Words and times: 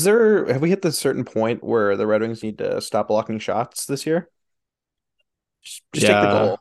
Is 0.00 0.04
there 0.04 0.46
have 0.46 0.62
we 0.62 0.70
hit 0.70 0.80
the 0.80 0.92
certain 0.92 1.26
point 1.26 1.62
where 1.62 1.94
the 1.94 2.06
Red 2.06 2.22
Wings 2.22 2.42
need 2.42 2.56
to 2.56 2.80
stop 2.80 3.08
blocking 3.08 3.38
shots 3.38 3.84
this 3.84 4.06
year? 4.06 4.30
Just, 5.62 5.82
just 5.92 6.06
take 6.06 6.16
the 6.16 6.26
Yeah. 6.26 6.32
goal. 6.32 6.58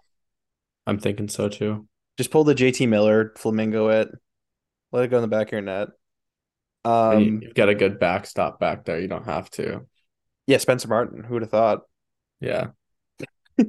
I'm 0.86 1.00
thinking 1.00 1.30
so 1.30 1.48
too. 1.48 1.88
Just 2.18 2.32
pull 2.32 2.44
the 2.44 2.54
JT 2.54 2.86
Miller, 2.90 3.32
flamingo 3.38 3.88
it, 3.88 4.10
let 4.92 5.06
it 5.06 5.08
go 5.08 5.16
in 5.16 5.22
the 5.22 5.30
back 5.30 5.48
of 5.48 5.52
your 5.54 5.62
net. 5.62 5.88
Um, 6.84 7.40
You've 7.42 7.54
got 7.54 7.70
a 7.70 7.76
good 7.76 7.98
backstop 7.98 8.60
back 8.60 8.84
there. 8.84 9.00
You 9.00 9.08
don't 9.08 9.24
have 9.24 9.50
to. 9.52 9.86
yeah, 10.46 10.58
Spencer 10.58 10.90
Martin. 10.90 11.24
Who 11.24 11.36
would 11.36 11.44
have 11.44 11.52
thought? 11.52 11.84
Yeah. 12.42 12.72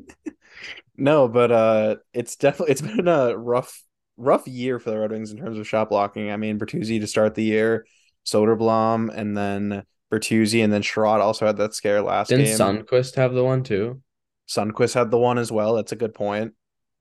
No, 0.96 1.28
but 1.28 1.50
uh, 1.50 1.96
it's 2.12 2.36
definitely 2.36 2.72
it's 2.72 2.82
been 2.82 3.08
a 3.08 3.34
rough 3.34 3.82
rough 4.18 4.46
year 4.46 4.78
for 4.78 4.90
the 4.90 4.98
Red 4.98 5.12
Wings 5.12 5.30
in 5.30 5.38
terms 5.38 5.56
of 5.56 5.66
shot 5.66 5.88
blocking. 5.88 6.30
I 6.30 6.36
mean, 6.36 6.58
Bertuzzi 6.58 7.00
to 7.00 7.06
start 7.06 7.34
the 7.34 7.42
year, 7.42 7.86
Soderblom, 8.26 9.10
and 9.14 9.36
then 9.36 9.84
Bertuzzi, 10.12 10.62
and 10.62 10.72
then 10.72 10.82
Sherrod 10.82 11.20
also 11.20 11.46
had 11.46 11.56
that 11.58 11.74
scare 11.74 12.02
last 12.02 12.28
Didn't 12.28 12.46
game. 12.46 12.56
Sundqvist 12.56 13.16
have 13.16 13.34
the 13.34 13.44
one 13.44 13.62
too? 13.62 14.02
Sundqvist 14.48 14.94
had 14.94 15.10
the 15.10 15.18
one 15.18 15.38
as 15.38 15.52
well. 15.52 15.74
That's 15.74 15.92
a 15.92 15.96
good 15.96 16.14
point. 16.14 16.54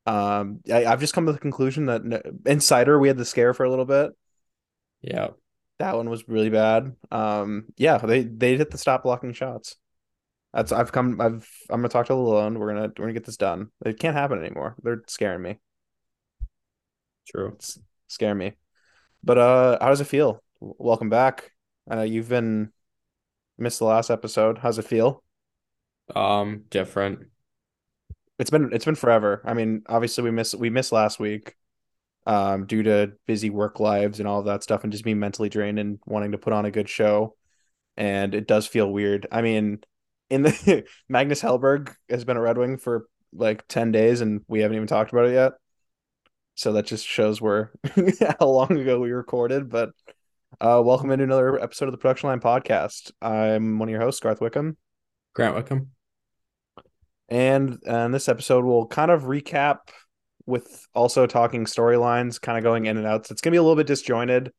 Um, 0.06 0.62
I, 0.72 0.86
I've 0.86 1.00
just 1.00 1.14
come 1.14 1.26
to 1.26 1.34
the 1.34 1.40
conclusion 1.40 1.88
that 1.88 2.04
no, 2.04 2.22
Insider 2.46 3.00
we 3.00 3.08
had 3.08 3.18
the 3.18 3.26
scare 3.26 3.54
for 3.54 3.64
a 3.64 3.70
little 3.70 3.86
bit. 3.86 4.12
Yeah. 5.02 5.30
That 5.80 5.96
one 5.96 6.10
was 6.10 6.28
really 6.28 6.50
bad. 6.50 6.96
Um, 7.10 7.66
yeah, 7.78 7.98
they 8.00 8.24
they 8.24 8.58
hit 8.58 8.70
the 8.70 8.78
stop 8.78 9.04
blocking 9.04 9.34
shots. 9.34 9.78
That's 10.54 10.72
I've 10.72 10.92
come 10.92 11.22
I've 11.22 11.48
I'm 11.70 11.80
gonna 11.80 11.90
talk 11.90 12.08
to 12.08 12.14
Lalonde. 12.14 12.58
We're 12.58 12.74
gonna 12.74 12.92
we're 12.98 13.06
gonna 13.06 13.14
get 13.14 13.26
this 13.26 13.38
done. 13.38 13.70
It 13.86 14.00
can't 14.00 14.16
happen 14.16 14.40
anymore. 14.40 14.76
They're 14.84 15.04
scaring 15.08 15.42
me. 15.42 15.60
True. 17.28 17.54
It's 17.56 17.80
scaring 18.08 18.40
me. 18.40 18.54
But 19.24 19.38
uh, 19.38 19.78
how 19.80 19.90
does 19.90 20.02
it 20.02 20.08
feel? 20.08 20.44
Welcome 20.62 21.10
back. 21.10 21.54
Uh, 21.90 22.02
you've 22.02 22.28
been 22.28 22.74
missed 23.58 23.80
the 23.80 23.86
last 23.86 24.10
episode. 24.10 24.58
How's 24.58 24.78
it 24.78 24.86
feel? 24.86 25.24
Um, 26.14 26.66
different. 26.70 27.28
It's 28.40 28.50
been 28.50 28.74
it's 28.74 28.84
been 28.84 28.96
forever. 28.96 29.42
I 29.46 29.54
mean, 29.54 29.84
obviously 29.88 30.26
we 30.26 30.32
missed 30.32 30.56
we 30.56 30.70
missed 30.70 30.92
last 30.92 31.18
week, 31.18 31.56
um, 32.26 32.66
due 32.66 32.84
to 32.84 33.14
busy 33.26 33.50
work 33.50 33.80
lives 33.80 34.20
and 34.20 34.28
all 34.28 34.40
of 34.40 34.46
that 34.46 34.64
stuff, 34.64 34.84
and 34.84 34.92
just 34.92 35.06
being 35.06 35.20
mentally 35.20 35.48
drained 35.48 35.80
and 35.80 36.00
wanting 36.06 36.34
to 36.34 36.38
put 36.38 36.52
on 36.52 36.66
a 36.66 36.72
good 36.72 36.90
show. 36.90 37.36
And 37.96 38.36
it 38.36 38.48
does 38.48 38.68
feel 38.68 38.92
weird. 38.92 39.28
I 39.32 39.42
mean, 39.42 39.80
in 40.30 40.44
the 40.44 40.86
Magnus 41.10 41.42
Hellberg 41.42 41.96
has 42.10 42.26
been 42.26 42.38
a 42.38 42.42
Red 42.42 42.58
Wing 42.58 42.78
for 42.78 43.08
like 43.32 43.66
ten 43.70 43.94
days, 43.94 44.20
and 44.20 44.42
we 44.50 44.60
haven't 44.60 44.76
even 44.76 44.88
talked 44.88 45.14
about 45.14 45.28
it 45.28 45.34
yet. 45.34 45.54
So 46.56 46.74
that 46.74 46.86
just 46.86 47.08
shows 47.08 47.40
where 47.40 47.72
how 48.40 48.48
long 48.48 48.78
ago 48.78 49.00
we 49.00 49.12
recorded. 49.12 49.70
But 49.70 49.92
uh, 50.62 50.82
welcome 50.84 51.12
into 51.12 51.24
another 51.24 51.62
episode 51.62 51.86
of 51.86 51.92
the 51.92 51.98
Production 51.98 52.30
Line 52.30 52.40
Podcast. 52.40 53.12
I'm 53.22 53.80
one 53.80 53.88
of 53.88 53.92
your 53.92 54.02
hosts, 54.02 54.20
Garth 54.20 54.42
Wickham. 54.42 54.78
Grant 55.34 55.56
Wickham. 55.56 55.92
And 57.30 57.78
uh, 57.88 57.98
in 58.00 58.12
this 58.12 58.28
episode, 58.28 58.66
we'll 58.66 58.88
kind 58.88 59.12
of 59.12 59.24
recap 59.24 59.78
with 60.46 60.88
also 60.94 61.28
talking 61.28 61.66
storylines, 61.66 62.42
kind 62.42 62.58
of 62.58 62.64
going 62.64 62.88
in 62.88 62.98
and 62.98 63.06
out. 63.06 63.28
So 63.28 63.34
it's 63.34 63.42
gonna 63.42 63.54
be 63.54 63.58
a 63.58 63.62
little 63.62 63.76
bit 63.76 63.88
disjointed. 63.88 64.52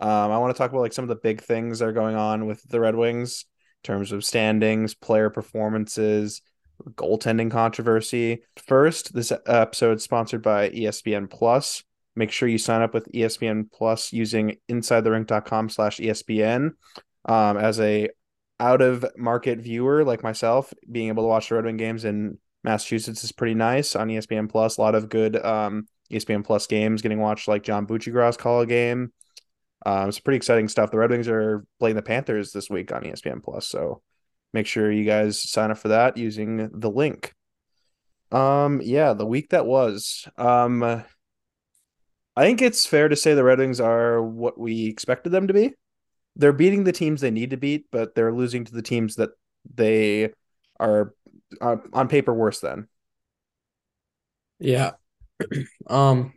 Um, 0.00 0.30
I 0.30 0.38
want 0.38 0.54
to 0.54 0.58
talk 0.58 0.70
about 0.70 0.80
like 0.80 0.92
some 0.92 1.04
of 1.04 1.08
the 1.08 1.16
big 1.16 1.42
things 1.42 1.78
that 1.78 1.88
are 1.88 1.92
going 1.92 2.16
on 2.16 2.46
with 2.46 2.62
the 2.68 2.80
Red 2.80 2.94
Wings 2.94 3.44
in 3.84 3.86
terms 3.86 4.12
of 4.12 4.24
standings, 4.24 4.94
player 4.94 5.28
performances, 5.28 6.40
goaltending 6.94 7.50
controversy. 7.50 8.42
First, 8.56 9.12
this 9.12 9.32
episode 9.46 9.98
is 9.98 10.04
sponsored 10.04 10.42
by 10.42 10.70
ESPN 10.70 11.28
Plus. 11.28 11.82
Make 12.18 12.32
sure 12.32 12.48
you 12.48 12.58
sign 12.58 12.82
up 12.82 12.94
with 12.94 13.06
ESPN 13.12 13.70
Plus 13.70 14.12
using 14.12 14.56
insidetherink.com 14.68 15.68
slash 15.68 15.98
ESPN 15.98 16.72
um, 17.26 17.56
as 17.56 17.78
a 17.78 18.08
out 18.58 18.82
of 18.82 19.06
market 19.16 19.60
viewer 19.60 20.02
like 20.02 20.24
myself, 20.24 20.74
being 20.90 21.06
able 21.10 21.22
to 21.22 21.28
watch 21.28 21.48
the 21.48 21.54
Red 21.54 21.66
Wing 21.66 21.76
games 21.76 22.04
in 22.04 22.38
Massachusetts 22.64 23.22
is 23.22 23.30
pretty 23.30 23.54
nice 23.54 23.94
on 23.94 24.08
ESPN 24.08 24.50
Plus. 24.50 24.78
A 24.78 24.80
lot 24.80 24.96
of 24.96 25.08
good 25.08 25.36
um, 25.36 25.86
ESPN 26.10 26.44
Plus 26.44 26.66
games 26.66 27.02
getting 27.02 27.20
watched, 27.20 27.46
like 27.46 27.62
John 27.62 27.86
Buccigross 27.86 28.36
call 28.36 28.62
a 28.62 28.66
game. 28.66 29.12
Um, 29.86 30.08
it's 30.08 30.18
pretty 30.18 30.38
exciting 30.38 30.66
stuff. 30.66 30.90
The 30.90 30.98
Red 30.98 31.10
Wings 31.10 31.28
are 31.28 31.64
playing 31.78 31.94
the 31.94 32.02
Panthers 32.02 32.50
this 32.50 32.68
week 32.68 32.90
on 32.90 33.02
ESPN 33.02 33.44
Plus, 33.44 33.68
so 33.68 34.02
make 34.52 34.66
sure 34.66 34.90
you 34.90 35.04
guys 35.04 35.40
sign 35.40 35.70
up 35.70 35.78
for 35.78 35.86
that 35.86 36.16
using 36.16 36.68
the 36.72 36.90
link. 36.90 37.32
Um, 38.32 38.80
yeah, 38.82 39.12
the 39.12 39.24
week 39.24 39.50
that 39.50 39.66
was. 39.66 40.26
Um, 40.36 41.04
I 42.38 42.44
think 42.44 42.62
it's 42.62 42.86
fair 42.86 43.08
to 43.08 43.16
say 43.16 43.34
the 43.34 43.44
Red 43.44 43.58
Wings 43.58 43.80
are 43.80 44.22
what 44.22 44.58
we 44.58 44.86
expected 44.86 45.30
them 45.30 45.48
to 45.48 45.54
be 45.54 45.74
they're 46.38 46.52
beating 46.52 46.84
the 46.84 46.92
teams 46.92 47.20
they 47.20 47.32
need 47.32 47.50
to 47.50 47.56
beat, 47.56 47.86
but 47.90 48.14
they're 48.14 48.32
losing 48.32 48.64
to 48.64 48.72
the 48.72 48.80
teams 48.82 49.16
that 49.16 49.30
they 49.74 50.30
are 50.80 51.12
on 51.60 52.08
paper 52.08 52.32
worse 52.32 52.60
than. 52.60 52.88
Yeah. 54.60 54.92
um, 55.88 56.32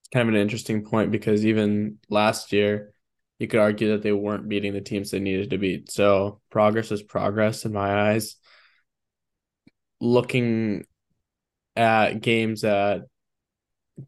it's 0.00 0.08
kind 0.12 0.28
of 0.28 0.34
an 0.34 0.40
interesting 0.40 0.84
point 0.84 1.10
because 1.12 1.44
even 1.44 1.98
last 2.08 2.52
year, 2.52 2.94
you 3.38 3.48
could 3.48 3.60
argue 3.60 3.90
that 3.90 4.02
they 4.02 4.12
weren't 4.12 4.48
beating 4.48 4.72
the 4.72 4.80
teams 4.80 5.10
they 5.10 5.20
needed 5.20 5.50
to 5.50 5.58
beat. 5.58 5.90
So 5.90 6.40
progress 6.50 6.90
is 6.90 7.02
progress 7.02 7.66
in 7.66 7.72
my 7.72 8.12
eyes. 8.12 8.36
Looking 10.00 10.86
at 11.76 12.22
games 12.22 12.62
that 12.62 13.02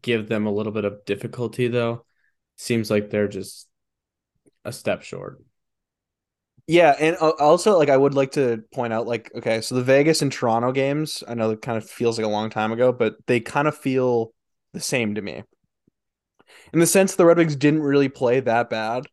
give 0.01 0.27
them 0.27 0.45
a 0.45 0.51
little 0.51 0.71
bit 0.71 0.85
of 0.85 1.05
difficulty, 1.05 1.67
though, 1.67 2.05
seems 2.57 2.89
like 2.91 3.09
they're 3.09 3.27
just 3.27 3.67
a 4.65 4.71
step 4.73 5.03
short. 5.03 5.41
Yeah, 6.69 6.93
and 6.99 7.15
also 7.15 7.77
like 7.77 7.87
I 7.89 7.95
would 7.95 8.13
like 8.13 8.31
to 8.31 8.63
point 8.73 8.91
out 8.91 9.07
like 9.07 9.31
okay, 9.33 9.61
so 9.61 9.75
the 9.75 9.83
Vegas 9.83 10.21
and 10.21 10.31
Toronto 10.31 10.73
games, 10.73 11.23
I 11.25 11.33
know 11.33 11.51
it 11.51 11.61
kind 11.61 11.77
of 11.77 11.89
feels 11.89 12.17
like 12.17 12.25
a 12.25 12.29
long 12.29 12.49
time 12.49 12.73
ago, 12.73 12.91
but 12.91 13.15
they 13.25 13.39
kind 13.39 13.69
of 13.69 13.77
feel 13.77 14.33
the 14.73 14.81
same 14.81 15.15
to 15.15 15.21
me. 15.21 15.43
In 16.71 16.79
the 16.79 16.87
sense 16.87 17.15
the 17.15 17.25
Red 17.25 17.37
Wings 17.37 17.55
didn't 17.57 17.81
really 17.83 18.09
play 18.09 18.39
that 18.39 18.69
bad. 18.69 19.05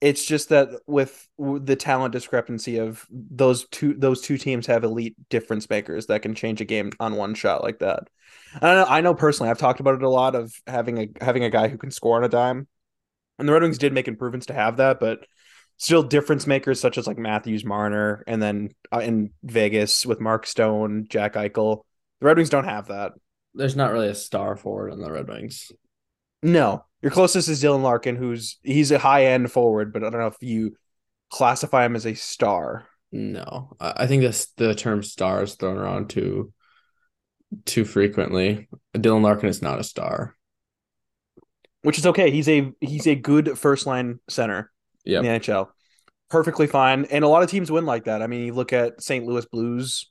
It's 0.00 0.26
just 0.26 0.50
that 0.50 0.68
with 0.86 1.26
the 1.38 1.76
talent 1.76 2.12
discrepancy 2.12 2.78
of 2.78 3.06
those 3.10 3.66
two 3.68 3.94
those 3.94 4.20
two 4.20 4.36
teams 4.36 4.66
have 4.66 4.84
elite 4.84 5.16
difference 5.30 5.70
makers 5.70 6.06
that 6.06 6.22
can 6.22 6.34
change 6.34 6.60
a 6.60 6.66
game 6.66 6.92
on 7.00 7.16
one 7.16 7.34
shot 7.34 7.62
like 7.62 7.78
that. 7.78 8.08
I 8.60 8.74
know, 8.74 8.84
I 8.84 9.00
know 9.00 9.14
personally, 9.14 9.50
I've 9.50 9.58
talked 9.58 9.80
about 9.80 9.94
it 9.94 10.02
a 10.02 10.08
lot 10.08 10.34
of 10.34 10.52
having 10.66 10.98
a 10.98 11.08
having 11.24 11.44
a 11.44 11.50
guy 11.50 11.68
who 11.68 11.78
can 11.78 11.90
score 11.90 12.16
on 12.16 12.24
a 12.24 12.28
dime. 12.28 12.68
And 13.38 13.48
the 13.48 13.52
Red 13.52 13.62
Wings 13.62 13.78
did 13.78 13.92
make 13.92 14.08
improvements 14.08 14.46
to 14.46 14.54
have 14.54 14.78
that, 14.78 15.00
but 15.00 15.26
still 15.78 16.02
difference 16.02 16.46
makers 16.46 16.80
such 16.80 16.98
as 16.98 17.06
like 17.06 17.18
Matthews 17.18 17.64
Marner 17.64 18.24
and 18.26 18.42
then 18.42 18.70
uh, 18.92 19.00
in 19.00 19.32
Vegas 19.42 20.06
with 20.06 20.20
Mark 20.20 20.46
Stone, 20.46 21.06
Jack 21.08 21.34
Eichel. 21.34 21.82
The 22.20 22.26
Red 22.26 22.36
Wings 22.36 22.50
don't 22.50 22.64
have 22.64 22.88
that. 22.88 23.12
There's 23.54 23.76
not 23.76 23.92
really 23.92 24.08
a 24.08 24.14
star 24.14 24.56
forward 24.56 24.92
on 24.92 25.00
the 25.00 25.10
Red 25.10 25.28
Wings. 25.28 25.72
No. 26.46 26.84
Your 27.02 27.10
closest 27.10 27.48
is 27.48 27.62
Dylan 27.62 27.82
Larkin, 27.82 28.16
who's 28.16 28.58
he's 28.62 28.90
a 28.90 28.98
high 28.98 29.26
end 29.26 29.52
forward, 29.52 29.92
but 29.92 30.02
I 30.02 30.10
don't 30.10 30.20
know 30.20 30.26
if 30.28 30.36
you 30.40 30.76
classify 31.30 31.84
him 31.84 31.94
as 31.96 32.06
a 32.06 32.14
star. 32.14 32.86
No, 33.12 33.76
I 33.80 34.06
think 34.06 34.22
this 34.22 34.46
the 34.56 34.74
term 34.74 35.02
star 35.02 35.42
is 35.42 35.54
thrown 35.54 35.76
around 35.76 36.10
too 36.10 36.52
too 37.64 37.84
frequently. 37.84 38.68
Dylan 38.94 39.22
Larkin 39.22 39.48
is 39.48 39.62
not 39.62 39.78
a 39.78 39.84
star. 39.84 40.34
Which 41.82 41.98
is 41.98 42.06
okay. 42.06 42.30
He's 42.30 42.48
a 42.48 42.72
he's 42.80 43.06
a 43.06 43.14
good 43.14 43.56
first 43.58 43.86
line 43.86 44.18
center 44.28 44.72
Yeah, 45.04 45.18
in 45.20 45.24
the 45.24 45.30
NHL. 45.30 45.68
Perfectly 46.30 46.66
fine. 46.66 47.04
And 47.06 47.24
a 47.24 47.28
lot 47.28 47.44
of 47.44 47.50
teams 47.50 47.70
win 47.70 47.86
like 47.86 48.04
that. 48.04 48.22
I 48.22 48.26
mean, 48.26 48.44
you 48.46 48.52
look 48.54 48.72
at 48.72 49.00
St. 49.00 49.24
Louis 49.24 49.46
Blues 49.46 50.10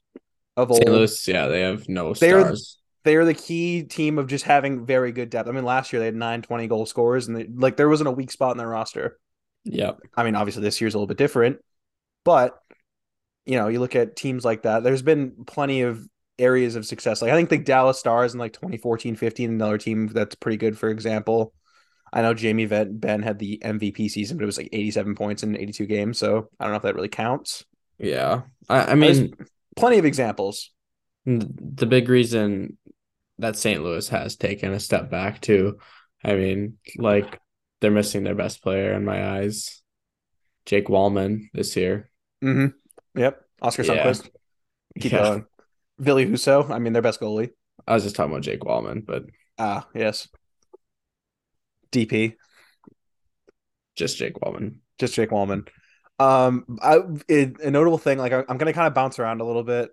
of 0.56 0.72
old. 0.72 0.78
St. 0.80 0.90
Louis, 0.90 1.28
yeah, 1.28 1.48
they 1.48 1.62
have 1.62 1.90
no 1.90 2.14
They're- 2.14 2.40
stars. 2.42 2.78
They 3.06 3.16
are 3.16 3.24
the 3.24 3.34
key 3.34 3.84
team 3.84 4.18
of 4.18 4.28
just 4.28 4.44
having 4.44 4.86
very 4.86 5.14
good 5.14 5.30
depth. 5.30 5.48
I 5.48 5.54
mean, 5.54 5.64
last 5.64 5.94
year 5.94 6.02
they 6.02 6.08
had 6.08 6.16
nine 6.16 6.42
20 6.42 6.68
goal 6.68 6.86
scorers, 6.86 7.28
and 7.28 7.38
they, 7.38 7.48
like 7.48 7.78
there 7.78 7.88
wasn't 7.88 8.10
a 8.10 8.12
weak 8.12 8.32
spot 8.32 8.52
in 8.52 8.58
their 8.58 8.68
roster. 8.68 9.18
Yeah, 9.64 9.94
I 10.16 10.24
mean, 10.24 10.36
obviously 10.36 10.62
this 10.64 10.82
year's 10.82 10.94
a 10.94 10.98
little 10.98 11.08
bit 11.08 11.18
different, 11.18 11.60
but 12.24 12.60
you 13.46 13.58
know, 13.58 13.68
you 13.68 13.80
look 13.80 13.96
at 13.96 14.16
teams 14.16 14.44
like 14.44 14.64
that. 14.64 14.84
There's 14.84 15.04
been 15.04 15.46
plenty 15.46 15.82
of 15.82 16.06
areas 16.38 16.76
of 16.76 16.86
success. 16.86 17.22
Like 17.22 17.32
I 17.32 17.36
think 17.36 17.50
the 17.50 17.58
Dallas 17.60 18.00
Stars 18.00 18.34
in 18.34 18.40
like 18.40 18.54
2014, 18.54 19.16
15, 19.16 19.50
another 19.52 19.78
team 19.78 20.08
that's 20.08 20.36
pretty 20.36 20.58
good. 20.58 20.78
For 20.78 20.90
example, 20.90 21.54
I 22.12 22.22
know 22.22 22.34
Jamie 22.34 22.66
Benn 22.66 23.22
had 23.22 23.40
the 23.40 23.60
MVP 23.64 24.10
season, 24.10 24.38
but 24.38 24.44
it 24.44 24.48
was 24.48 24.58
like 24.58 24.70
87 24.74 25.16
points 25.16 25.44
in 25.44 25.56
82 25.56 25.86
games. 25.86 26.18
So 26.18 26.50
I 26.60 26.64
don't 26.64 26.74
know 26.74 26.78
if 26.78 26.84
that 26.84 26.96
really 26.96 27.08
counts. 27.08 27.64
yeah. 28.00 28.42
I, 28.68 28.92
I 28.92 28.96
mean, 28.96 29.36
Plenty 29.76 29.98
of 30.00 30.06
examples. 30.06 30.72
the 31.26 31.86
big 31.86 32.08
reason 32.10 32.78
that 33.40 33.56
St. 33.58 33.84
Louis 33.84 34.08
has 34.10 34.36
taken 34.36 34.74
a 34.74 34.80
step 34.80 35.10
back 35.10 35.42
too. 35.42 35.80
I 36.24 36.36
mean, 36.36 36.78
like 36.98 37.40
they're 37.82 37.92
missing 37.92 38.24
their 38.24 38.36
best 38.36 38.62
player 38.64 38.94
in 38.94 39.06
my 39.06 39.38
eyes, 39.38 39.82
Jake 40.66 40.88
Walman 40.88 41.50
this 41.54 41.76
year. 41.76 42.10
Mm-hmm. 42.44 43.20
Yep. 43.20 43.42
Oscar 43.62 43.84
Yeah. 43.84 44.06
Sundqvist. 44.06 44.30
Keep 45.00 45.12
Yeah. 45.12 45.24
going. 45.24 45.46
Billy 46.02 46.26
Husso. 46.26 46.70
I 46.70 46.80
mean, 46.80 46.94
their 46.94 47.02
best 47.02 47.20
goalie. 47.20 47.52
I 47.88 47.94
was 47.94 48.04
just 48.04 48.16
talking 48.16 48.32
about 48.32 48.44
Jake 48.44 48.62
Walman, 48.62 49.06
but 49.06 49.24
Ah, 49.58 49.88
yes. 49.94 50.28
DP. 51.92 52.36
just 53.96 54.18
Jake 54.18 54.36
Walman. 54.36 54.78
just 55.00 55.14
Jake 55.14 55.30
Walman. 55.30 55.68
Um, 56.20 56.66
I 56.82 57.00
it, 57.28 57.60
a 57.62 57.72
notable 57.72 57.98
thing, 57.98 58.18
like 58.18 58.32
I, 58.34 58.44
I'm 58.48 58.58
gonna 58.58 58.74
kind 58.74 58.88
of 58.88 58.94
bounce 58.94 59.20
around 59.20 59.42
a 59.42 59.46
little 59.46 59.64
bit, 59.64 59.90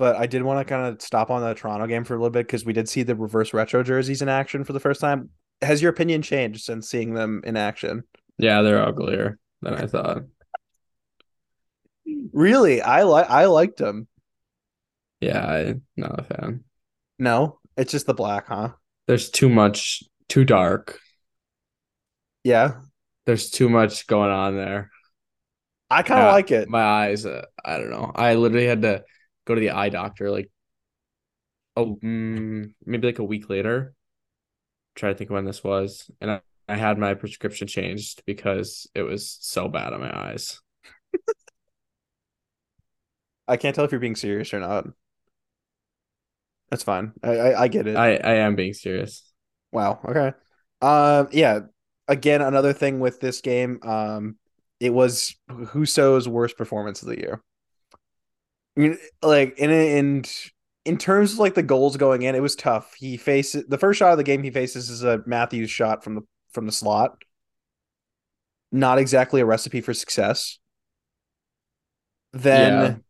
but 0.00 0.16
I 0.16 0.26
did 0.26 0.42
want 0.42 0.58
to 0.58 0.64
kind 0.64 0.86
of 0.86 1.02
stop 1.02 1.30
on 1.30 1.42
the 1.42 1.52
Toronto 1.52 1.86
game 1.86 2.04
for 2.04 2.14
a 2.14 2.16
little 2.16 2.30
bit 2.30 2.46
because 2.46 2.64
we 2.64 2.72
did 2.72 2.88
see 2.88 3.02
the 3.02 3.14
reverse 3.14 3.52
retro 3.52 3.82
jerseys 3.82 4.22
in 4.22 4.30
action 4.30 4.64
for 4.64 4.72
the 4.72 4.80
first 4.80 4.98
time. 4.98 5.28
Has 5.60 5.82
your 5.82 5.90
opinion 5.90 6.22
changed 6.22 6.64
since 6.64 6.88
seeing 6.88 7.12
them 7.12 7.42
in 7.44 7.54
action? 7.54 8.04
Yeah, 8.38 8.62
they're 8.62 8.82
uglier 8.82 9.38
than 9.60 9.74
I 9.74 9.86
thought. 9.86 10.22
Really, 12.32 12.80
I 12.80 13.02
like 13.02 13.28
I 13.28 13.44
liked 13.44 13.76
them. 13.76 14.08
Yeah, 15.20 15.46
I'm 15.46 15.82
not 15.98 16.18
a 16.18 16.22
fan. 16.22 16.64
No, 17.18 17.58
it's 17.76 17.92
just 17.92 18.06
the 18.06 18.14
black, 18.14 18.46
huh? 18.46 18.70
There's 19.06 19.28
too 19.28 19.50
much, 19.50 20.02
too 20.30 20.46
dark. 20.46 20.98
Yeah, 22.42 22.76
There's 23.26 23.50
too 23.50 23.68
much 23.68 24.06
going 24.06 24.30
on 24.30 24.56
there. 24.56 24.90
I 25.90 26.02
kind 26.02 26.20
of 26.20 26.32
like 26.32 26.50
it. 26.52 26.70
My 26.70 26.82
eyes, 26.82 27.26
uh, 27.26 27.44
I 27.62 27.76
don't 27.76 27.90
know. 27.90 28.10
I 28.14 28.36
literally 28.36 28.66
had 28.66 28.80
to 28.80 29.04
go 29.50 29.56
to 29.56 29.60
the 29.60 29.70
eye 29.70 29.88
doctor 29.88 30.30
like, 30.30 30.48
oh, 31.76 31.96
mm, 32.02 32.72
maybe 32.86 33.08
like 33.08 33.18
a 33.18 33.24
week 33.24 33.50
later. 33.50 33.94
Try 34.94 35.10
to 35.10 35.14
think 35.14 35.30
when 35.30 35.44
this 35.44 35.64
was, 35.64 36.10
and 36.20 36.30
I, 36.30 36.40
I 36.68 36.76
had 36.76 36.98
my 36.98 37.14
prescription 37.14 37.66
changed 37.66 38.22
because 38.26 38.88
it 38.94 39.02
was 39.02 39.36
so 39.40 39.68
bad 39.68 39.92
on 39.92 40.00
my 40.00 40.30
eyes. 40.30 40.60
I 43.48 43.56
can't 43.56 43.74
tell 43.74 43.84
if 43.84 43.90
you're 43.90 44.00
being 44.00 44.16
serious 44.16 44.54
or 44.54 44.60
not. 44.60 44.86
That's 46.70 46.84
fine. 46.84 47.12
I 47.22 47.30
I, 47.30 47.62
I 47.62 47.68
get 47.68 47.88
it. 47.88 47.96
I 47.96 48.14
I 48.14 48.34
am 48.34 48.54
being 48.54 48.74
serious. 48.74 49.24
Wow. 49.72 49.98
Okay. 50.04 50.32
Um. 50.80 51.28
Yeah. 51.32 51.60
Again, 52.06 52.42
another 52.42 52.72
thing 52.72 53.00
with 53.00 53.20
this 53.20 53.40
game. 53.40 53.80
Um. 53.82 54.36
It 54.78 54.94
was 54.94 55.34
Husso's 55.50 56.28
worst 56.28 56.56
performance 56.56 57.02
of 57.02 57.08
the 57.08 57.18
year. 57.18 57.42
I 58.76 58.80
mean, 58.80 58.98
like 59.22 59.58
in 59.58 59.70
in 59.70 60.24
in 60.84 60.96
terms 60.98 61.34
of 61.34 61.38
like 61.38 61.54
the 61.54 61.62
goals 61.62 61.96
going 61.96 62.22
in, 62.22 62.34
it 62.34 62.42
was 62.42 62.56
tough. 62.56 62.94
He 62.94 63.16
faces 63.16 63.64
the 63.68 63.78
first 63.78 63.98
shot 63.98 64.12
of 64.12 64.18
the 64.18 64.24
game 64.24 64.42
he 64.42 64.50
faces 64.50 64.88
is 64.90 65.02
a 65.02 65.22
Matthews 65.26 65.70
shot 65.70 66.02
from 66.04 66.14
the 66.14 66.22
from 66.52 66.66
the 66.66 66.72
slot. 66.72 67.16
Not 68.72 68.98
exactly 68.98 69.40
a 69.40 69.46
recipe 69.46 69.80
for 69.80 69.92
success. 69.92 70.58
Then 72.32 73.02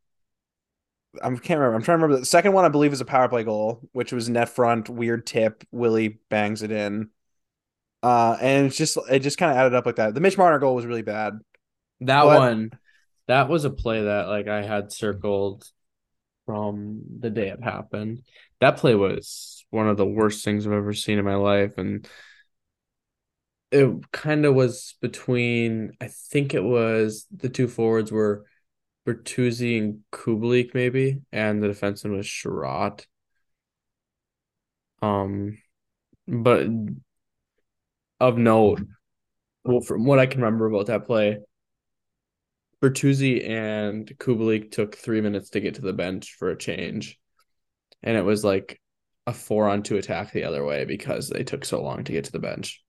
I 1.23 1.29
can't 1.29 1.61
remember. 1.61 1.75
I'm 1.75 1.83
trying 1.83 1.99
to 1.99 2.03
remember. 2.03 2.21
The 2.21 2.27
second 2.27 2.53
one 2.53 2.65
I 2.65 2.69
believe 2.69 2.93
is 2.93 3.01
a 3.01 3.05
power 3.05 3.29
play 3.29 3.45
goal, 3.45 3.81
which 3.93 4.13
was 4.13 4.29
net 4.29 4.49
front, 4.49 4.89
weird 4.89 5.27
tip. 5.27 5.65
Willie 5.71 6.21
bangs 6.31 6.63
it 6.63 6.71
in. 6.71 7.11
Uh, 8.03 8.39
and 8.41 8.67
it's 8.67 8.77
just 8.79 8.97
it 9.11 9.19
just 9.21 9.37
kind 9.37 9.53
of 9.53 9.59
added 9.59 9.75
up 9.75 9.85
like 9.85 9.97
that. 9.97 10.15
The 10.15 10.21
Mitch 10.21 10.39
Marner 10.39 10.59
goal 10.59 10.75
was 10.75 10.87
really 10.87 11.03
bad. 11.03 11.39
That 12.01 12.25
But- 12.25 12.39
one, 12.39 12.71
that 13.31 13.49
was 13.49 13.65
a 13.65 13.71
play 13.71 14.03
that 14.03 14.27
like 14.27 14.49
I 14.49 14.63
had 14.63 14.93
circled 14.93 15.65
from 16.47 17.03
the 17.21 17.31
day 17.31 17.49
it 17.49 17.63
happened. 17.63 18.23
That 18.61 18.77
play 18.79 18.97
was 18.97 19.65
one 19.71 19.89
of 19.89 19.97
the 19.97 20.05
worst 20.05 20.45
things 20.45 20.67
I've 20.67 20.73
ever 20.73 20.93
seen 20.93 21.19
in 21.19 21.25
my 21.25 21.37
life, 21.37 21.79
and 21.79 22.09
it 23.71 23.89
kind 24.11 24.45
of 24.45 24.57
was 24.57 24.97
between. 25.01 25.93
I 26.01 26.09
think 26.09 26.55
it 26.55 26.65
was 26.65 27.27
the 27.31 27.49
two 27.49 27.69
forwards 27.69 28.11
were 28.11 28.47
Bertuzzi 29.07 29.79
and 29.79 30.01
Kubalik, 30.13 30.75
maybe, 30.75 31.21
and 31.31 31.63
the 31.63 31.69
defenseman 31.69 32.17
was 32.17 32.27
Sherratt. 32.27 33.07
Um, 35.03 35.59
but 36.27 36.67
of 38.19 38.39
note, 38.39 38.83
well, 39.65 39.81
from 39.83 40.05
what 40.05 40.19
I 40.19 40.27
can 40.27 40.41
remember 40.41 40.67
about 40.67 40.87
that 40.87 41.07
play. 41.07 41.39
Bertuzzi 42.83 43.49
and 43.49 44.07
Kubalik 44.19 44.71
took 44.71 44.97
three 44.97 45.21
minutes 45.21 45.51
to 45.51 45.61
get 45.61 45.75
to 45.75 45.83
the 45.83 45.93
bench 45.93 46.37
for 46.39 46.51
a 46.51 46.59
change. 46.59 47.19
And 48.03 48.17
it 48.17 48.25
was 48.25 48.45
like 48.45 48.81
a 49.27 49.33
four 49.33 49.69
on 49.69 49.83
two 49.83 49.97
attack 49.97 50.33
the 50.33 50.45
other 50.45 50.65
way 50.65 50.85
because 50.85 51.29
they 51.29 51.45
took 51.45 51.65
so 51.65 51.83
long 51.83 52.05
to 52.05 52.13
get 52.13 52.25
to 52.25 52.33
the 52.33 52.39
bench. 52.39 52.83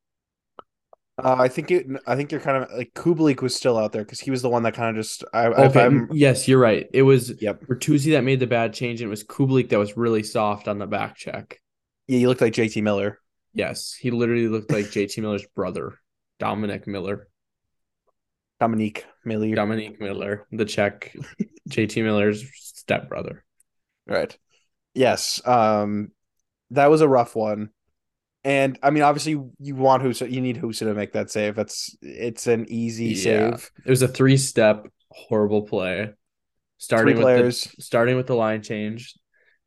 Uh, 1.21 1.35
I 1.38 1.49
think 1.49 1.69
it. 1.71 1.85
I 2.07 2.15
think 2.15 2.31
you're 2.31 2.41
kind 2.41 2.63
of 2.63 2.71
like 2.71 2.93
Kubalik 2.93 3.41
was 3.41 3.55
still 3.55 3.77
out 3.77 3.91
there 3.91 4.03
because 4.03 4.19
he 4.19 4.31
was 4.31 4.41
the 4.41 4.49
one 4.49 4.63
that 4.63 4.73
kind 4.73 4.95
of 4.95 5.03
just. 5.03 5.23
I, 5.33 5.47
Okay. 5.47 5.85
I'm, 5.85 6.09
Yes, 6.11 6.47
you're 6.47 6.59
right. 6.59 6.88
It 6.93 7.03
was 7.03 7.39
yep. 7.41 7.61
Bertuzzi 7.61 8.13
that 8.13 8.23
made 8.23 8.39
the 8.39 8.47
bad 8.47 8.73
change, 8.73 9.01
and 9.01 9.07
it 9.07 9.09
was 9.09 9.23
Kubalik 9.23 9.69
that 9.69 9.77
was 9.77 9.97
really 9.97 10.23
soft 10.23 10.67
on 10.67 10.79
the 10.79 10.88
back 10.88 11.15
check. 11.15 11.59
Yeah, 12.07 12.19
you 12.19 12.29
look 12.29 12.41
like 12.41 12.53
JT 12.53 12.81
Miller. 12.81 13.19
Yes, 13.53 13.93
he 13.93 14.09
literally 14.09 14.47
looked 14.47 14.71
like 14.71 14.85
JT 14.85 15.21
Miller's 15.21 15.45
brother, 15.53 15.99
Dominic 16.39 16.88
Miller. 16.88 17.27
Dominique 18.59 19.05
Miller. 19.25 19.56
Dominique 19.56 20.00
Miller, 20.00 20.45
the 20.51 20.65
Czech 20.65 21.15
JT 21.69 22.03
Miller's 22.03 22.44
stepbrother. 22.53 23.44
Right. 24.07 24.35
Yes. 24.94 25.45
Um, 25.45 26.12
that 26.71 26.89
was 26.89 27.01
a 27.01 27.07
rough 27.07 27.35
one, 27.35 27.69
and 28.44 28.77
I 28.81 28.89
mean, 28.91 29.03
obviously, 29.03 29.33
you 29.59 29.75
want 29.75 30.03
Husso. 30.03 30.29
You 30.29 30.41
need 30.41 30.57
Husso 30.57 30.79
to 30.79 30.94
make 30.94 31.13
that 31.13 31.29
save. 31.31 31.56
That's 31.56 31.95
it's 32.01 32.47
an 32.47 32.65
easy 32.69 33.07
Yeah. 33.07 33.15
save. 33.56 33.71
It 33.85 33.89
was 33.89 34.01
a 34.01 34.07
three 34.07 34.38
step 34.38 34.85
horrible 35.12 35.63
play. 35.63 36.12
Starting 36.77 37.13
Three 37.15 37.24
with 37.24 37.24
players. 37.24 37.63
the 37.63 37.81
starting 37.81 38.15
with 38.15 38.27
the 38.27 38.35
line 38.35 38.63
change. 38.63 39.15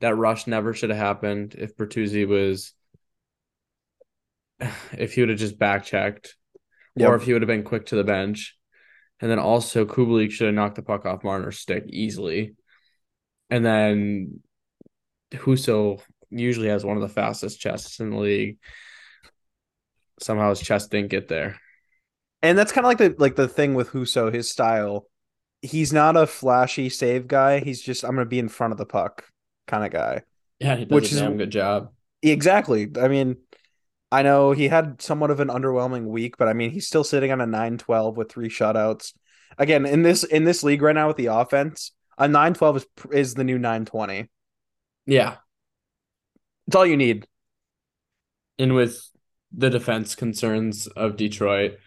That 0.00 0.16
rush 0.16 0.46
never 0.46 0.74
should 0.74 0.90
have 0.90 0.98
happened 0.98 1.54
if 1.56 1.76
Bertuzzi 1.76 2.26
was 2.26 2.72
if 4.92 5.14
he 5.14 5.20
would 5.20 5.30
have 5.30 5.38
just 5.38 5.58
back 5.58 5.84
checked 5.84 6.36
or 6.98 7.14
if 7.14 7.22
he 7.22 7.32
would 7.32 7.42
have 7.42 7.48
been 7.48 7.62
quick 7.64 7.86
to 7.86 7.96
the 7.96 8.04
bench. 8.04 8.56
And 9.20 9.30
then 9.30 9.38
also 9.38 9.84
Kubalik 9.84 10.30
should 10.30 10.46
have 10.46 10.54
knocked 10.54 10.76
the 10.76 10.82
puck 10.82 11.06
off 11.06 11.24
Marner's 11.24 11.58
stick 11.58 11.84
easily. 11.88 12.54
And 13.50 13.64
then 13.64 14.40
Husso 15.32 16.00
usually 16.30 16.68
has 16.68 16.84
one 16.84 16.96
of 16.96 17.02
the 17.02 17.08
fastest 17.08 17.60
chests 17.60 18.00
in 18.00 18.10
the 18.10 18.18
league. 18.18 18.58
Somehow 20.20 20.50
his 20.50 20.60
chest 20.60 20.90
didn't 20.90 21.10
get 21.10 21.28
there. 21.28 21.60
And 22.42 22.58
that's 22.58 22.72
kind 22.72 22.84
of 22.84 22.88
like 22.88 22.98
the 22.98 23.14
like 23.18 23.36
the 23.36 23.48
thing 23.48 23.74
with 23.74 23.90
Husso, 23.90 24.32
his 24.32 24.50
style. 24.50 25.06
He's 25.62 25.92
not 25.92 26.16
a 26.16 26.26
flashy 26.26 26.90
save 26.90 27.26
guy. 27.26 27.60
He's 27.60 27.80
just 27.80 28.04
I'm 28.04 28.10
gonna 28.14 28.26
be 28.26 28.38
in 28.38 28.48
front 28.48 28.72
of 28.72 28.78
the 28.78 28.86
puck 28.86 29.24
kind 29.66 29.84
of 29.84 29.90
guy. 29.90 30.22
Yeah, 30.60 30.76
he 30.76 30.84
does 30.84 30.94
Which 30.94 31.12
a 31.12 31.14
is- 31.14 31.20
damn 31.20 31.36
good 31.36 31.50
job. 31.50 31.92
Exactly. 32.22 32.88
I 33.00 33.08
mean, 33.08 33.36
I 34.14 34.22
know 34.22 34.52
he 34.52 34.68
had 34.68 35.02
somewhat 35.02 35.32
of 35.32 35.40
an 35.40 35.48
underwhelming 35.48 36.04
week, 36.04 36.36
but 36.36 36.46
I 36.46 36.52
mean 36.52 36.70
he's 36.70 36.86
still 36.86 37.02
sitting 37.02 37.32
on 37.32 37.40
a 37.40 37.46
9-12 37.46 38.14
with 38.14 38.30
three 38.30 38.48
shutouts. 38.48 39.12
Again, 39.58 39.84
in 39.84 40.02
this 40.02 40.22
in 40.22 40.44
this 40.44 40.62
league 40.62 40.82
right 40.82 40.94
now 40.94 41.08
with 41.08 41.16
the 41.16 41.26
offense, 41.26 41.90
a 42.16 42.28
9-12 42.28 42.76
is 42.76 42.86
is 43.10 43.34
the 43.34 43.42
new 43.42 43.58
9-20. 43.58 44.28
Yeah. 45.04 45.38
It's 46.68 46.76
all 46.76 46.86
you 46.86 46.96
need. 46.96 47.26
And 48.56 48.76
with 48.76 49.04
the 49.50 49.68
defense 49.68 50.14
concerns 50.14 50.86
of 50.86 51.16
Detroit, 51.16 51.78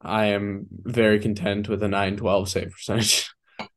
I 0.00 0.26
am 0.28 0.68
very 0.70 1.20
content 1.20 1.68
with 1.68 1.82
a 1.82 1.88
9-12 1.88 2.48
save 2.48 2.70
percentage. 2.70 3.30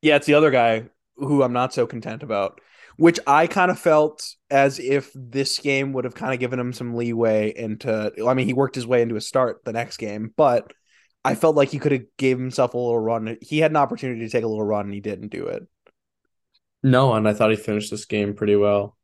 Yeah, 0.00 0.14
it's 0.14 0.26
the 0.26 0.34
other 0.34 0.52
guy 0.52 0.84
who 1.16 1.42
I'm 1.42 1.52
not 1.52 1.74
so 1.74 1.84
content 1.84 2.22
about, 2.22 2.60
which 2.98 3.18
I 3.26 3.48
kind 3.48 3.68
of 3.68 3.80
felt 3.80 4.36
as 4.50 4.78
if 4.78 5.10
this 5.14 5.58
game 5.58 5.92
would 5.92 6.04
have 6.04 6.14
kind 6.14 6.32
of 6.32 6.40
given 6.40 6.58
him 6.58 6.72
some 6.72 6.94
leeway 6.94 7.52
into. 7.54 8.12
I 8.26 8.34
mean, 8.34 8.46
he 8.46 8.54
worked 8.54 8.74
his 8.74 8.86
way 8.86 9.02
into 9.02 9.16
a 9.16 9.20
start 9.20 9.64
the 9.64 9.72
next 9.72 9.98
game, 9.98 10.32
but 10.36 10.72
I 11.24 11.34
felt 11.34 11.56
like 11.56 11.68
he 11.70 11.78
could 11.78 11.92
have 11.92 12.04
gave 12.16 12.38
himself 12.38 12.74
a 12.74 12.78
little 12.78 12.98
run. 12.98 13.36
He 13.40 13.58
had 13.58 13.72
an 13.72 13.76
opportunity 13.76 14.20
to 14.20 14.30
take 14.30 14.44
a 14.44 14.48
little 14.48 14.64
run, 14.64 14.86
and 14.86 14.94
he 14.94 15.00
didn't 15.00 15.28
do 15.28 15.46
it. 15.46 15.66
No, 16.82 17.12
and 17.14 17.28
I 17.28 17.34
thought 17.34 17.50
he 17.50 17.56
finished 17.56 17.90
this 17.90 18.04
game 18.04 18.34
pretty 18.34 18.56
well. 18.56 18.96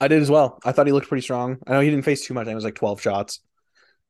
I 0.00 0.08
did 0.08 0.22
as 0.22 0.30
well. 0.30 0.58
I 0.64 0.72
thought 0.72 0.86
he 0.86 0.92
looked 0.92 1.08
pretty 1.08 1.22
strong. 1.22 1.58
I 1.66 1.72
know 1.72 1.80
he 1.80 1.90
didn't 1.90 2.04
face 2.04 2.26
too 2.26 2.34
much. 2.34 2.42
I 2.42 2.44
think 2.46 2.52
it 2.52 2.56
was 2.56 2.64
like 2.64 2.74
12 2.74 3.00
shots. 3.00 3.40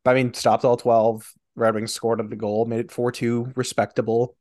But 0.05 0.13
I 0.13 0.15
mean, 0.15 0.35
stopped 0.35 0.65
all 0.65 0.77
12. 0.77 1.33
Red 1.57 1.75
Wings 1.75 1.93
scored 1.93 2.21
at 2.21 2.31
the 2.31 2.37
goal, 2.37 2.67
made 2.67 2.81
it 2.81 2.89
4-2, 2.89 3.57
respectable. 3.57 4.37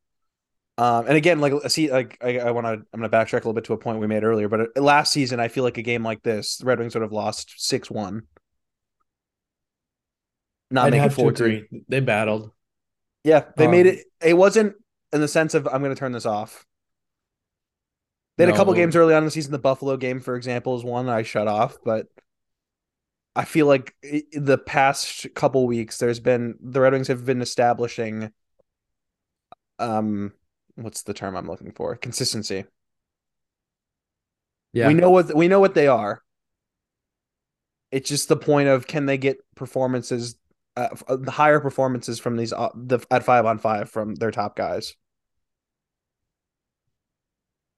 Um, 0.80 1.08
and 1.08 1.18
again, 1.18 1.40
like 1.40 1.54
I 1.66 1.70
see, 1.70 1.92
like 1.92 2.18
I, 2.22 2.38
I 2.40 2.52
want 2.52 2.68
to, 2.68 2.74
I'm 2.74 3.00
gonna 3.02 3.10
backtrack 3.10 3.34
a 3.34 3.38
little 3.38 3.54
bit 3.54 3.64
to 3.66 3.74
a 3.74 3.78
point 3.78 4.00
we 4.00 4.08
made 4.08 4.24
earlier. 4.24 4.48
But 4.48 4.62
uh, 4.78 4.82
last 4.82 5.12
season, 5.12 5.40
I 5.40 5.48
feel 5.48 5.64
like 5.64 5.78
a 5.78 5.82
game 5.82 6.04
like 6.04 6.22
this, 6.22 6.58
the 6.58 6.66
Red 6.66 6.80
Wings 6.80 6.94
would 6.94 7.02
have 7.02 7.12
lost 7.12 7.54
six 7.58 7.90
one. 7.90 8.24
Not 10.70 10.88
I'd 10.88 10.92
make 10.92 11.04
it 11.06 11.10
have 11.10 11.16
to 11.16 11.16
four 11.16 11.32
two. 11.32 11.46
agree. 11.46 11.68
They 11.88 12.00
battled. 12.00 12.52
Yeah, 13.24 13.46
they 13.58 13.68
made 13.68 13.88
Um, 13.88 13.88
it. 13.88 14.06
It 14.22 14.34
wasn't 14.36 14.76
in 15.14 15.22
the 15.22 15.28
sense 15.28 15.54
of 15.54 15.68
I'm 15.68 15.82
gonna 15.82 15.96
turn 15.96 16.12
this 16.12 16.26
off. 16.26 16.66
They 18.38 18.44
had 18.46 18.54
a 18.54 18.54
couple 18.54 18.74
games 18.74 18.96
early 18.96 19.14
on 19.16 19.20
in 19.24 19.26
the 19.26 19.32
season. 19.32 19.52
The 19.52 19.58
Buffalo 19.60 19.98
game, 19.98 20.20
for 20.20 20.36
example, 20.36 20.76
is 20.78 20.84
one 20.84 21.10
I 21.10 21.24
shut 21.24 21.48
off, 21.48 21.78
but 21.84 22.08
I 23.36 23.46
feel 23.46 23.68
like 23.68 23.96
the 24.32 24.58
past 24.58 25.28
couple 25.36 25.68
weeks, 25.68 25.98
there's 26.00 26.20
been 26.20 26.56
the 26.60 26.82
Red 26.82 26.94
Wings 26.94 27.08
have 27.08 27.26
been 27.26 27.42
establishing, 27.42 28.32
um, 29.80 30.34
what's 30.78 31.04
the 31.04 31.14
term 31.14 31.36
I'm 31.36 31.48
looking 31.48 31.72
for? 31.72 31.96
Consistency. 31.96 32.66
Yeah. 34.74 34.88
We 34.88 34.94
know 34.94 35.10
what 35.10 35.36
we 35.36 35.48
know 35.48 35.60
what 35.60 35.74
they 35.74 35.88
are. 35.88 36.22
It's 37.92 38.10
just 38.10 38.30
the 38.30 38.38
point 38.38 38.70
of 38.70 38.88
can 38.88 39.06
they 39.06 39.18
get 39.18 39.38
performances 39.56 40.36
uh, 40.78 40.90
the 41.16 41.32
higher 41.32 41.60
performances 41.60 42.20
from 42.20 42.38
these 42.38 42.54
uh, 42.54 42.70
the 42.76 43.00
at 43.10 43.24
five 43.24 43.46
on 43.46 43.58
five 43.58 43.90
from 43.90 44.14
their 44.16 44.32
top 44.32 44.56
guys. 44.56 44.94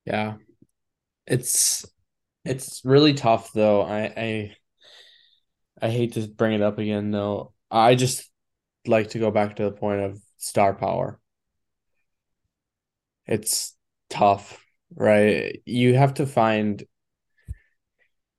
Yeah, 0.06 0.36
it's 1.26 1.86
it's 2.44 2.82
really 2.84 3.14
tough 3.14 3.54
though. 3.54 3.82
I 3.84 4.02
I 4.18 4.56
I 5.82 5.90
hate 5.90 6.14
to 6.14 6.28
bring 6.28 6.54
it 6.54 6.62
up 6.62 6.78
again 6.78 7.12
though. 7.12 7.54
I 7.72 7.96
just 7.96 8.30
like 8.86 9.10
to 9.12 9.20
go 9.20 9.32
back 9.32 9.56
to 9.56 9.64
the 9.64 9.72
point 9.72 10.02
of 10.02 10.20
star 10.38 10.74
power. 10.74 11.19
It's 13.30 13.76
tough, 14.10 14.60
right? 14.96 15.62
You 15.64 15.94
have 15.94 16.16
to 16.16 16.26
find 16.26 16.84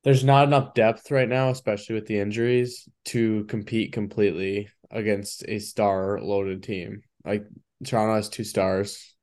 there's 0.03 0.25
not 0.25 0.49
enough 0.49 0.75
depth 0.75 1.13
right 1.13 1.29
now, 1.29 1.51
especially 1.51 1.95
with 1.95 2.07
the 2.07 2.19
injuries, 2.19 2.89
to 3.05 3.45
compete 3.45 3.93
completely 3.93 4.69
against 4.91 5.45
a 5.47 5.61
star 5.61 6.21
loaded 6.21 6.65
team. 6.65 7.03
Like 7.25 7.45
Toronto 7.85 8.17
has 8.17 8.29
two 8.29 8.43
stars, 8.43 9.15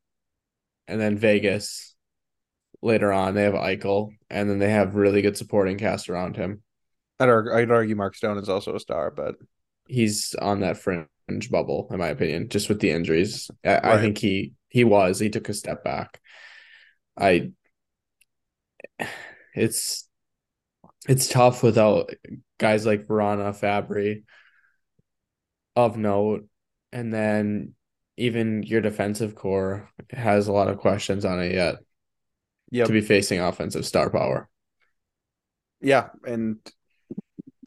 and 0.87 1.01
then 1.01 1.17
Vegas 1.17 1.95
later 2.81 3.11
on 3.11 3.33
they 3.33 3.43
have 3.43 3.53
Eichel, 3.53 4.11
and 4.29 4.49
then 4.49 4.59
they 4.59 4.69
have 4.69 4.95
really 4.95 5.21
good 5.21 5.35
supporting 5.35 5.77
cast 5.77 6.07
around 6.07 6.37
him. 6.37 6.63
I'd 7.19 7.27
argue, 7.27 7.95
Mark 7.97 8.15
Stone 8.15 8.37
is 8.37 8.47
also 8.47 8.73
a 8.73 8.79
star, 8.79 9.11
but 9.11 9.35
he's 9.89 10.33
on 10.35 10.61
that 10.61 10.77
fringe 10.77 11.07
bubble, 11.51 11.87
in 11.91 11.99
my 11.99 12.09
opinion, 12.09 12.49
just 12.49 12.69
with 12.69 12.79
the 12.79 12.91
injuries. 12.91 13.49
I, 13.63 13.73
right. 13.73 13.85
I 13.85 14.01
think 14.01 14.17
he 14.17 14.53
he 14.69 14.83
was 14.83 15.19
he 15.19 15.29
took 15.29 15.49
a 15.49 15.53
step 15.53 15.83
back. 15.83 16.19
I 17.17 17.51
it's 19.53 20.07
it's 21.07 21.27
tough 21.27 21.63
without 21.63 22.11
guys 22.59 22.85
like 22.85 23.07
Vrana, 23.07 23.57
Fabbri 23.57 24.23
of 25.75 25.97
note, 25.97 26.47
and 26.91 27.13
then 27.13 27.73
even 28.17 28.63
your 28.63 28.81
defensive 28.81 29.35
core 29.35 29.89
has 30.11 30.47
a 30.47 30.53
lot 30.53 30.69
of 30.69 30.79
questions 30.79 31.25
on 31.25 31.41
it 31.41 31.53
yet. 31.53 31.75
Yep. 32.69 32.87
to 32.87 32.91
be 32.91 33.01
facing 33.01 33.39
offensive 33.39 33.85
star 33.85 34.09
power. 34.09 34.49
Yeah, 35.79 36.09
and 36.25 36.57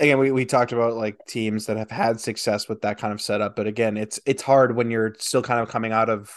again, 0.01 0.19
we, 0.19 0.33
we 0.33 0.47
talked 0.47 0.73
about 0.73 0.95
like 0.95 1.25
teams 1.27 1.67
that 1.67 1.77
have 1.77 1.91
had 1.91 2.19
success 2.19 2.69
with 2.69 2.81
that 2.81 2.99
kind 2.99 3.13
of 3.13 3.21
setup, 3.21 3.55
but 3.55 3.67
again, 3.67 3.97
it's 3.97 4.19
it's 4.27 4.43
hard 4.43 4.75
when 4.75 4.91
you're 4.91 5.15
still 5.19 5.43
kind 5.43 5.61
of 5.61 5.69
coming 5.69 5.93
out 5.93 6.09
of 6.09 6.33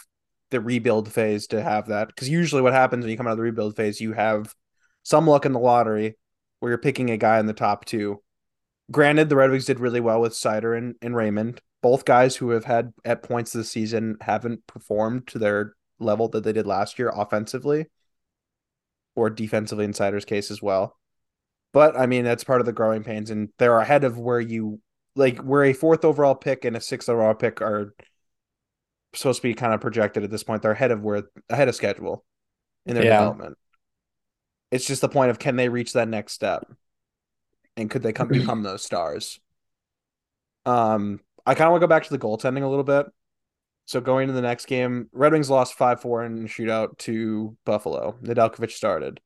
the 0.50 0.60
rebuild 0.60 1.10
phase 1.10 1.48
to 1.48 1.62
have 1.62 1.88
that 1.88 2.08
because 2.08 2.28
usually 2.28 2.62
what 2.62 2.74
happens 2.74 3.02
when 3.02 3.10
you 3.10 3.16
come 3.16 3.26
out 3.26 3.32
of 3.32 3.38
the 3.38 3.42
rebuild 3.42 3.74
phase, 3.74 4.00
you 4.00 4.12
have 4.12 4.54
some 5.02 5.26
luck 5.26 5.46
in 5.46 5.52
the 5.52 5.58
lottery 5.58 6.16
where 6.60 6.70
you're 6.70 6.78
picking 6.78 7.10
a 7.10 7.16
guy 7.16 7.40
in 7.40 7.46
the 7.46 7.52
top 7.52 7.84
two. 7.84 8.22
Granted, 8.90 9.28
the 9.28 9.36
Red 9.36 9.50
Wings 9.50 9.64
did 9.64 9.80
really 9.80 10.00
well 10.00 10.20
with 10.20 10.34
Seider 10.34 10.76
and, 10.76 10.94
and 11.00 11.16
Raymond. 11.16 11.60
Both 11.82 12.04
guys 12.04 12.36
who 12.36 12.50
have 12.50 12.64
had 12.64 12.92
at 13.04 13.22
points 13.22 13.52
this 13.52 13.70
season 13.70 14.16
haven't 14.20 14.66
performed 14.66 15.26
to 15.28 15.38
their 15.38 15.74
level 15.98 16.28
that 16.28 16.44
they 16.44 16.52
did 16.52 16.66
last 16.66 16.98
year 16.98 17.10
offensively 17.14 17.86
or 19.14 19.30
defensively 19.30 19.84
in 19.84 19.92
Seider's 19.92 20.24
case 20.24 20.50
as 20.50 20.60
well. 20.60 20.98
But 21.74 21.98
I 21.98 22.06
mean, 22.06 22.24
that's 22.24 22.44
part 22.44 22.60
of 22.60 22.66
the 22.66 22.72
growing 22.72 23.02
pains, 23.02 23.30
and 23.30 23.48
they're 23.58 23.80
ahead 23.80 24.04
of 24.04 24.16
where 24.16 24.40
you 24.40 24.80
like 25.16 25.40
where 25.40 25.64
a 25.64 25.72
fourth 25.72 26.04
overall 26.04 26.36
pick 26.36 26.64
and 26.64 26.76
a 26.76 26.80
sixth 26.80 27.08
overall 27.08 27.34
pick 27.34 27.60
are 27.60 27.92
supposed 29.12 29.42
to 29.42 29.48
be 29.48 29.54
kind 29.54 29.74
of 29.74 29.80
projected 29.80 30.22
at 30.22 30.30
this 30.30 30.44
point. 30.44 30.62
They're 30.62 30.70
ahead 30.70 30.92
of 30.92 31.02
where 31.02 31.24
ahead 31.50 31.68
of 31.68 31.74
schedule 31.74 32.24
in 32.86 32.94
their 32.94 33.04
yeah. 33.04 33.18
development. 33.18 33.58
It's 34.70 34.86
just 34.86 35.00
the 35.00 35.08
point 35.08 35.32
of 35.32 35.40
can 35.40 35.56
they 35.56 35.68
reach 35.68 35.94
that 35.94 36.06
next 36.06 36.34
step? 36.34 36.64
And 37.76 37.90
could 37.90 38.04
they 38.04 38.12
come 38.12 38.28
become 38.28 38.62
those 38.62 38.84
stars? 38.84 39.40
Um, 40.64 41.18
I 41.44 41.54
kind 41.54 41.66
of 41.66 41.72
want 41.72 41.80
to 41.80 41.88
go 41.88 41.90
back 41.90 42.04
to 42.04 42.10
the 42.10 42.18
goaltending 42.20 42.62
a 42.62 42.68
little 42.68 42.84
bit. 42.84 43.06
So 43.86 44.00
going 44.00 44.28
to 44.28 44.32
the 44.32 44.42
next 44.42 44.66
game, 44.66 45.08
Red 45.12 45.32
Wings 45.32 45.50
lost 45.50 45.76
5-4 45.76 46.26
in 46.26 46.46
shootout 46.46 46.98
to 46.98 47.56
Buffalo. 47.66 48.16
Nedeljkovic 48.22 48.70
started. 48.70 49.20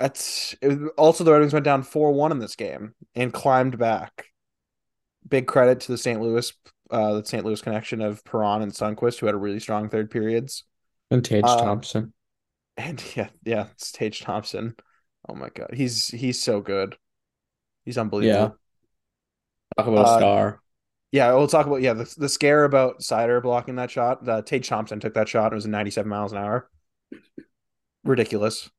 That's 0.00 0.56
it, 0.62 0.78
also 0.96 1.22
the 1.22 1.30
Red 1.30 1.40
Wings 1.40 1.52
went 1.52 1.64
down 1.64 1.84
4-1 1.84 2.32
in 2.32 2.38
this 2.38 2.56
game 2.56 2.94
and 3.14 3.32
climbed 3.32 3.78
back. 3.78 4.24
Big 5.28 5.46
credit 5.46 5.80
to 5.80 5.92
the 5.92 5.98
St. 5.98 6.20
Louis 6.20 6.52
uh 6.90 7.14
the 7.14 7.24
St. 7.24 7.44
Louis 7.44 7.60
connection 7.60 8.00
of 8.00 8.24
Perron 8.24 8.62
and 8.62 8.72
Sundqvist, 8.72 9.20
who 9.20 9.26
had 9.26 9.34
a 9.34 9.38
really 9.38 9.60
strong 9.60 9.88
third 9.88 10.10
periods. 10.10 10.64
And 11.10 11.24
Tage 11.24 11.44
uh, 11.44 11.58
Thompson. 11.58 12.12
And 12.76 13.02
yeah, 13.14 13.28
yeah, 13.44 13.66
it's 13.72 13.92
Tage 13.92 14.20
Thompson. 14.20 14.74
Oh 15.28 15.34
my 15.34 15.50
god, 15.54 15.70
he's 15.72 16.08
he's 16.08 16.42
so 16.42 16.60
good. 16.60 16.96
He's 17.84 17.98
unbelievable. 17.98 18.56
Yeah. 19.76 19.84
Talk 19.84 19.92
about 19.92 20.06
uh, 20.06 20.18
star. 20.18 20.60
Yeah, 21.12 21.34
we'll 21.34 21.46
talk 21.46 21.66
about 21.66 21.82
yeah 21.82 21.92
the, 21.92 22.12
the 22.16 22.28
scare 22.28 22.64
about 22.64 23.00
Seider 23.00 23.42
blocking 23.42 23.76
that 23.76 23.90
shot. 23.90 24.26
Uh, 24.26 24.42
Tage 24.42 24.68
Thompson 24.68 24.98
took 24.98 25.14
that 25.14 25.28
shot. 25.28 25.52
It 25.52 25.56
was 25.56 25.66
97 25.66 26.08
miles 26.08 26.32
an 26.32 26.38
hour. 26.38 26.70
Ridiculous. 28.02 28.70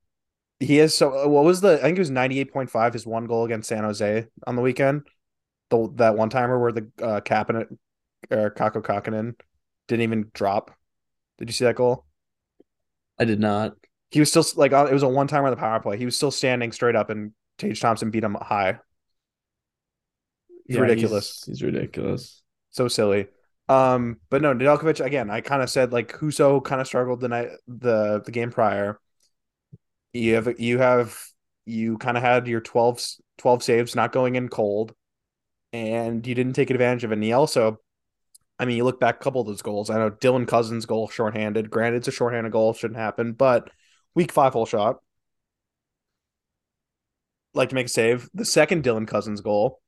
He 0.62 0.80
is 0.80 0.96
so. 0.96 1.28
What 1.28 1.44
was 1.44 1.62
the? 1.62 1.80
I 1.80 1.82
think 1.82 1.98
it 1.98 2.02
was 2.02 2.12
98.5. 2.12 2.94
His 2.94 3.06
one 3.06 3.26
goal 3.26 3.46
against 3.46 3.68
San 3.68 3.84
Jose 3.84 4.28
on 4.48 4.56
the 4.56 4.62
weekend. 4.62 5.08
The 5.70 5.92
that 5.96 6.16
one 6.16 6.30
timer 6.30 6.60
where 6.60 6.72
the 6.72 6.90
uh, 7.02 7.22
Kapanen 7.22 7.78
or 8.30 8.52
Kaapo 8.52 8.82
Kähkönen 8.82 9.36
didn't 9.88 10.04
even 10.04 10.32
drop. 10.34 10.72
Did 11.38 11.50
you 11.50 11.54
see 11.54 11.66
that 11.66 11.76
goal? 11.76 12.06
I 13.20 13.26
did 13.26 13.40
not 13.40 13.76
he 14.12 14.20
was 14.20 14.30
still 14.30 14.46
like 14.56 14.74
it 14.74 14.94
was 14.94 15.04
a 15.04 15.08
one 15.08 15.28
timer 15.28 15.48
on 15.48 15.52
the 15.52 15.58
power 15.58 15.80
play. 15.80 15.98
He 15.98 16.06
was 16.06 16.16
still 16.16 16.32
standing 16.32 16.74
straight 16.74 16.96
up, 16.96 17.10
and 17.10 17.32
Tage 17.58 17.80
Thompson 17.80 18.12
beat 18.12 18.24
him 18.24 18.36
high. 18.40 18.80
It's 20.66 20.76
yeah, 20.76 20.82
ridiculous. 20.82 21.44
He's, 21.46 21.60
he's, 21.60 21.64
ridiculous. 21.64 22.44
So 22.72 22.90
silly. 22.90 23.28
Um, 23.70 24.18
but 24.30 24.42
no, 24.42 24.54
Nedeljkovic 24.54 25.04
again. 25.04 25.30
I 25.30 25.40
kind 25.40 25.62
of 25.64 25.70
said 25.70 25.94
like 25.94 26.12
Husso 26.12 26.62
kind 26.64 26.82
of 26.82 26.88
struggled 26.88 27.22
the 27.22 27.30
night 27.30 27.50
the 27.68 28.22
the 28.26 28.32
game 28.32 28.52
prior. 28.52 29.00
You 30.14 30.36
have 30.36 30.60
you 30.60 30.80
have 30.80 31.18
you 31.66 31.98
kind 31.98 32.18
of 32.18 32.24
had 32.24 32.48
your 32.48 32.62
12, 32.62 33.02
12 33.38 33.64
saves 33.64 33.96
not 33.96 34.12
going 34.12 34.36
in 34.36 34.50
cold, 34.50 34.94
and 35.72 36.26
you 36.26 36.36
didn't 36.36 36.54
take 36.54 36.70
advantage 36.70 37.04
of. 37.04 37.12
And 37.12 37.24
he 37.24 37.34
also 37.34 37.80
I 38.60 38.66
mean, 38.66 38.78
you 38.78 38.84
look 38.84 39.00
back 39.00 39.16
a 39.16 39.24
couple 39.24 39.42
of 39.42 39.48
those 39.48 39.64
goals. 39.64 39.90
I 39.90 39.98
know 39.98 40.12
Dylan 40.12 40.48
Cozens' 40.48 40.86
goal 40.86 41.10
shorthanded. 41.10 41.72
Granted, 41.72 41.98
it's 41.98 42.08
a 42.08 42.12
shorthanded 42.12 42.52
goal, 42.52 42.74
shouldn't 42.74 43.00
happen, 43.00 43.34
but 43.34 43.72
Week 44.14 44.32
five 44.32 44.54
hole 44.54 44.66
shot. 44.66 44.98
Like 47.54 47.70
to 47.70 47.76
make 47.76 47.88
a 47.88 47.90
save. 47.90 48.30
The 48.34 48.46
second 48.46 48.84
Dylan 48.84 49.08
Cozens 49.08 49.42
goal. 49.42 49.80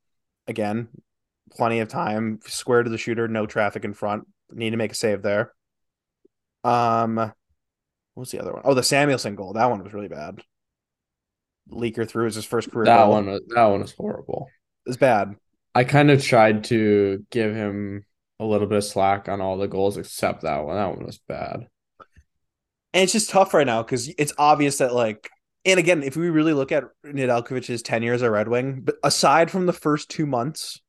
Again, 0.46 0.88
plenty 1.50 1.80
of 1.80 1.88
time. 1.88 2.40
Square 2.44 2.84
to 2.84 2.90
the 2.90 2.98
shooter, 2.98 3.28
no 3.28 3.46
traffic 3.46 3.84
in 3.84 3.94
front. 3.94 4.26
Need 4.50 4.70
to 4.70 4.76
make 4.76 4.92
a 4.92 4.94
save 4.94 5.22
there. 5.22 5.52
Um 6.62 7.32
what 8.14 8.22
was 8.22 8.30
the 8.30 8.40
other 8.40 8.52
one? 8.52 8.62
Oh, 8.64 8.74
the 8.74 8.82
Samuelsson 8.82 9.34
goal. 9.34 9.52
That 9.52 9.70
one 9.70 9.82
was 9.82 9.92
really 9.92 10.08
bad. 10.08 10.40
Leaker 11.70 12.08
through 12.08 12.26
his 12.26 12.44
first 12.44 12.70
career. 12.70 12.86
That 12.86 13.04
goal. 13.04 13.12
one 13.12 13.26
was 13.26 13.42
that 13.48 13.64
one 13.64 13.80
was 13.80 13.92
horrible. 13.92 14.48
It's 14.86 14.96
bad. 14.96 15.36
I 15.74 15.84
kind 15.84 16.10
of 16.10 16.22
tried 16.22 16.64
to 16.64 17.24
give 17.30 17.54
him 17.54 18.04
a 18.38 18.44
little 18.44 18.66
bit 18.66 18.78
of 18.78 18.84
slack 18.84 19.28
on 19.28 19.40
all 19.40 19.56
the 19.56 19.66
goals 19.66 19.96
except 19.96 20.42
that 20.42 20.64
one. 20.64 20.76
That 20.76 20.96
one 20.96 21.04
was 21.04 21.18
bad. 21.18 21.66
And 22.92 23.02
it's 23.02 23.12
just 23.12 23.30
tough 23.30 23.54
right 23.54 23.66
now 23.66 23.82
because 23.82 24.08
it's 24.08 24.32
obvious 24.38 24.78
that 24.78 24.94
like 24.94 25.30
and 25.64 25.78
again, 25.80 26.02
if 26.02 26.16
we 26.16 26.28
really 26.28 26.52
look 26.52 26.72
at 26.72 26.84
Nedeljkovic's 27.04 27.82
tenure 27.82 28.12
as 28.12 28.22
a 28.22 28.30
Red 28.30 28.48
Wing, 28.48 28.82
but 28.82 28.96
aside 29.02 29.50
from 29.50 29.66
the 29.66 29.72
first 29.72 30.10
two 30.10 30.26
months 30.26 30.80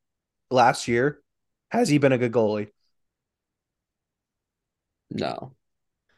last 0.52 0.88
year, 0.88 1.22
has 1.70 1.88
he 1.88 1.98
been 1.98 2.12
a 2.12 2.18
good 2.18 2.34
goalie? 2.34 2.70
No. 5.10 5.54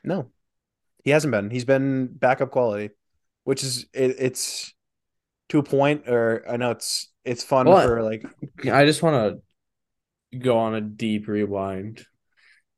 No. 0.04 0.32
He 1.08 1.12
hasn't 1.12 1.32
been. 1.32 1.50
He's 1.50 1.64
been 1.64 2.08
backup 2.08 2.52
quality, 2.52 2.90
which 3.46 3.64
is 3.64 3.86
it, 3.94 4.18
it's 4.20 4.74
to 5.50 5.60
a 5.60 5.64
point 5.64 6.10
or 6.10 6.44
I 6.50 6.58
know 6.58 6.72
it's 6.72 7.10
it's 7.24 7.44
fun 7.44 7.68
well, 7.68 7.88
for 7.88 8.04
like 8.04 8.26
I 8.70 8.86
just 8.86 9.02
want 9.02 9.40
to 10.32 10.38
go 10.38 10.58
on 10.58 10.76
a 10.76 10.82
deep 10.82 11.30
rewind 11.30 12.06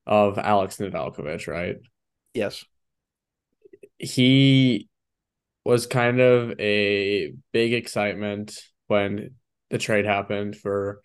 of 0.06 0.38
Alex 0.38 0.78
Nedeljkovic, 0.78 1.48
right? 1.48 1.78
Yes 2.34 2.64
he 4.00 4.88
was 5.66 5.86
kind 5.86 6.20
of 6.20 6.60
a 6.60 7.34
big 7.52 7.74
excitement 7.74 8.58
when 8.88 9.36
the 9.70 9.78
trade 9.78 10.06
happened 10.06 10.56
for 10.56 11.02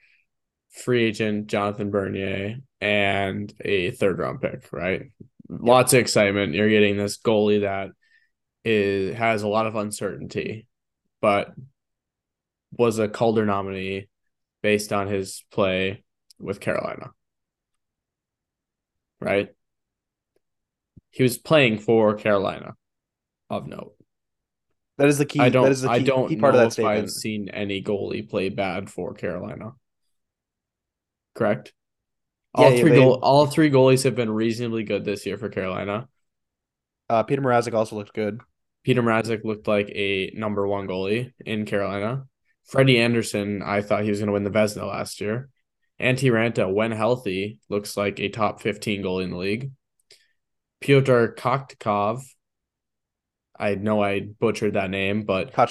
free 0.70 1.04
agent 1.04 1.48
Jonathan 1.48 1.90
Bernier 1.90 2.56
and 2.80 3.52
a 3.60 3.90
third 3.90 4.18
round 4.18 4.40
pick, 4.40 4.72
right? 4.72 5.02
Lots 5.48 5.92
of 5.92 6.00
excitement. 6.00 6.54
You're 6.54 6.70
getting 6.70 6.96
this 6.96 7.18
goalie 7.18 7.62
that 7.62 7.90
is 8.64 9.14
has 9.16 9.42
a 9.42 9.48
lot 9.48 9.66
of 9.66 9.76
uncertainty, 9.76 10.66
but 11.20 11.52
was 12.72 12.98
a 12.98 13.08
Calder 13.08 13.44
nominee 13.44 14.08
based 14.62 14.92
on 14.92 15.06
his 15.06 15.44
play 15.50 16.04
with 16.38 16.60
Carolina. 16.60 17.12
Right? 19.20 19.50
He 21.10 21.22
was 21.22 21.38
playing 21.38 21.78
for 21.78 22.14
Carolina 22.14 22.74
of 23.50 23.66
note. 23.66 23.94
That 24.96 25.08
is 25.08 25.18
the 25.18 25.26
key. 25.26 25.40
I 25.40 25.48
don't. 25.48 25.64
That 25.64 25.72
is 25.72 25.82
the 25.82 25.88
key, 25.88 25.94
I 25.94 25.98
don't 26.00 26.28
key 26.28 26.36
part 26.36 26.54
of 26.54 26.60
that 26.60 26.72
statement. 26.72 26.98
I've 26.98 27.10
seen 27.10 27.48
any 27.48 27.82
goalie 27.82 28.28
play 28.28 28.48
bad 28.48 28.90
for 28.90 29.14
Carolina. 29.14 29.72
correct? 31.34 31.72
Yeah, 32.56 32.64
All 32.64 32.72
yeah, 32.72 32.80
three 32.80 32.90
they- 32.90 32.96
goal, 32.98 33.18
all 33.22 33.46
three 33.46 33.70
goalies 33.70 34.04
have 34.04 34.14
been 34.14 34.30
reasonably 34.30 34.84
good 34.84 35.04
this 35.04 35.26
year 35.26 35.36
for 35.36 35.48
Carolina. 35.48 36.08
Uh, 37.08 37.22
Peter 37.22 37.42
Mrazek 37.42 37.74
also 37.74 37.96
looked 37.96 38.14
good. 38.14 38.40
Peter 38.84 39.02
Mrazek 39.02 39.44
looked 39.44 39.66
like 39.66 39.88
a 39.90 40.30
number 40.34 40.66
one 40.66 40.86
goalie 40.86 41.32
in 41.44 41.64
Carolina. 41.66 42.26
Freddie 42.66 42.98
Andersen, 42.98 43.62
I 43.62 43.82
thought 43.82 44.04
he 44.04 44.10
was 44.10 44.20
going 44.20 44.28
to 44.28 44.32
win 44.32 44.44
the 44.44 44.50
Vezina 44.50 44.86
last 44.88 45.20
year. 45.20 45.48
Antti 46.00 46.30
Raanta, 46.30 46.72
when 46.72 46.92
healthy, 46.92 47.60
looks 47.68 47.96
like 47.96 48.18
a 48.20 48.28
top 48.28 48.60
15 48.60 49.02
goalie 49.02 49.24
in 49.24 49.30
the 49.30 49.36
league. 49.36 49.72
Pyotr 50.80 51.34
Koktikov, 51.36 52.22
I 53.58 53.74
know 53.74 54.02
I 54.02 54.20
butchered 54.20 54.74
that 54.74 54.90
name, 54.90 55.24
but 55.24 55.52
Koch- 55.52 55.70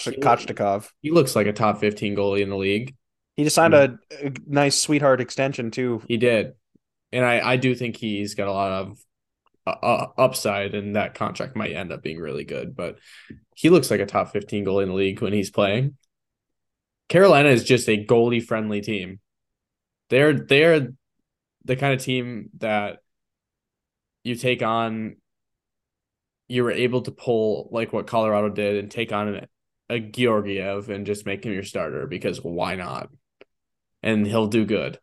he, 1.01 1.09
he 1.09 1.11
looks 1.11 1.35
like 1.35 1.47
a 1.47 1.53
top 1.53 1.79
15 1.79 2.15
goalie 2.15 2.41
in 2.41 2.49
the 2.49 2.57
league. 2.57 2.95
He 3.35 3.43
just 3.43 3.55
signed 3.55 3.73
a, 3.73 3.97
a 4.11 4.31
nice 4.47 4.79
sweetheart 4.79 5.19
extension 5.19 5.71
too. 5.71 6.01
He 6.07 6.17
did. 6.17 6.53
And 7.13 7.24
I, 7.24 7.51
I 7.51 7.55
do 7.58 7.75
think 7.75 7.96
he's 7.96 8.36
got 8.36 8.48
a 8.48 8.51
lot 8.51 8.72
of 8.72 9.00
uh, 9.65 9.70
uh, 9.70 10.08
upside, 10.17 10.74
and 10.74 10.96
that 10.96 11.13
contract 11.13 11.55
might 11.55 11.72
end 11.72 11.93
up 11.93 12.03
being 12.03 12.20
really 12.20 12.43
good. 12.43 12.75
But 12.75 12.98
he 13.55 13.70
looks 13.70 13.89
like 13.89 14.01
a 14.01 14.05
top 14.05 14.34
15 14.34 14.65
goalie 14.65 14.84
in 14.84 14.89
the 14.89 14.96
league 14.96 15.22
when 15.22 15.32
he's 15.32 15.51
playing. 15.51 15.96
Carolina 17.08 17.50
is 17.50 17.63
just 17.63 17.88
a 17.88 18.05
goalie 18.05 18.43
friendly 18.43 18.82
team. 18.82 19.20
They're 20.10 20.34
they're 20.34 20.89
the 21.63 21.75
kind 21.75 21.93
of 21.93 22.01
team 22.01 22.50
that 22.58 22.98
you 24.24 24.36
take 24.36 24.62
on. 24.62 25.17
You 26.48 26.63
were 26.63 26.72
able 26.72 27.01
to 27.03 27.12
pull 27.12 27.70
like 27.72 27.93
what 27.93 28.08
Colorado 28.08 28.50
did 28.50 28.77
and 28.77 28.91
take 28.91 29.13
on 29.13 29.36
a, 29.36 29.48
a 29.89 30.00
Georgiev 30.00 30.89
and 30.89 31.05
just 31.05 31.25
make 31.25 31.46
him 31.46 31.53
your 31.53 31.63
starter 31.63 32.08
because 32.08 32.43
why 32.43 32.75
not? 32.75 33.10
And 34.01 34.27
he'll 34.27 34.48
do 34.48 34.65
good. 34.65 35.00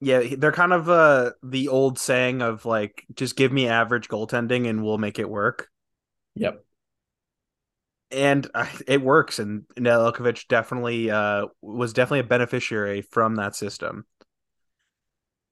Yeah, 0.00 0.22
they're 0.36 0.52
kind 0.52 0.72
of 0.72 0.88
uh 0.88 1.32
the 1.42 1.68
old 1.68 1.98
saying 1.98 2.40
of 2.40 2.64
like 2.64 3.04
just 3.14 3.36
give 3.36 3.52
me 3.52 3.68
average 3.68 4.08
goaltending 4.08 4.68
and 4.68 4.84
we'll 4.84 4.98
make 4.98 5.18
it 5.18 5.28
work. 5.28 5.68
Yep. 6.36 6.64
And 8.10 8.48
uh, 8.54 8.66
it 8.86 9.02
works 9.02 9.38
and 9.38 9.64
Nedeljkovic 9.76 10.46
definitely 10.48 11.10
uh 11.10 11.46
was 11.62 11.92
definitely 11.92 12.20
a 12.20 12.24
beneficiary 12.24 13.02
from 13.02 13.36
that 13.36 13.56
system. 13.56 14.04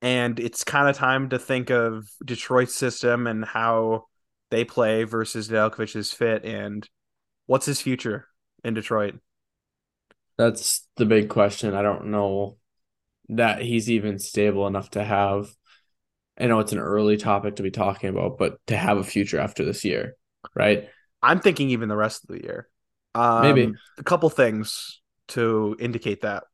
And 0.01 0.39
it's 0.39 0.63
kind 0.63 0.89
of 0.89 0.97
time 0.97 1.31
to 1.31 1.39
think 1.39 1.71
of 1.71 2.09
Detroit's 2.25 2.75
system 2.75 3.27
and 3.27 3.45
how 3.45 4.05
they 4.51 4.65
play 4.65 5.05
versus 5.05 5.49
Nedeljkovic's 5.49 6.13
fit 6.13 6.45
and 6.45 6.89
what's 7.47 7.67
his 7.67 7.81
future 7.81 8.29
in 8.63 8.75
Detroit. 8.75 9.17
That's 10.39 10.87
the 10.97 11.07
big 11.07 11.29
question. 11.29 11.75
I 11.75 11.83
don't 11.83 12.07
know 12.07 12.59
that 13.29 13.61
he's 13.61 13.91
even 13.91 14.19
stable 14.19 14.67
enough 14.67 14.91
to 14.91 15.05
have. 15.05 15.49
I 16.39 16.47
know 16.47 16.61
it's 16.61 16.73
an 16.73 16.79
early 16.79 17.17
topic 17.17 17.57
to 17.57 17.63
be 17.63 17.71
talking 17.71 18.11
about, 18.11 18.39
but 18.39 18.59
to 18.67 18.77
have 18.77 18.99
a 18.99 19.05
future 19.05 19.41
after 19.41 19.65
this 19.65 19.85
year, 19.85 20.17
right? 20.55 20.89
I'm 21.23 21.41
thinking 21.41 21.71
even 21.71 21.89
the 21.89 21.97
rest 21.97 22.25
of 22.25 22.37
the 22.37 22.43
year. 22.43 22.69
Um, 23.15 23.43
Maybe. 23.43 23.73
a 23.99 24.03
couple 24.03 24.29
things 24.29 25.01
to 25.29 25.77
indicate 25.81 26.21
that. 26.23 26.45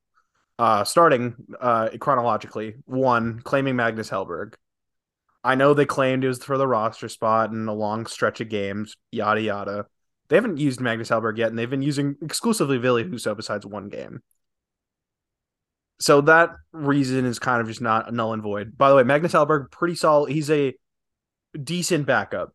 Uh, 0.58 0.84
starting 0.84 1.34
uh, 1.60 1.90
chronologically, 1.98 2.76
one 2.84 3.40
claiming 3.40 3.74
Magnus 3.74 4.08
Hellberg. 4.08 4.54
I 5.42 5.56
know 5.56 5.74
they 5.74 5.86
claimed 5.86 6.22
it 6.22 6.28
was 6.28 6.42
for 6.42 6.56
the 6.56 6.68
roster 6.68 7.08
spot 7.08 7.50
and 7.50 7.68
a 7.68 7.72
long 7.72 8.06
stretch 8.06 8.40
of 8.40 8.48
games, 8.48 8.96
yada 9.10 9.40
yada. 9.40 9.86
They 10.28 10.36
haven't 10.36 10.58
used 10.58 10.80
Magnus 10.80 11.10
Hellberg 11.10 11.36
yet, 11.36 11.50
and 11.50 11.58
they've 11.58 11.68
been 11.68 11.82
using 11.82 12.16
exclusively 12.22 12.78
Ville 12.78 13.02
Husso 13.02 13.36
besides 13.36 13.66
one 13.66 13.88
game. 13.88 14.22
So 16.00 16.20
that 16.22 16.50
reason 16.72 17.24
is 17.24 17.38
kind 17.38 17.60
of 17.60 17.68
just 17.68 17.80
not 17.80 18.12
null 18.12 18.32
and 18.32 18.42
void. 18.42 18.76
By 18.76 18.88
the 18.90 18.96
way, 18.96 19.04
Magnus 19.04 19.32
Hellberg, 19.32 19.70
pretty 19.70 19.94
solid. 19.94 20.32
He's 20.32 20.50
a 20.50 20.74
decent 21.62 22.06
backup. 22.06 22.54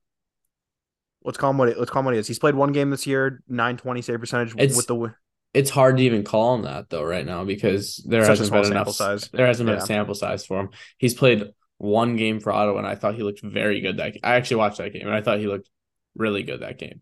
Let's 1.24 1.38
call 1.38 1.52
him 1.52 1.58
what 1.58 1.70
it, 1.70 1.78
let's 1.80 1.92
call 1.92 2.02
him 2.02 2.06
what 2.06 2.14
he 2.14 2.20
is. 2.20 2.28
He's 2.28 2.40
played 2.40 2.56
one 2.56 2.72
game 2.72 2.90
this 2.90 3.08
year, 3.08 3.42
nine 3.48 3.78
twenty 3.78 4.02
save 4.02 4.20
percentage 4.20 4.54
It's- 4.58 4.76
with 4.76 4.88
the 4.88 5.14
It's 5.54 5.70
hard 5.70 5.98
to 5.98 6.04
even 6.04 6.24
call 6.24 6.56
him 6.56 6.64
that 6.64 6.90
though 6.90 7.04
right 7.04 7.26
now 7.26 7.44
because 7.46 8.04
there 8.08 8.22
Such 8.22 8.40
hasn't 8.40 8.52
been 8.52 8.64
sample 8.66 8.82
enough 8.82 8.96
size. 8.96 9.30
There 9.32 9.48
hasn't 9.48 9.68
been 9.68 9.78
Yeah. 9.78 9.84
a 9.84 9.86
sample 9.86 10.16
size 10.16 10.46
for 10.46 10.60
him. 10.60 10.70
He's 10.98 11.14
played 11.14 11.44
one 11.78 12.16
game 12.16 12.40
for 12.40 12.52
Ottawa, 12.52 12.80
and 12.80 12.88
I 12.88 12.96
thought 12.96 13.16
he 13.16 13.24
looked 13.24 13.42
very 13.44 13.82
good. 13.82 13.98
That 13.98 14.18
I 14.24 14.36
actually 14.36 14.58
watched 14.58 14.78
that 14.80 14.94
game, 14.94 15.06
and 15.06 15.16
I 15.16 15.22
thought 15.22 15.40
he 15.40 15.48
looked 15.48 15.70
really 16.16 16.44
good 16.44 16.62
that 16.62 16.78
game. 16.80 17.02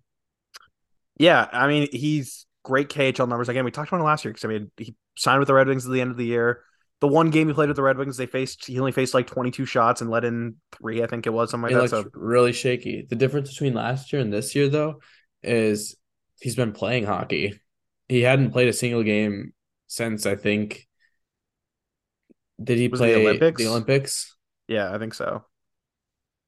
Yeah, 1.17 1.47
I 1.51 1.67
mean 1.67 1.87
he's 1.91 2.45
great 2.65 2.89
KHL 2.89 3.27
numbers. 3.27 3.49
Again, 3.49 3.65
we 3.65 3.71
talked 3.71 3.89
about 3.89 4.01
it 4.01 4.05
last 4.05 4.25
year 4.25 4.33
because 4.33 4.45
I 4.45 4.49
mean 4.49 4.71
he 4.77 4.95
signed 5.17 5.39
with 5.39 5.47
the 5.47 5.53
Red 5.53 5.67
Wings 5.67 5.85
at 5.85 5.91
the 5.93 6.01
end 6.01 6.11
of 6.11 6.17
the 6.17 6.25
year. 6.25 6.63
The 7.01 7.07
one 7.07 7.29
game 7.29 7.47
he 7.47 7.53
played 7.53 7.67
with 7.69 7.75
the 7.77 7.83
Red 7.83 7.97
Wings, 7.97 8.17
they 8.17 8.25
faced 8.25 8.65
he 8.65 8.79
only 8.79 8.91
faced 8.91 9.13
like 9.13 9.27
twenty 9.27 9.51
two 9.51 9.65
shots 9.65 10.01
and 10.01 10.09
let 10.09 10.25
in 10.25 10.55
three. 10.71 11.03
I 11.03 11.07
think 11.07 11.27
it 11.27 11.31
was 11.31 11.51
something 11.51 11.73
like 11.73 11.89
that. 11.89 11.95
looked 11.95 12.07
So 12.07 12.11
really 12.19 12.53
shaky. 12.53 13.05
The 13.09 13.15
difference 13.15 13.49
between 13.51 13.73
last 13.73 14.11
year 14.13 14.21
and 14.21 14.33
this 14.33 14.55
year, 14.55 14.69
though, 14.69 15.01
is 15.43 15.95
he's 16.41 16.55
been 16.55 16.73
playing 16.73 17.05
hockey. 17.05 17.59
He 18.09 18.21
hadn't 18.21 18.51
played 18.51 18.67
a 18.69 18.73
single 18.73 19.03
game 19.03 19.53
since 19.87 20.25
I 20.25 20.35
think. 20.35 20.87
Did 22.63 22.77
he 22.77 22.87
Was 22.89 23.01
it 23.01 23.05
the 23.05 23.13
play 23.13 23.21
Olympics? 23.21 23.61
The 23.63 23.67
Olympics, 23.69 24.35
yeah, 24.67 24.93
I 24.93 24.97
think 24.97 25.13
so. 25.13 25.45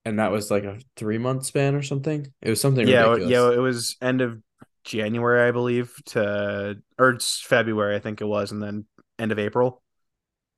and 0.06 0.20
that 0.20 0.32
was 0.32 0.50
like 0.50 0.64
a 0.64 0.80
three 0.96 1.18
month 1.18 1.46
span 1.46 1.76
or 1.76 1.82
something. 1.84 2.32
It 2.42 2.50
was 2.50 2.62
something 2.62 2.88
Yeah, 2.88 3.04
ridiculous. 3.06 3.32
yeah, 3.32 3.52
it 3.52 3.58
was 3.60 3.98
end 4.02 4.22
of 4.22 4.42
January, 4.88 5.48
I 5.48 5.52
believe, 5.52 5.94
to 6.08 6.78
or 6.98 7.10
it's 7.10 7.42
February, 7.42 7.96
I 7.96 8.00
think 8.00 8.22
it 8.22 8.26
was, 8.26 8.52
and 8.52 8.64
then 8.64 8.86
end 9.20 9.32
of 9.32 9.40
April. 9.40 9.84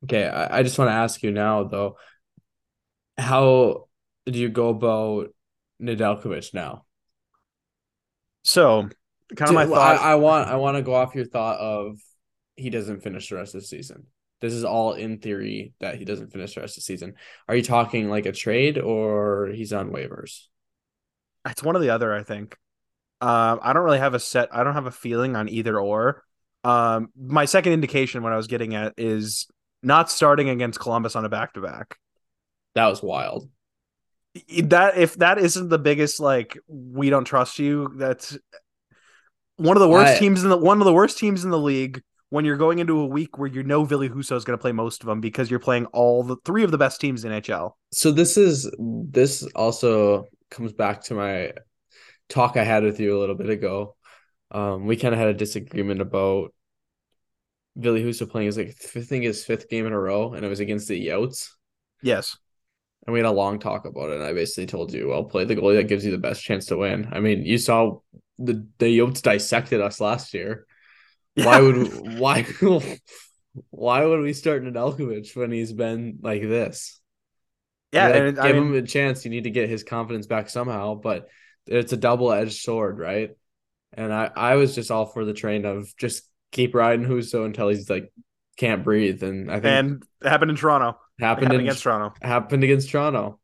Okay, 0.06 0.28
I, 0.28 0.60
I 0.60 0.64
just 0.64 0.78
want 0.78 0.90
to 0.90 0.94
ask 0.94 1.22
you 1.24 1.32
now 1.32 1.64
though, 1.64 1.98
how 3.18 3.88
do 4.26 4.40
you 4.40 4.50
go 4.50 4.70
about 4.70 5.34
Nedeljkovic 5.82 6.54
now? 6.54 6.86
So 8.44 8.90
kind 9.36 9.50
of 9.50 9.56
my 9.56 9.66
thought. 9.66 10.00
I, 10.00 10.12
I 10.12 10.16
want 10.16 10.48
I 10.48 10.56
want 10.56 10.78
to 10.78 10.84
go 10.84 10.94
off 10.94 11.16
your 11.16 11.26
thought 11.26 11.60
of 11.60 11.98
he 12.56 12.70
doesn't 12.70 13.02
finish 13.02 13.30
the 13.30 13.36
rest 13.36 13.56
of 13.56 13.62
the 13.62 13.68
season. 13.68 14.06
This 14.42 14.54
is 14.54 14.64
all 14.64 14.94
in 14.94 15.18
theory 15.18 15.74
that 15.80 15.96
he 15.96 16.06
doesn't 16.06 16.32
finish 16.32 16.56
the 16.56 16.62
rest 16.62 16.78
of 16.78 16.84
the 16.84 16.86
season. 16.86 17.16
Are 17.48 17.56
you 17.56 17.64
talking 17.64 18.10
like 18.10 18.26
a 18.26 18.32
trade 18.32 18.78
or 18.78 19.50
he's 19.54 19.74
on 19.74 19.90
waivers? 19.90 20.46
It's 21.46 21.64
one 21.64 21.76
or 21.76 21.80
the 21.80 21.90
other, 21.90 22.14
I 22.14 22.24
think. 22.24 22.56
Um, 23.22 23.60
I 23.62 23.74
don't 23.74 23.84
really 23.84 24.00
have 24.00 24.14
a 24.14 24.20
set. 24.20 24.50
I 24.52 24.64
don't 24.64 24.74
have 24.74 24.86
a 24.86 24.92
feeling 24.92 25.36
on 25.36 25.50
either 25.50 25.80
or. 25.80 26.24
Um, 26.64 27.10
my 27.18 27.46
second 27.46 27.74
indication, 27.74 28.24
what 28.24 28.34
I 28.34 28.38
was 28.38 28.48
getting 28.48 28.76
at, 28.76 28.94
is 28.98 29.48
not 29.84 30.10
starting 30.10 30.50
against 30.50 30.80
Columbus 30.80 31.16
on 31.16 31.26
a 31.26 31.30
back 31.30 31.54
to 31.54 31.62
back. 31.62 31.98
That 32.76 32.88
was 32.88 33.02
wild. 33.02 33.50
That 34.64 34.98
if 34.98 35.16
that 35.16 35.38
isn't 35.38 35.70
the 35.70 35.80
biggest, 35.80 36.20
like 36.20 36.58
we 36.68 37.10
don't 37.10 37.26
trust 37.26 37.60
you. 37.60 37.94
That's 37.98 38.38
one 39.58 39.76
of 39.76 39.82
the 39.82 39.90
worst 39.90 40.16
I- 40.16 40.20
teams 40.20 40.44
in 40.44 40.50
the 40.50 40.58
one 40.58 40.80
of 40.80 40.86
the 40.86 40.94
worst 40.94 41.18
teams 41.18 41.44
in 41.44 41.50
the 41.50 41.60
league. 41.60 42.02
When 42.32 42.46
you're 42.46 42.58
going 42.58 42.78
into 42.78 43.00
a 43.00 43.08
week 43.08 43.40
where 43.40 43.50
you 43.50 43.64
know 43.64 43.86
Billy 43.86 44.08
Husso 44.08 44.36
is 44.36 44.46
going 44.46 44.56
to 44.56 44.62
play 44.62 44.72
most 44.72 45.02
of 45.02 45.08
them 45.08 45.20
because 45.20 45.50
you're 45.50 45.60
playing 45.60 45.88
all 45.88 46.22
the 46.22 46.36
three 46.46 46.64
of 46.64 46.70
the 46.70 46.78
best 46.78 47.02
teams 47.02 47.26
in 47.26 47.32
NHL. 47.32 47.72
So 47.92 48.12
this 48.12 48.38
is 48.38 48.72
this 48.78 49.44
also 49.56 50.26
comes 50.52 50.72
back 50.72 51.02
to 51.06 51.16
my 51.16 51.54
talk 52.30 52.58
I 52.58 52.64
had 52.64 52.84
with 52.84 53.00
you 53.00 53.18
a 53.18 53.20
little 53.20 53.36
bit 53.36 53.50
ago. 53.50 53.96
Um, 54.52 54.86
we 54.88 54.98
kind 54.98 55.14
of 55.14 55.20
had 55.20 55.30
a 55.30 55.34
disagreement 55.36 56.02
about 56.02 56.54
Billy 57.80 58.04
Husso 58.04 58.30
playing 58.30 58.48
his 58.48 58.58
like 58.58 58.68
I 58.96 59.02
think 59.02 59.24
his 59.24 59.44
fifth 59.46 59.70
game 59.70 59.86
in 59.88 59.94
a 59.94 60.00
row, 60.00 60.34
and 60.34 60.46
it 60.46 60.50
was 60.50 60.60
against 60.60 60.88
the 60.88 61.08
Yotes. 61.08 61.50
Yes, 62.02 62.38
And 63.06 63.14
we 63.14 63.20
had 63.20 63.26
a 63.26 63.32
long 63.32 63.60
talk 63.60 63.86
about 63.86 64.10
it. 64.10 64.16
And 64.16 64.24
I 64.24 64.34
basically 64.34 64.68
told 64.68 64.94
you, 64.94 65.08
well, 65.08 65.24
play 65.24 65.46
the 65.46 65.56
goalie 65.56 65.78
that 65.78 65.88
gives 65.88 66.06
you 66.06 66.12
the 66.12 66.18
best 66.18 66.44
chance 66.44 66.66
to 66.68 66.78
win. 66.78 67.08
I 67.12 67.20
mean, 67.20 67.44
you 67.46 67.58
saw 67.58 68.00
the 68.38 68.68
the 68.78 68.86
Yotes 69.00 69.22
dissected 69.22 69.82
us 69.82 70.00
last 70.02 70.34
year. 70.34 70.66
Why 71.36 71.62
would 71.62 71.78
why 72.20 72.46
why 73.70 74.06
would 74.06 74.22
we 74.22 74.34
start 74.34 74.64
Nedeljkovic 74.64 75.36
when 75.36 75.52
he's 75.52 75.74
been 75.74 76.20
like 76.22 76.42
this? 76.42 77.00
yeah, 77.92 78.08
Like, 78.08 78.26
and 78.30 78.40
give 78.40 78.56
I 78.56 78.58
mean, 78.60 78.70
him 78.70 78.74
a 78.76 78.82
chance. 78.84 79.26
You 79.26 79.32
need 79.32 79.46
to 79.46 79.52
get 79.52 79.70
his 79.70 79.84
confidence 79.84 80.28
back 80.28 80.50
somehow, 80.50 80.96
but 80.96 81.30
it's 81.70 81.94
a 81.94 81.98
double 81.98 82.32
edged 82.32 82.60
sword, 82.62 83.00
right? 83.00 83.32
And 83.94 84.14
I 84.14 84.30
I 84.36 84.56
was 84.56 84.76
just 84.76 84.92
all 84.92 85.06
for 85.06 85.24
the 85.26 85.34
train 85.34 85.66
of 85.66 85.96
just 85.98 86.24
keep 86.52 86.76
riding 86.76 87.06
Husso 87.06 87.46
until 87.46 87.70
he's 87.70 87.90
like 87.90 88.12
can't 88.58 88.84
breathe, 88.84 89.24
and 89.24 89.50
I 89.50 89.56
think 89.56 89.66
and 89.66 90.04
it 90.22 90.28
happened 90.28 90.52
in 90.52 90.58
Toronto. 90.58 90.98
Happened, 91.20 91.46
happened 91.46 91.54
in, 91.54 91.60
against 91.62 91.84
Toronto. 91.84 92.14
happened 92.22 92.64
against 92.64 92.90
Toronto. 92.90 93.40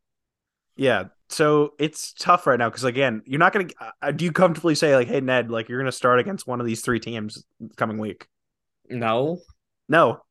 Yeah. 0.76 1.06
So 1.30 1.74
it's 1.80 2.14
tough 2.14 2.46
right 2.46 2.60
now 2.60 2.70
because 2.70 2.84
again, 2.84 3.24
you're 3.26 3.40
not 3.40 3.54
gonna. 3.54 3.68
Uh, 4.02 4.12
do 4.12 4.26
you 4.26 4.32
comfortably 4.32 4.76
say 4.76 4.96
like, 4.96 5.08
"Hey 5.08 5.22
Ned, 5.22 5.50
like 5.50 5.70
you're 5.70 5.80
gonna 5.80 5.92
start 5.92 6.20
against 6.20 6.46
one 6.46 6.60
of 6.60 6.66
these 6.68 6.82
three 6.82 7.00
teams 7.00 7.44
coming 7.78 7.98
week"? 7.98 8.28
No, 8.90 9.40
No. 9.88 10.22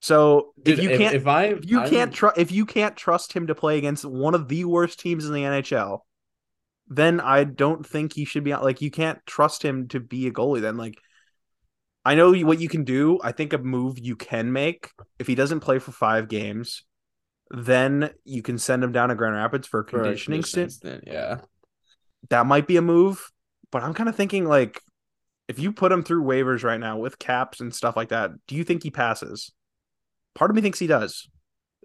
So 0.00 0.52
Dude, 0.62 0.78
if 0.78 0.84
you 0.84 0.98
can't, 0.98 1.14
if 1.14 1.26
I 1.26 1.44
if 1.44 1.70
you 1.70 1.80
I'm- 1.80 1.88
can't 1.88 2.12
trust, 2.12 2.36
if 2.36 2.52
you 2.52 2.66
can't 2.66 2.94
trust 2.94 3.32
him 3.32 3.46
to 3.46 3.54
play 3.54 3.78
against 3.78 4.04
one 4.04 4.34
of 4.34 4.48
the 4.48 4.66
worst 4.66 5.00
teams 5.00 5.24
in 5.24 5.32
the 5.32 5.44
NHL, 5.44 6.00
then 6.88 7.20
I 7.20 7.44
don't 7.44 7.86
think 7.86 8.12
he 8.12 8.24
should 8.24 8.44
be 8.44 8.54
like 8.54 8.80
you 8.80 8.90
can't 8.90 9.18
trust 9.26 9.64
him 9.64 9.88
to 9.88 10.00
be 10.00 10.26
a 10.26 10.30
goalie. 10.30 10.60
Then 10.60 10.76
like 10.76 10.98
I 12.04 12.14
know 12.14 12.32
what 12.44 12.60
you 12.60 12.68
can 12.68 12.84
do. 12.84 13.18
I 13.22 13.32
think 13.32 13.52
a 13.52 13.58
move 13.58 13.98
you 13.98 14.16
can 14.16 14.52
make 14.52 14.90
if 15.18 15.26
he 15.26 15.34
doesn't 15.34 15.60
play 15.60 15.78
for 15.78 15.92
five 15.92 16.28
games, 16.28 16.82
then 17.50 18.10
you 18.24 18.42
can 18.42 18.58
send 18.58 18.84
him 18.84 18.92
down 18.92 19.08
to 19.08 19.14
Grand 19.14 19.34
Rapids 19.36 19.66
for 19.66 19.80
a 19.80 19.88
For 19.88 20.00
a 20.00 20.02
conditioning 20.04 20.42
stint. 20.42 20.72
stint, 20.72 21.04
Yeah. 21.06 21.40
That 22.30 22.46
might 22.46 22.66
be 22.66 22.76
a 22.76 22.82
move, 22.82 23.30
but 23.70 23.82
I'm 23.82 23.94
kind 23.94 24.08
of 24.08 24.16
thinking 24.16 24.44
like 24.46 24.80
if 25.48 25.58
you 25.58 25.72
put 25.72 25.92
him 25.92 26.02
through 26.02 26.24
waivers 26.24 26.64
right 26.64 26.80
now 26.80 26.98
with 26.98 27.18
caps 27.18 27.60
and 27.60 27.74
stuff 27.74 27.96
like 27.96 28.08
that, 28.08 28.30
do 28.46 28.54
you 28.54 28.64
think 28.64 28.82
he 28.82 28.90
passes? 28.90 29.52
Part 30.34 30.50
of 30.50 30.56
me 30.56 30.62
thinks 30.62 30.78
he 30.78 30.86
does. 30.86 31.28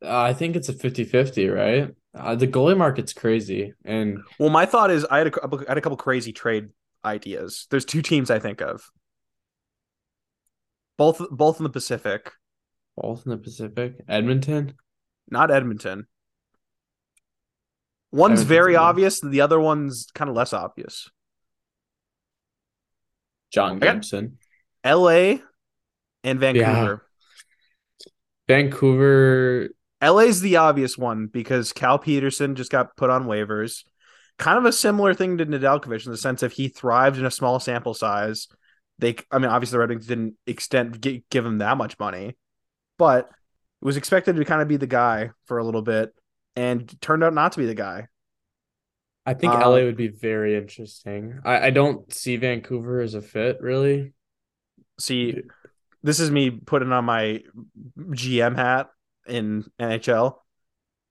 Uh, 0.02 0.18
I 0.18 0.34
think 0.34 0.56
it's 0.56 0.70
a 0.70 0.74
50-50, 0.74 1.54
right? 1.54 1.94
Uh, 2.16 2.36
the 2.36 2.48
goalie 2.48 2.78
market's 2.78 3.14
crazy. 3.14 3.74
And 3.86 4.20
Well, 4.40 4.50
my 4.50 4.66
thought 4.66 4.92
is 4.92 5.06
I 5.10 5.20
had 5.20 5.28
a, 5.28 5.32
I 5.46 5.70
had 5.70 5.78
a 5.78 5.82
couple 5.82 5.98
crazy 5.98 6.34
trade 6.34 6.70
ideas. 7.06 7.68
There's 7.70 7.86
two 7.86 8.02
teams 8.02 8.32
I 8.32 8.40
think 8.40 8.62
of. 8.62 8.90
Both 10.98 11.22
both 11.32 11.60
in 11.60 11.64
the 11.64 11.70
Pacific, 11.70 12.32
both 12.98 13.26
in 13.26 13.32
the 13.32 13.38
Pacific. 13.38 13.96
Edmonton. 14.08 14.74
not 15.30 15.52
Edmonton. 15.52 16.08
One's 18.12 18.42
Edmonton's 18.42 18.48
very 18.48 18.76
obvious, 18.76 19.22
the 19.22 19.42
other 19.42 19.60
one's 19.60 20.08
kind 20.14 20.30
of 20.30 20.36
less 20.36 20.52
obvious. 20.52 21.10
John 23.52 23.80
Gibson. 23.80 24.38
LA 24.86 25.36
and 26.24 26.40
Vancouver. 26.40 27.06
Vancouver. 28.48 29.70
LA's 30.02 30.42
the 30.42 30.58
obvious 30.58 30.98
one 30.98 31.28
because 31.28 31.74
Cal 31.74 32.00
Petersen 32.00 32.56
just 32.56 32.72
got 32.72 32.96
put 32.96 33.10
on 33.10 33.26
waivers. 33.26 33.84
Kind 34.38 34.58
of 34.58 34.66
a 34.66 34.72
similar 34.72 35.14
thing 35.14 35.38
to 35.38 35.46
Nedeljkovic 35.46 36.06
in 36.06 36.12
the 36.12 36.18
sense 36.18 36.44
of 36.44 36.54
he 36.54 36.70
thrived 36.70 37.18
in 37.18 37.26
a 37.26 37.32
small 37.32 37.60
sample 37.60 37.94
size. 37.94 38.48
They, 39.00 39.18
I 39.32 39.40
mean, 39.40 39.50
obviously 39.50 39.76
the 39.76 39.80
Red 39.80 39.90
Wings 39.90 40.08
didn't 40.08 40.36
extend 40.48 41.02
give 41.02 41.46
him 41.46 41.58
that 41.58 41.78
much 41.78 42.00
money, 42.00 42.38
but 42.98 43.26
it 43.82 43.86
was 43.86 43.98
expected 43.98 44.36
to 44.36 44.46
kind 44.46 44.62
of 44.62 44.68
be 44.68 44.78
the 44.78 44.88
guy 44.88 45.32
for 45.46 45.58
a 45.58 45.64
little 45.64 45.82
bit, 45.82 46.14
and 46.56 46.94
turned 47.02 47.24
out 47.24 47.34
not 47.34 47.54
to 47.54 47.60
be 47.60 47.66
the 47.66 47.76
guy. 47.76 48.08
I 49.26 49.34
think 49.34 49.54
Um, 49.54 49.62
LA 49.62 49.84
would 49.84 49.98
be 49.98 50.08
very 50.08 50.58
interesting. 50.58 51.40
I, 51.46 51.68
I 51.68 51.70
don't 51.70 52.12
see 52.12 52.36
Vancouver 52.38 53.02
as 53.02 53.14
a 53.14 53.22
fit, 53.22 53.62
really. 53.62 54.14
See, 55.00 55.42
this 56.04 56.20
is 56.20 56.32
me 56.32 56.50
putting 56.50 56.92
on 56.92 57.06
my 57.06 57.42
GM 57.98 58.56
hat 58.56 58.88
in 59.30 59.66
NHL 59.80 60.36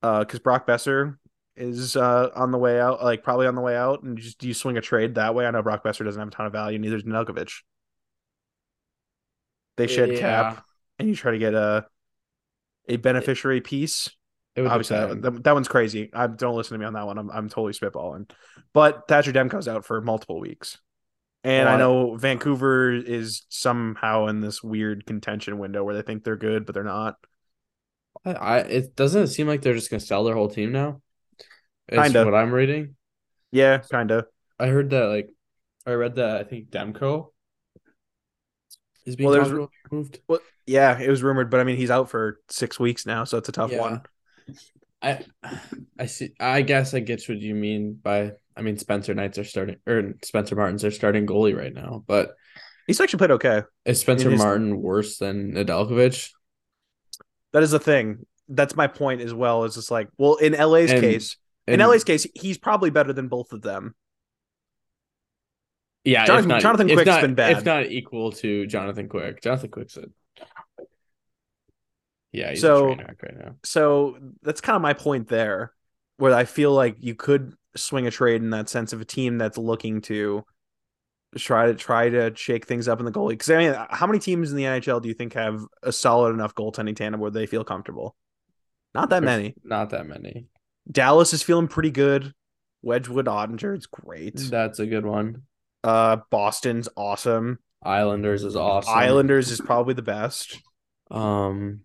Uh 0.02 0.20
because 0.20 0.38
Brock 0.40 0.66
Boeser 0.66 1.16
is 1.56 1.96
uh, 1.96 2.30
on 2.36 2.52
the 2.52 2.58
way 2.58 2.80
out, 2.80 3.02
like 3.02 3.24
probably 3.24 3.48
on 3.48 3.56
the 3.56 3.60
way 3.60 3.76
out, 3.76 4.02
and 4.04 4.16
just 4.16 4.38
do 4.38 4.46
you 4.46 4.54
swing 4.54 4.76
a 4.76 4.80
trade 4.80 5.16
that 5.16 5.34
way? 5.34 5.44
I 5.44 5.50
know 5.50 5.60
Brock 5.62 5.82
Boeser 5.82 6.04
doesn't 6.04 6.20
have 6.20 6.28
a 6.28 6.30
ton 6.30 6.46
of 6.46 6.52
value, 6.52 6.78
neither 6.78 6.96
does 6.96 7.04
Nelkovic. 7.04 7.50
They 9.76 9.86
shed 9.86 10.10
Yeah. 10.12 10.18
cap, 10.20 10.64
and 10.98 11.08
you 11.08 11.14
try 11.16 11.32
to 11.32 11.38
get 11.38 11.54
a 11.54 11.86
a 12.88 12.96
beneficiary 12.96 13.60
piece. 13.60 14.08
It 14.56 14.62
would 14.62 14.70
Obviously, 14.70 14.96
that, 15.20 15.44
that 15.44 15.52
one's 15.54 15.68
crazy. 15.68 16.10
I 16.12 16.26
don't 16.26 16.56
listen 16.56 16.74
to 16.74 16.78
me 16.78 16.86
on 16.86 16.94
that 16.94 17.06
one. 17.06 17.18
I'm 17.18 17.30
I'm 17.30 17.48
totally 17.48 17.72
spitballing. 17.72 18.30
But 18.72 19.06
Thatcher 19.08 19.32
Demko's 19.32 19.68
out 19.68 19.84
for 19.84 20.00
multiple 20.00 20.40
weeks. 20.40 20.78
And 21.44 21.66
Well, 21.66 21.74
I- 21.74 21.78
know 21.78 22.16
Vancouver 22.16 22.92
is 22.92 23.44
somehow 23.48 24.26
in 24.26 24.40
this 24.40 24.62
weird 24.62 25.06
contention 25.06 25.58
window 25.58 25.84
where 25.84 25.94
they 25.94 26.02
think 26.02 26.24
they're 26.24 26.36
good, 26.36 26.66
but 26.66 26.74
they're 26.74 26.82
not. 26.82 27.16
I, 28.24 28.32
I 28.32 28.58
it 28.58 28.96
doesn't 28.96 29.28
seem 29.28 29.46
like 29.46 29.62
they're 29.62 29.74
just 29.74 29.90
gonna 29.90 30.00
sell 30.00 30.24
their 30.24 30.34
whole 30.34 30.48
team 30.48 30.72
now. 30.72 31.00
Is 31.88 31.98
Kinda. 32.00 32.24
what 32.24 32.34
I'm 32.34 32.52
reading. 32.52 32.96
Yeah, 33.50 33.78
kind 33.78 34.10
of. 34.10 34.26
I 34.58 34.66
heard 34.68 34.90
that 34.90 35.06
like 35.06 35.30
I 35.86 35.92
read 35.92 36.16
that 36.16 36.36
I 36.40 36.44
think 36.44 36.68
Demko 36.70 37.28
is 39.06 39.16
being 39.16 39.26
Well, 39.30 39.32
there's- 39.34 39.48
talked 39.48 39.56
about 39.58 39.70
being 39.90 39.98
moved. 40.02 40.20
Well, 40.28 40.40
yeah, 40.66 40.98
it 41.00 41.08
was 41.08 41.22
rumored, 41.22 41.50
but 41.50 41.60
I 41.60 41.64
mean, 41.64 41.76
he's 41.76 41.90
out 41.90 42.10
for 42.10 42.40
six 42.50 42.78
weeks 42.78 43.06
now, 43.06 43.24
so 43.24 43.38
it's 43.38 43.48
a 43.48 43.52
tough 43.52 43.72
one. 43.72 44.02
I 45.00 45.24
I 45.98 46.06
see 46.06 46.30
I 46.40 46.62
guess 46.62 46.92
I 46.92 47.00
get 47.00 47.22
what 47.28 47.38
you 47.38 47.54
mean 47.54 47.94
by 47.94 48.32
I 48.56 48.62
mean 48.62 48.76
Spencer 48.78 49.14
Knights 49.14 49.38
are 49.38 49.44
starting 49.44 49.76
or 49.86 50.14
Spencer 50.24 50.56
Martins 50.56 50.84
are 50.84 50.90
starting 50.90 51.24
goalie 51.26 51.56
right 51.56 51.72
now, 51.72 52.02
but 52.06 52.34
He's 52.88 53.00
actually 53.00 53.18
played 53.18 53.30
okay. 53.32 53.62
is 53.84 54.00
Spencer 54.00 54.30
his- 54.30 54.40
Martin 54.40 54.80
worse 54.82 55.18
than 55.18 55.52
Nedeljkovic? 55.52 56.30
That 57.52 57.62
is 57.62 57.70
the 57.70 57.78
thing. 57.78 58.26
That's 58.48 58.76
my 58.76 58.86
point 58.86 59.20
as 59.20 59.32
well. 59.34 59.64
Is 59.64 59.74
just 59.74 59.90
like, 59.90 60.08
well, 60.18 60.36
in 60.36 60.52
LA's 60.52 60.90
And- 60.90 61.00
case, 61.00 61.36
in 61.66 61.80
LA's 61.80 62.04
case, 62.04 62.26
he's 62.34 62.56
probably 62.58 62.90
better 62.90 63.12
than 63.12 63.28
both 63.28 63.52
of 63.52 63.62
them. 63.62 63.94
yeah, 66.04 66.24
Jonathan- 66.24 66.48
not, 66.48 66.62
Jonathan 66.62 66.88
Quick's 66.88 67.06
not, 67.06 67.20
been 67.20 67.34
bad. 67.34 67.58
If 67.58 67.64
not 67.64 67.86
equal 67.86 68.32
to 68.32 68.66
Jonathan 68.66 69.08
Quick, 69.08 69.42
Jonathan 69.42 69.70
Quick's 69.70 69.96
a 69.98 70.04
yeah, 72.32 72.50
he's 72.50 72.60
So- 72.60 72.88
right 72.94 73.36
now. 73.38 73.56
So 73.64 74.18
that's 74.42 74.60
kind 74.60 74.76
of 74.76 74.82
my 74.82 74.92
point 74.94 75.28
there, 75.28 75.72
where 76.18 76.34
I 76.34 76.44
feel 76.44 76.72
like 76.72 76.96
you 77.00 77.14
could 77.14 77.54
swing 77.76 78.06
a 78.06 78.10
trade 78.10 78.42
in 78.42 78.50
that 78.50 78.68
sense 78.68 78.92
of 78.92 79.00
a 79.00 79.04
team 79.04 79.38
that's 79.38 79.58
looking 79.58 80.00
to 80.02 80.44
try 81.36 81.66
to 81.66 81.74
try 81.74 82.08
to 82.08 82.34
shake 82.34 82.66
things 82.66 82.88
up 82.88 82.98
in 82.98 83.04
the 83.04 83.12
goalie. 83.12 83.30
Because 83.30 83.50
I 83.50 83.58
mean, 83.58 83.74
how 83.90 84.06
many 84.06 84.18
teams 84.18 84.50
in 84.50 84.56
the 84.56 84.64
NHL 84.64 85.02
do 85.02 85.08
you 85.08 85.14
think 85.14 85.34
have 85.34 85.60
a 85.82 85.92
solid 85.92 86.32
enough 86.32 86.54
goaltending 86.54 86.96
tandem 86.96 87.20
where 87.20 87.30
they 87.30 87.46
feel 87.46 87.64
comfortable? 87.64 88.16
Not 88.94 89.10
that 89.10 89.20
There's 89.20 89.38
many. 89.38 89.54
Not 89.62 89.90
that 89.90 90.06
many. 90.06 90.46
Dallas 90.90 91.34
is 91.34 91.42
feeling 91.42 91.68
pretty 91.68 91.90
good. 91.90 92.32
Wedgewood 92.82 93.26
Oettinger 93.26 93.76
is 93.76 93.86
great. 93.86 94.36
That's 94.36 94.78
a 94.78 94.86
good 94.86 95.04
one. 95.04 95.42
Uh, 95.84 96.18
Boston's 96.30 96.88
awesome. 96.96 97.58
Islanders 97.82 98.44
is 98.44 98.56
awesome. 98.56 98.94
Islanders 98.94 99.50
is 99.50 99.60
probably 99.60 99.94
the 99.94 100.02
best. 100.02 100.60
Um, 101.10 101.82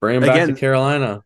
bring 0.00 0.16
him 0.16 0.22
back 0.22 0.48
to 0.48 0.54
Carolina. 0.54 1.22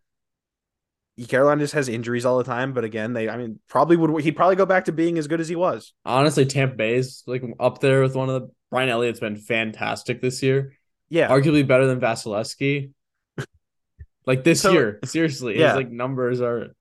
Carolina 1.29 1.63
just 1.63 1.75
has 1.75 1.89
injuries 1.89 2.25
all 2.25 2.39
the 2.39 2.45
time, 2.45 2.73
but 2.73 2.83
again, 2.85 3.13
they 3.13 3.29
I 3.29 3.37
mean 3.37 3.61
probably 3.69 3.97
would 3.97 4.23
he'd 4.25 4.37
probably 4.37 4.57
go 4.57 4.67
back 4.67 4.87
to 4.87 4.93
being 4.93 5.17
as 5.19 5.29
good 5.29 5.41
as 5.41 5.49
he 5.49 5.55
was. 5.57 5.93
Honestly, 6.05 6.45
Tampa 6.45 6.75
Bay's 6.75 7.23
like 7.27 7.43
up 7.61 7.81
there 7.81 8.03
with 8.03 8.17
one 8.17 8.29
of 8.29 8.43
the 8.43 8.51
Brian 8.71 8.89
Elliott's 8.89 9.21
been 9.21 9.37
fantastic 9.37 10.21
this 10.21 10.43
year. 10.43 10.73
Yeah. 11.09 11.29
Arguably 11.29 11.67
better 11.67 11.87
than 11.87 12.01
Vasilevskiy. 12.01 12.91
Like 14.27 14.43
this 14.43 14.63
So- 14.63 14.73
year, 14.73 14.99
seriously, 15.05 15.59
Yeah. 15.59 15.69
his 15.69 15.77
like 15.77 15.91
numbers 15.91 16.41
are. 16.41 16.75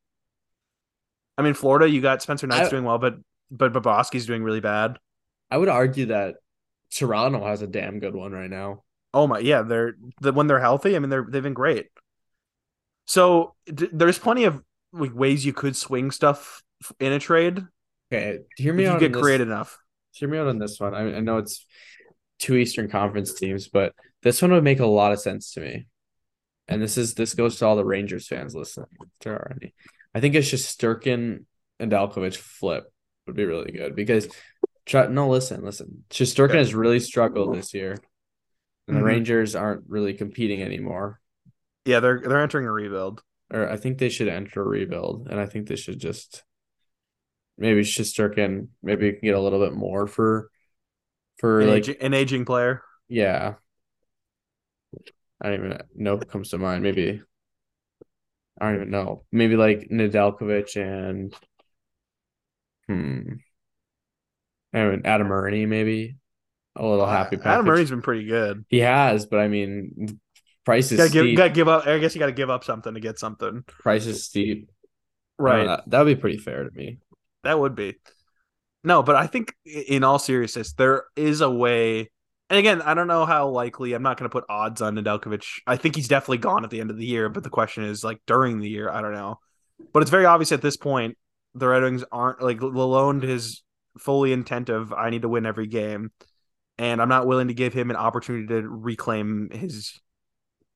I 1.38 1.42
mean 1.42 1.54
Florida, 1.54 1.90
you 1.90 2.02
got 2.02 2.22
Spencer 2.22 2.48
Knight's 2.48 2.68
I- 2.68 2.72
doing 2.72 2.86
well, 2.86 2.98
but 3.00 3.16
but 3.52 3.74
Bobrovsky's 3.74 4.26
doing 4.26 4.44
really 4.44 4.62
bad. 4.62 4.98
I 5.52 5.58
would 5.58 5.70
argue 5.70 6.08
that 6.08 6.36
Toronto 6.90 7.46
has 7.46 7.62
a 7.62 7.68
damn 7.68 8.00
good 8.00 8.16
one 8.16 8.32
right 8.32 8.50
now. 8.50 8.84
Oh 9.14 9.28
my, 9.28 9.40
yeah, 9.40 9.62
they're 9.62 9.94
the 10.22 10.32
when 10.32 10.48
they're 10.48 10.60
healthy. 10.60 10.96
I 10.96 11.00
mean, 11.00 11.10
they're 11.10 11.26
they've 11.30 11.44
been 11.44 11.54
great. 11.54 11.88
So 13.06 13.56
d- 13.66 13.90
there's 13.92 14.20
plenty 14.20 14.46
of 14.46 14.62
like 14.92 15.14
ways 15.14 15.46
you 15.46 15.54
could 15.54 15.76
swing 15.76 16.12
stuff 16.12 16.62
in 17.00 17.14
a 17.14 17.20
trade 17.20 17.66
Okay, 18.14 18.40
hear 18.58 18.74
if 18.74 18.78
me 18.78 18.84
you 18.84 18.90
out. 18.90 19.00
get 19.00 19.14
creative 19.14 19.48
enough. 19.48 19.80
Hear 20.12 20.30
me 20.30 20.38
out 20.38 20.48
on 20.48 20.60
this 20.60 20.80
one. 20.80 20.94
I, 20.94 21.16
I 21.16 21.20
know 21.20 21.38
it's 21.38 21.66
two 22.38 22.56
Eastern 22.56 22.90
Conference 22.90 23.34
teams, 23.34 23.68
but 23.70 23.94
this 24.22 24.42
one 24.42 24.52
would 24.52 24.64
make 24.64 24.80
a 24.80 24.86
lot 24.86 25.12
of 25.12 25.20
sense 25.20 25.54
to 25.54 25.62
me. 25.62 25.88
And 26.68 26.82
this 26.82 26.98
is 26.98 27.16
this 27.16 27.34
goes 27.34 27.58
to 27.58 27.66
all 27.66 27.76
the 27.76 27.86
Rangers 27.86 28.28
fans 28.28 28.56
listening. 28.56 28.88
If 29.02 29.08
there 29.22 29.34
are 29.34 29.58
any. 29.60 29.74
I 30.14 30.20
think 30.20 30.36
it's 30.36 30.50
just 30.50 30.80
Sturkin 30.80 31.46
and 31.80 31.92
Dalkovich 31.92 32.38
flip 32.38 32.86
would 33.26 33.36
be 33.36 33.46
really 33.46 33.72
good 33.72 33.96
because 33.96 34.28
no 34.94 35.30
listen, 35.30 35.64
listen. 35.64 36.04
Sturkin 36.12 36.56
has 36.56 36.76
really 36.76 37.00
struggled 37.00 37.56
this 37.56 37.74
year. 37.74 37.98
And 38.88 38.98
the 38.98 39.00
mm-hmm. 39.00 39.08
Rangers 39.08 39.56
aren't 39.56 39.86
really 39.88 40.14
competing 40.14 40.62
anymore. 40.62 41.20
Yeah, 41.86 42.00
they're 42.00 42.20
they're 42.20 42.42
entering 42.42 42.66
a 42.66 42.72
rebuild. 42.72 43.24
Or 43.52 43.70
I 43.70 43.78
think 43.78 43.98
they 43.98 44.10
should 44.10 44.28
enter 44.28 44.62
a 44.62 44.68
rebuild. 44.68 45.28
And 45.30 45.40
I 45.40 45.46
think 45.46 45.68
they 45.68 45.76
should 45.76 46.00
just 46.00 46.44
maybe 47.58 47.82
Sturkin 47.82 48.70
maybe 48.82 49.08
you 49.08 49.12
can 49.14 49.22
get 49.22 49.36
a 49.36 49.42
little 49.42 49.60
bit 49.60 49.74
more 49.74 50.08
for 50.08 50.50
for 51.38 51.62
An, 51.62 51.70
like 51.70 51.90
ag- 51.90 51.98
an 52.02 52.14
aging 52.14 52.46
player. 52.46 52.82
Yeah. 53.08 53.56
I 55.42 55.50
don't 55.50 55.66
even 55.66 55.82
know 55.96 56.18
who 56.18 56.26
comes 56.26 56.50
to 56.50 56.58
mind. 56.58 56.84
Maybe 56.84 57.22
I 58.60 58.66
don't 58.66 58.76
even 58.76 58.92
know. 58.92 59.26
Maybe 59.32 59.56
like 59.56 59.90
Nedeljkovic 59.92 60.76
and 60.78 61.36
hmm. 62.88 63.34
I 64.74 64.86
mean 64.86 65.02
Adam 65.06 65.32
Erne 65.32 65.68
maybe. 65.68 66.16
A 66.76 66.84
little 66.84 67.06
happy 67.06 67.36
package. 67.38 67.52
Adam 67.52 67.66
Murray's 67.68 67.92
been 67.92 68.02
pretty 68.02 68.26
good. 68.26 68.66
He 68.68 68.80
has, 68.80 69.28
but 69.28 69.40
I 69.40 69.48
mean 69.48 70.20
price 70.66 70.92
is 70.92 70.98
Gotta 70.98 71.12
give, 71.12 71.24
steep. 71.24 71.38
gotta 71.38 71.50
give 71.50 71.68
up. 71.68 71.88
I 71.88 71.98
guess 72.00 72.16
you 72.16 72.20
got 72.20 72.28
to 72.28 72.32
give 72.32 72.50
up 72.50 72.64
something 72.64 72.94
to 72.94 73.00
get 73.00 73.20
something. 73.20 73.64
Price 73.68 74.06
is 74.06 74.24
steep. 74.26 74.70
Right. 75.38 75.68
Uh, 75.68 75.82
that 75.88 76.00
would 76.00 76.16
be 76.16 76.20
pretty 76.20 76.38
fair 76.38 76.64
to 76.64 76.72
me. 76.72 77.00
That 77.44 77.60
would 77.60 77.76
be. 77.76 77.96
No, 78.84 79.02
but 79.04 79.16
I 79.16 79.28
think 79.28 79.54
in 79.66 80.04
all 80.04 80.20
seriousness, 80.20 80.74
there 80.74 81.06
is 81.16 81.42
a 81.42 81.50
way. 81.50 82.10
And 82.50 82.60
again, 82.60 82.82
I 82.82 82.94
don't 82.94 83.08
know 83.08 83.26
how 83.26 83.48
likely. 83.50 83.94
I'm 83.94 84.04
not 84.04 84.18
going 84.18 84.30
to 84.30 84.34
put 84.34 84.44
odds 84.50 84.82
on 84.82 84.96
Nedeljkovic. 84.96 85.46
I 85.66 85.78
think 85.78 85.96
he's 85.96 86.08
definitely 86.08 86.38
gone 86.40 86.64
at 86.64 86.70
the 86.70 86.82
end 86.82 86.92
of 86.92 86.98
the 86.98 87.06
year. 87.06 87.30
But 87.30 87.44
the 87.44 87.50
question 87.50 87.84
is, 87.84 88.04
like 88.04 88.22
during 88.28 88.60
the 88.60 88.70
year, 88.70 88.90
I 88.90 89.02
don't 89.02 89.14
know. 89.14 89.40
But 89.92 90.02
it's 90.02 90.12
very 90.12 90.26
obvious 90.26 90.52
at 90.52 90.62
this 90.62 90.78
point 90.78 91.18
the 91.56 91.68
Red 91.68 91.84
Wings 91.84 92.04
aren't 92.12 92.42
like 92.42 92.60
Lalonde 92.60 93.24
is 93.24 93.64
fully 93.98 94.34
intent 94.34 94.70
of 94.70 94.92
I 94.92 95.10
need 95.10 95.22
to 95.22 95.30
win 95.30 95.46
every 95.46 95.68
game, 95.68 96.12
and 96.78 97.02
I'm 97.02 97.10
not 97.10 97.28
willing 97.28 97.48
to 97.50 97.54
give 97.54 97.74
him 97.74 97.90
an 97.90 97.96
opportunity 97.96 98.48
to 98.48 98.68
reclaim 98.68 99.50
his 99.52 100.00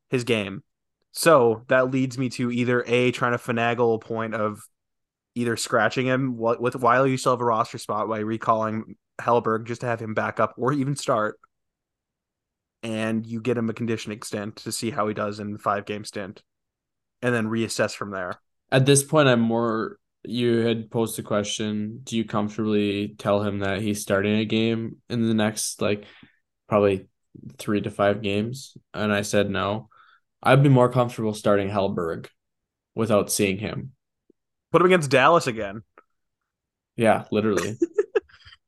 his 0.10 0.24
game. 0.24 0.64
So 1.12 1.64
that 1.68 1.92
leads 1.92 2.18
me 2.18 2.30
to 2.30 2.52
either 2.52 2.84
a 2.86 3.12
trying 3.12 3.32
to 3.32 3.38
finagle 3.38 3.96
a 3.96 4.00
point 4.00 4.36
of 4.36 4.62
either 5.36 5.56
scratching 5.56 6.06
him 6.06 6.38
with 6.38 6.76
while 6.76 7.08
you 7.08 7.18
still 7.18 7.34
have 7.34 7.42
a 7.42 7.46
roster 7.46 7.78
spot 7.78 8.08
by 8.08 8.20
recalling 8.20 8.96
Hellberg 9.20 9.66
just 9.66 9.82
to 9.82 9.88
have 9.88 10.00
him 10.00 10.14
back 10.14 10.40
up 10.40 10.54
or 10.58 10.74
even 10.74 10.96
start, 10.96 11.40
and 12.84 13.26
you 13.26 13.42
get 13.42 13.58
him 13.58 13.70
a 13.70 13.74
conditioning 13.74 14.22
stint 14.22 14.58
to 14.58 14.72
see 14.72 14.92
how 14.92 15.08
he 15.08 15.14
does 15.14 15.40
in 15.40 15.58
five 15.58 15.86
game 15.86 16.04
stint, 16.04 16.42
and 17.22 17.34
then 17.34 17.48
reassess 17.48 17.96
from 17.96 18.12
there. 18.12 18.40
At 18.72 18.86
this 18.86 19.04
point, 19.04 19.28
I'm 19.28 19.40
more. 19.40 19.98
You 20.24 20.58
had 20.58 20.92
posed 20.92 21.18
a 21.20 21.24
question. 21.24 22.02
Do 22.04 22.18
you 22.18 22.26
comfortably 22.26 23.16
tell 23.18 23.42
him 23.42 23.60
that 23.60 23.82
he's 23.82 24.02
starting 24.02 24.38
a 24.38 24.46
game 24.46 24.98
in 25.10 25.28
the 25.28 25.34
next 25.34 25.82
like 25.82 26.06
probably 26.68 27.08
three 27.58 27.82
to 27.82 27.90
five 27.90 28.22
games? 28.22 28.76
And 28.94 29.12
I 29.14 29.22
said 29.22 29.50
no. 29.50 29.90
I'd 30.48 30.64
be 30.64 30.70
more 30.70 30.90
comfortable 30.90 31.34
starting 31.34 31.70
Hellberg 31.70 32.28
without 32.96 33.30
seeing 33.30 33.58
him. 33.58 33.92
Put 34.72 34.82
him 34.82 34.86
against 34.86 35.12
Dallas 35.12 35.46
again. 35.46 35.84
Yeah, 36.96 37.26
literally. 37.32 37.78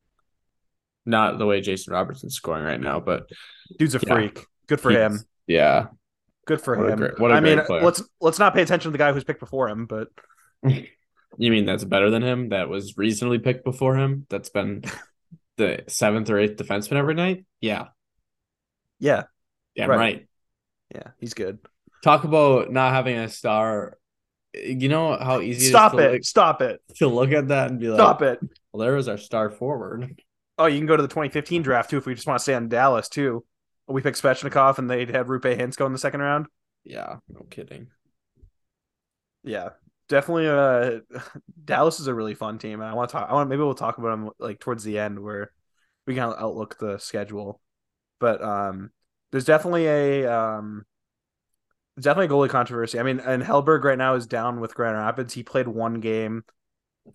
Not 1.05 1.39
the 1.39 1.45
way 1.45 1.61
Jason 1.61 1.93
Robertson's 1.93 2.35
scoring 2.35 2.65
right 2.65 2.81
now, 2.81 2.99
but 2.99 3.29
dude's 3.77 3.95
a 3.95 4.01
yeah, 4.05 4.13
freak. 4.13 4.45
Good 4.67 4.81
for 4.81 4.91
him. 4.91 5.21
Yeah. 5.47 5.87
Good 6.45 6.59
for 6.59 6.77
what 6.77 6.89
him. 6.89 6.99
Great, 6.99 7.17
what 7.17 7.31
a 7.31 7.35
I 7.35 7.39
mean, 7.39 7.63
player. 7.63 7.81
let's 7.81 8.03
let's 8.19 8.39
not 8.39 8.53
pay 8.53 8.61
attention 8.61 8.89
to 8.89 8.91
the 8.91 8.97
guy 8.97 9.13
who's 9.13 9.23
picked 9.23 9.39
before 9.39 9.69
him, 9.69 9.85
but 9.85 10.09
you 10.67 10.85
mean 11.37 11.65
that's 11.65 11.85
better 11.85 12.09
than 12.09 12.23
him? 12.23 12.49
That 12.49 12.67
was 12.67 12.97
reasonably 12.97 13.39
picked 13.39 13.63
before 13.63 13.95
him. 13.95 14.25
That's 14.29 14.49
been 14.49 14.83
the 15.57 15.85
seventh 15.87 16.29
or 16.29 16.39
eighth 16.39 16.57
defenseman 16.57 16.97
every 16.97 17.15
night. 17.15 17.45
Yeah. 17.61 17.87
Yeah. 18.99 19.23
Yeah, 19.75 19.85
right. 19.85 19.97
right. 19.97 20.28
Yeah, 20.93 21.09
he's 21.19 21.33
good. 21.33 21.59
Talk 22.03 22.23
about 22.23 22.71
not 22.71 22.93
having 22.93 23.17
a 23.17 23.29
star. 23.29 23.97
You 24.53 24.89
know 24.89 25.15
how 25.15 25.41
easy 25.41 25.67
stop 25.67 25.93
it, 25.93 25.99
it 25.99 26.11
look, 26.11 26.23
stop 26.23 26.61
it 26.61 26.81
to 26.95 27.07
look 27.07 27.31
at 27.31 27.49
that 27.49 27.69
and 27.69 27.79
be 27.79 27.87
like, 27.87 27.97
stop 27.97 28.21
it. 28.21 28.39
Well, 28.71 28.81
there 28.81 28.95
was 28.95 29.07
our 29.07 29.17
star 29.17 29.49
forward. 29.49 30.21
Oh, 30.57 30.65
you 30.65 30.77
can 30.77 30.87
go 30.87 30.97
to 30.97 31.01
the 31.01 31.07
2015 31.07 31.61
draft 31.61 31.89
too 31.89 31.97
if 31.97 32.05
we 32.05 32.15
just 32.15 32.27
want 32.27 32.39
to 32.39 32.43
stay 32.43 32.55
on 32.55 32.67
Dallas 32.67 33.09
too. 33.09 33.45
We 33.87 34.01
picked 34.01 34.21
Svechnikov 34.21 34.77
and 34.77 34.89
they'd 34.89 35.09
had 35.09 35.27
Roope 35.27 35.57
Hintz 35.57 35.77
go 35.77 35.85
in 35.85 35.93
the 35.93 35.99
second 35.99 36.21
round. 36.21 36.47
Yeah, 36.83 37.17
no 37.27 37.41
kidding. 37.49 37.87
Yeah, 39.43 39.69
definitely. 40.07 40.47
Uh, 40.47 40.99
Dallas 41.65 41.99
is 41.99 42.07
a 42.07 42.13
really 42.13 42.35
fun 42.35 42.57
team. 42.57 42.81
And 42.81 42.89
I 42.89 42.93
want 42.93 43.09
to 43.09 43.13
talk. 43.13 43.29
I 43.29 43.33
want 43.33 43.49
maybe 43.49 43.61
we'll 43.61 43.73
talk 43.75 43.97
about 43.97 44.09
them 44.09 44.29
like 44.39 44.59
towards 44.59 44.83
the 44.83 44.99
end 44.99 45.19
where 45.19 45.51
we 46.05 46.15
can 46.15 46.23
outlook 46.23 46.77
the 46.79 46.97
schedule. 46.97 47.61
But 48.19 48.43
um, 48.43 48.91
there's 49.31 49.45
definitely 49.45 49.87
a 49.87 50.31
um, 50.31 50.85
definitely 51.99 52.33
a 52.33 52.37
goalie 52.37 52.49
controversy. 52.49 52.99
I 52.99 53.03
mean, 53.03 53.19
and 53.19 53.43
Hellberg 53.43 53.83
right 53.83 53.97
now 53.97 54.15
is 54.15 54.27
down 54.27 54.59
with 54.59 54.75
Grand 54.75 54.97
Rapids. 54.97 55.33
He 55.33 55.43
played 55.43 55.67
one 55.67 55.99
game. 55.99 56.43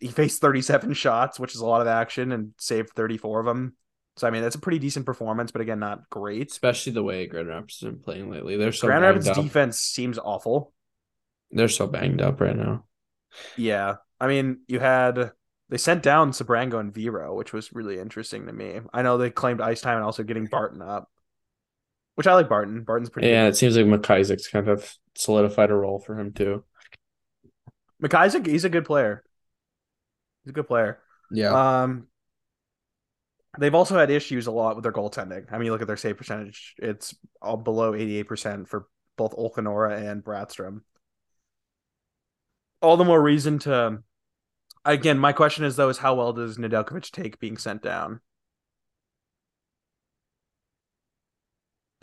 He 0.00 0.08
faced 0.08 0.40
37 0.40 0.92
shots, 0.94 1.38
which 1.38 1.54
is 1.54 1.60
a 1.60 1.66
lot 1.66 1.80
of 1.80 1.86
action, 1.86 2.32
and 2.32 2.52
saved 2.58 2.90
34 2.90 3.40
of 3.40 3.46
them. 3.46 3.76
So 4.16 4.28
I 4.28 4.30
mean, 4.30 4.42
that's 4.42 4.54
a 4.54 4.60
pretty 4.60 4.78
decent 4.78 5.06
performance, 5.06 5.50
but 5.50 5.60
again, 5.60 5.80
not 5.80 6.08
great. 6.08 6.50
Especially 6.50 6.92
the 6.92 7.02
way 7.02 7.26
Grand 7.26 7.48
Rapids 7.48 7.80
has 7.80 7.90
been 7.90 8.00
playing 8.00 8.30
lately. 8.30 8.56
They're 8.56 8.72
so 8.72 8.86
Grand 8.86 9.02
Rapids 9.02 9.26
up. 9.26 9.36
defense 9.36 9.80
seems 9.80 10.18
awful. 10.18 10.72
They're 11.50 11.68
so 11.68 11.86
banged 11.86 12.20
up 12.20 12.40
right 12.40 12.56
now. 12.56 12.84
Yeah, 13.56 13.96
I 14.20 14.28
mean, 14.28 14.60
you 14.68 14.78
had 14.78 15.32
they 15.68 15.78
sent 15.78 16.02
down 16.02 16.30
Sebrango 16.30 16.78
and 16.78 16.94
Viro, 16.94 17.34
which 17.34 17.52
was 17.52 17.72
really 17.72 17.98
interesting 17.98 18.46
to 18.46 18.52
me. 18.52 18.80
I 18.92 19.02
know 19.02 19.18
they 19.18 19.30
claimed 19.30 19.60
ice 19.60 19.80
time 19.80 19.96
and 19.96 20.04
also 20.04 20.22
getting 20.22 20.46
Barton 20.46 20.82
up, 20.82 21.10
which 22.14 22.26
I 22.26 22.34
like 22.34 22.48
Barton. 22.48 22.82
Barton's 22.82 23.10
pretty. 23.10 23.28
Yeah, 23.28 23.44
good. 23.44 23.54
it 23.54 23.56
seems 23.56 23.76
like 23.76 23.86
McIsaac's 23.86 24.48
kind 24.48 24.68
of 24.68 24.96
solidified 25.14 25.70
a 25.70 25.74
role 25.74 25.98
for 25.98 26.18
him 26.18 26.32
too. 26.32 26.64
McIsaac, 28.02 28.46
he's 28.46 28.64
a 28.64 28.68
good 28.68 28.84
player. 28.84 29.24
He's 30.44 30.50
a 30.50 30.54
good 30.54 30.66
player. 30.66 30.98
Yeah. 31.30 31.82
Um, 31.82 32.08
they've 33.58 33.74
also 33.74 33.98
had 33.98 34.10
issues 34.10 34.46
a 34.46 34.52
lot 34.52 34.76
with 34.76 34.82
their 34.82 34.92
goaltending. 34.92 35.52
I 35.52 35.58
mean, 35.58 35.66
you 35.66 35.72
look 35.72 35.82
at 35.82 35.86
their 35.86 35.96
save 35.96 36.16
percentage; 36.16 36.74
it's 36.78 37.14
all 37.40 37.56
below 37.56 37.94
eighty-eight 37.94 38.28
percent 38.28 38.68
for 38.68 38.86
both 39.16 39.36
Olkinuora 39.36 40.10
and 40.10 40.22
Brattstrom. 40.22 40.82
All 42.82 42.96
the 42.96 43.04
more 43.04 43.22
reason 43.22 43.58
to. 43.60 44.02
Again, 44.84 45.18
my 45.18 45.32
question 45.32 45.64
is 45.64 45.76
though: 45.76 45.88
is 45.88 45.98
how 45.98 46.14
well 46.14 46.32
does 46.32 46.58
Nedeljkovic 46.58 47.10
take 47.10 47.40
being 47.40 47.56
sent 47.56 47.82
down? 47.82 48.20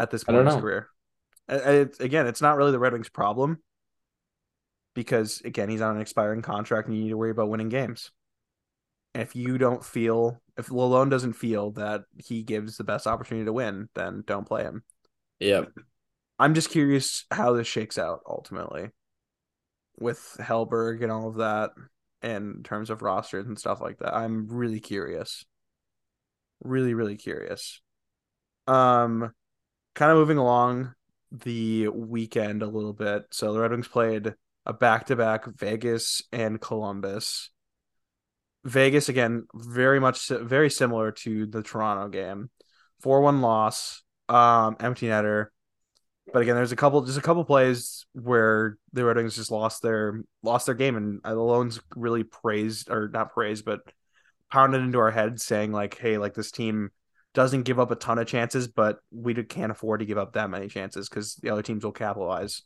At 0.02 0.12
this 0.12 0.24
point 0.24 0.40
in 0.40 0.46
his 0.48 0.56
career. 0.56 0.88
It's, 1.48 2.00
again, 2.00 2.28
it's 2.28 2.42
not 2.42 2.58
really 2.58 2.72
the 2.72 2.80
Red 2.80 2.94
Wings' 2.94 3.10
problem 3.10 3.62
because 4.96 5.42
again, 5.42 5.70
he's 5.70 5.82
on 5.82 5.96
an 5.96 6.02
expiring 6.02 6.42
contract 6.42 6.88
and 6.88 6.98
you 6.98 7.04
need 7.04 7.10
to 7.10 7.18
worry 7.18 7.32
about 7.32 7.50
winning 7.50 7.70
games. 7.70 8.12
And 9.14 9.22
if 9.22 9.36
you 9.36 9.58
don't 9.58 9.84
feel, 9.84 10.42
if 10.58 10.68
Lalonde 10.68 11.10
doesn't 11.10 11.34
feel 11.34 11.72
that 11.72 12.04
he 12.18 12.44
gives 12.44 12.78
the 12.78 12.84
best 12.84 13.08
opportunity 13.08 13.46
to 13.46 13.54
win, 13.54 13.90
then 13.94 14.24
don't 14.26 14.48
play 14.48 14.64
him. 14.64 14.84
Yep. 15.40 15.72
I'm 16.40 16.54
just 16.54 16.70
curious 16.70 17.26
how 17.30 17.54
this 17.54 17.68
shakes 17.68 17.98
out 17.98 18.22
ultimately 18.28 18.90
with 20.00 20.38
Hellberg 20.40 21.04
and 21.04 21.12
all 21.12 21.28
of 21.28 21.36
that 21.36 21.72
in 22.24 22.64
terms 22.64 22.90
of 22.90 23.02
rosters 23.02 23.46
and 23.46 23.60
stuff 23.60 23.82
like 23.82 24.00
that. 24.00 24.16
I'm 24.16 24.48
really 24.48 24.80
curious. 24.80 25.46
Really, 26.64 26.94
really 26.94 27.18
curious. 27.18 27.82
Um, 28.68 29.34
kind 29.94 30.12
of 30.12 30.18
moving 30.18 30.38
along 30.38 30.94
the 31.32 31.88
weekend 31.88 32.62
a 32.62 32.68
little 32.68 32.94
bit. 32.94 33.26
So 33.32 33.54
the 33.54 33.60
Red 33.60 33.72
Wings 33.72 33.88
played 33.88 34.34
a 34.66 34.74
back 34.74 35.08
to 35.08 35.16
back 35.16 35.46
Vegas 35.46 36.22
and 36.32 36.60
Columbus. 36.60 37.50
Vegas 38.64 39.10
again, 39.10 39.48
very 39.54 40.00
much 40.00 40.28
very 40.28 40.70
similar 40.70 41.12
to 41.12 41.46
the 41.46 41.64
Toronto 41.64 42.10
game. 42.10 42.50
4-1 43.04 43.42
loss, 43.42 44.04
um, 44.30 44.76
empty 44.80 45.08
netter. 45.08 45.48
But 46.32 46.44
again, 46.44 46.56
there's 46.56 46.72
a 46.72 46.78
couple 46.78 47.02
just 47.02 47.18
a 47.18 47.22
couple 47.22 47.44
plays 47.44 48.06
where 48.14 48.78
the 48.94 49.04
Red 49.04 49.18
Wings 49.18 49.36
just 49.36 49.52
lost 49.52 49.82
their 49.82 50.22
lost 50.44 50.68
their 50.68 50.76
game 50.76 50.96
and 50.96 51.20
Alone's 51.24 51.82
really 51.96 52.24
praised 52.24 52.90
or 52.90 53.10
not 53.10 53.34
praised, 53.34 53.66
but 53.66 53.82
pounded 54.52 54.82
into 54.82 55.00
our 55.00 55.12
heads 55.12 55.44
saying 55.44 55.72
like, 55.72 55.98
hey, 55.98 56.18
like 56.18 56.34
this 56.34 56.52
team 56.52 56.92
doesn't 57.34 57.63
give 57.63 57.80
up 57.80 57.91
a 57.91 57.96
ton 57.96 58.20
of 58.20 58.28
chances, 58.28 58.67
but 58.67 59.00
we 59.12 59.34
can't 59.34 59.72
afford 59.72 60.02
to 60.02 60.06
give 60.06 60.17
up 60.17 60.34
that 60.34 60.50
many 60.50 60.67
chances 60.67 61.08
because 61.08 61.36
the 61.36 61.50
other 61.50 61.62
teams 61.62 61.84
will 61.84 61.91
capitalize. 61.91 62.63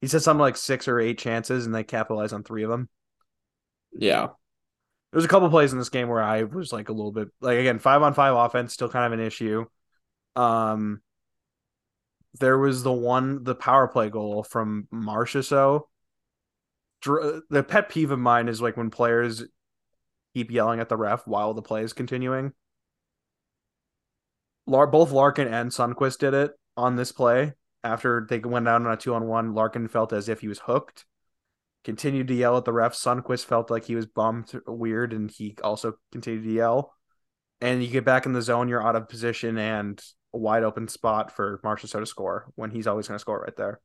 He 0.00 0.06
said 0.06 0.22
something 0.22 0.40
like 0.40 0.56
six 0.56 0.88
or 0.88 1.00
eight 1.00 1.18
chances, 1.18 1.66
and 1.66 1.74
they 1.74 1.84
capitalize 1.84 2.32
on 2.32 2.44
three 2.44 2.62
of 2.62 2.70
them. 2.70 2.88
Yeah. 3.92 4.28
There's 5.12 5.24
a 5.24 5.28
couple 5.28 5.48
plays 5.50 5.72
in 5.72 5.78
this 5.78 5.88
game 5.88 6.08
where 6.08 6.22
I 6.22 6.42
was 6.44 6.72
like 6.72 6.88
a 6.88 6.92
little 6.92 7.12
bit 7.12 7.28
like 7.40 7.58
again 7.58 7.78
five 7.78 8.02
on 8.02 8.14
five 8.14 8.34
offense 8.34 8.74
still 8.74 8.90
kind 8.90 9.12
of 9.12 9.18
an 9.18 9.24
issue. 9.24 9.64
Um, 10.36 11.00
there 12.40 12.58
was 12.58 12.82
the 12.82 12.92
one 12.92 13.42
the 13.42 13.54
power 13.54 13.88
play 13.88 14.10
goal 14.10 14.42
from 14.42 14.86
Marcia. 14.90 15.42
So 15.42 15.88
The 17.04 17.64
pet 17.66 17.88
peeve 17.88 18.10
of 18.10 18.18
mine 18.18 18.48
is 18.48 18.60
like 18.60 18.76
when 18.76 18.90
players 18.90 19.44
keep 20.34 20.50
yelling 20.50 20.80
at 20.80 20.88
the 20.88 20.96
ref 20.96 21.26
while 21.26 21.54
the 21.54 21.62
play 21.62 21.82
is 21.82 21.92
continuing. 21.92 22.52
Lar- 24.68 24.86
both 24.86 25.10
Larkin 25.10 25.48
and 25.48 25.70
Sundqvist 25.70 26.18
did 26.18 26.34
it 26.34 26.52
on 26.76 26.96
this 26.96 27.10
play. 27.10 27.54
After 27.82 28.26
they 28.28 28.38
went 28.38 28.66
down 28.66 28.86
on 28.86 28.92
a 28.92 28.96
two 28.96 29.14
on 29.14 29.26
one, 29.26 29.54
Larkin 29.54 29.88
felt 29.88 30.12
as 30.12 30.28
if 30.28 30.40
he 30.40 30.48
was 30.48 30.58
hooked. 30.58 31.04
Continued 31.84 32.28
to 32.28 32.34
yell 32.34 32.56
at 32.56 32.64
the 32.64 32.72
ref. 32.72 32.92
Sunquist 32.92 33.44
felt 33.44 33.70
like 33.70 33.84
he 33.84 33.94
was 33.94 34.06
bummed 34.06 34.52
weird, 34.66 35.12
and 35.12 35.30
he 35.30 35.56
also 35.62 35.94
continued 36.12 36.44
to 36.44 36.52
yell. 36.52 36.94
And 37.60 37.82
you 37.82 37.88
get 37.88 38.04
back 38.04 38.26
in 38.26 38.32
the 38.32 38.42
zone, 38.42 38.68
you're 38.68 38.86
out 38.86 38.96
of 38.96 39.08
position 39.08 39.58
and 39.58 40.00
a 40.34 40.38
wide 40.38 40.64
open 40.64 40.88
spot 40.88 41.34
for 41.34 41.60
Marshall 41.64 41.88
So 41.88 42.00
to 42.00 42.06
score 42.06 42.46
when 42.56 42.70
he's 42.70 42.86
always 42.86 43.08
going 43.08 43.16
to 43.16 43.20
score 43.20 43.40
right 43.40 43.56
there. 43.56 43.80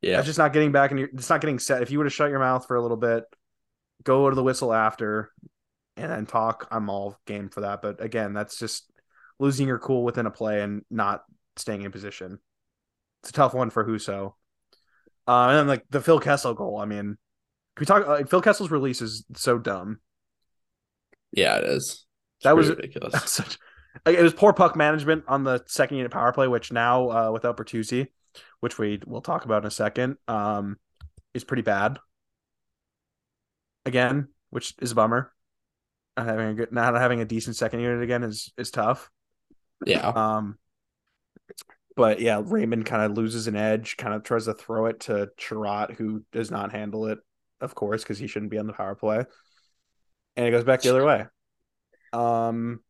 Yeah, 0.00 0.18
it's 0.18 0.26
just 0.26 0.38
not 0.38 0.52
getting 0.52 0.72
back 0.72 0.90
and 0.90 1.00
it's 1.00 1.30
not 1.30 1.40
getting 1.40 1.58
set. 1.58 1.82
If 1.82 1.90
you 1.90 1.98
would 1.98 2.06
have 2.06 2.12
shut 2.12 2.30
your 2.30 2.38
mouth 2.38 2.66
for 2.66 2.76
a 2.76 2.82
little 2.82 2.96
bit, 2.96 3.24
go 4.02 4.28
to 4.28 4.36
the 4.36 4.42
whistle 4.42 4.72
after, 4.72 5.30
and 5.96 6.10
then 6.10 6.26
talk. 6.26 6.68
I'm 6.70 6.90
all 6.90 7.18
game 7.26 7.48
for 7.48 7.62
that. 7.62 7.80
But 7.80 8.02
again, 8.02 8.32
that's 8.32 8.58
just 8.58 8.90
losing 9.38 9.66
your 9.66 9.78
cool 9.78 10.04
within 10.04 10.26
a 10.26 10.30
play 10.30 10.62
and 10.62 10.82
not 10.90 11.24
staying 11.56 11.82
in 11.82 11.92
position. 11.92 12.38
It's 13.22 13.30
a 13.30 13.32
tough 13.32 13.54
one 13.54 13.70
for 13.70 13.84
Husso. 13.84 14.34
Uh, 15.26 15.48
and 15.48 15.58
then 15.58 15.66
like 15.66 15.84
the 15.90 16.00
Phil 16.00 16.20
Kessel 16.20 16.54
goal. 16.54 16.78
I 16.78 16.84
mean, 16.84 17.16
can 17.76 17.80
we 17.80 17.86
talk? 17.86 18.06
Like, 18.06 18.28
Phil 18.28 18.42
Kessel's 18.42 18.70
release 18.70 19.00
is 19.00 19.24
so 19.34 19.58
dumb. 19.58 20.00
Yeah, 21.32 21.56
it 21.56 21.64
is. 21.64 22.06
It's 22.36 22.44
that 22.44 22.56
was 22.56 22.68
ridiculous. 22.68 23.12
That 23.12 23.22
was 23.22 23.30
such, 23.32 23.58
like, 24.06 24.16
it 24.16 24.22
was 24.22 24.34
poor 24.34 24.52
puck 24.52 24.76
management 24.76 25.24
on 25.26 25.44
the 25.44 25.62
second 25.66 25.96
unit 25.96 26.12
power 26.12 26.32
play, 26.32 26.46
which 26.46 26.70
now 26.70 27.10
uh, 27.10 27.30
without 27.32 27.56
Bertuzzi, 27.56 28.08
which 28.60 28.78
we 28.78 29.00
will 29.06 29.22
talk 29.22 29.44
about 29.44 29.62
in 29.62 29.66
a 29.66 29.72
second, 29.72 30.16
um, 30.28 30.76
is 31.32 31.44
pretty 31.44 31.62
bad. 31.62 31.98
Again, 33.86 34.28
which 34.50 34.74
is 34.80 34.92
a 34.92 34.94
bummer. 34.94 35.32
Not 36.16 36.26
having 36.26 36.48
a 36.48 36.54
good, 36.54 36.72
not 36.72 36.94
having 36.94 37.20
a 37.20 37.24
decent 37.24 37.56
second 37.56 37.80
unit 37.80 38.02
again 38.02 38.22
is 38.22 38.52
is 38.56 38.70
tough. 38.70 39.10
Yeah. 39.84 40.08
Um, 40.08 40.58
but 41.96 42.20
yeah, 42.20 42.42
Raymond 42.44 42.86
kind 42.86 43.02
of 43.02 43.16
loses 43.16 43.46
an 43.46 43.56
edge, 43.56 43.96
kind 43.96 44.14
of 44.14 44.24
tries 44.24 44.46
to 44.46 44.54
throw 44.54 44.86
it 44.86 45.00
to 45.00 45.30
Chiarot, 45.38 45.94
who 45.94 46.24
does 46.32 46.50
not 46.50 46.72
handle 46.72 47.06
it, 47.06 47.18
of 47.60 47.74
course, 47.74 48.02
because 48.02 48.18
he 48.18 48.26
shouldn't 48.26 48.50
be 48.50 48.58
on 48.58 48.66
the 48.66 48.72
power 48.72 48.94
play. 48.94 49.24
And 50.36 50.46
it 50.46 50.50
goes 50.50 50.64
back 50.64 50.82
the 50.82 50.90
other 50.90 51.04
way. 51.04 51.26
Um, 52.12 52.80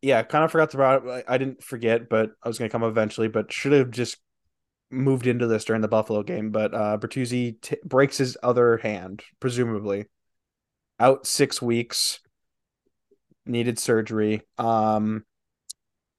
yeah, 0.00 0.22
kind 0.22 0.44
of 0.44 0.50
forgot 0.52 0.74
about 0.74 1.06
it. 1.06 1.24
I 1.28 1.38
didn't 1.38 1.62
forget, 1.62 2.08
but 2.08 2.30
I 2.42 2.48
was 2.48 2.58
going 2.58 2.68
to 2.68 2.72
come 2.72 2.84
eventually, 2.84 3.28
but 3.28 3.52
should 3.52 3.72
have 3.72 3.90
just 3.90 4.16
moved 4.90 5.26
into 5.26 5.46
this 5.46 5.64
during 5.64 5.82
the 5.82 5.88
Buffalo 5.88 6.22
game. 6.22 6.50
But 6.50 6.72
uh, 6.72 6.96
Bertuzzi 6.98 7.60
t- 7.60 7.76
breaks 7.84 8.16
his 8.16 8.38
other 8.42 8.78
hand, 8.78 9.22
presumably, 9.40 10.06
out 10.98 11.26
six 11.26 11.60
weeks, 11.60 12.20
needed 13.44 13.78
surgery. 13.78 14.42
Um, 14.56 15.24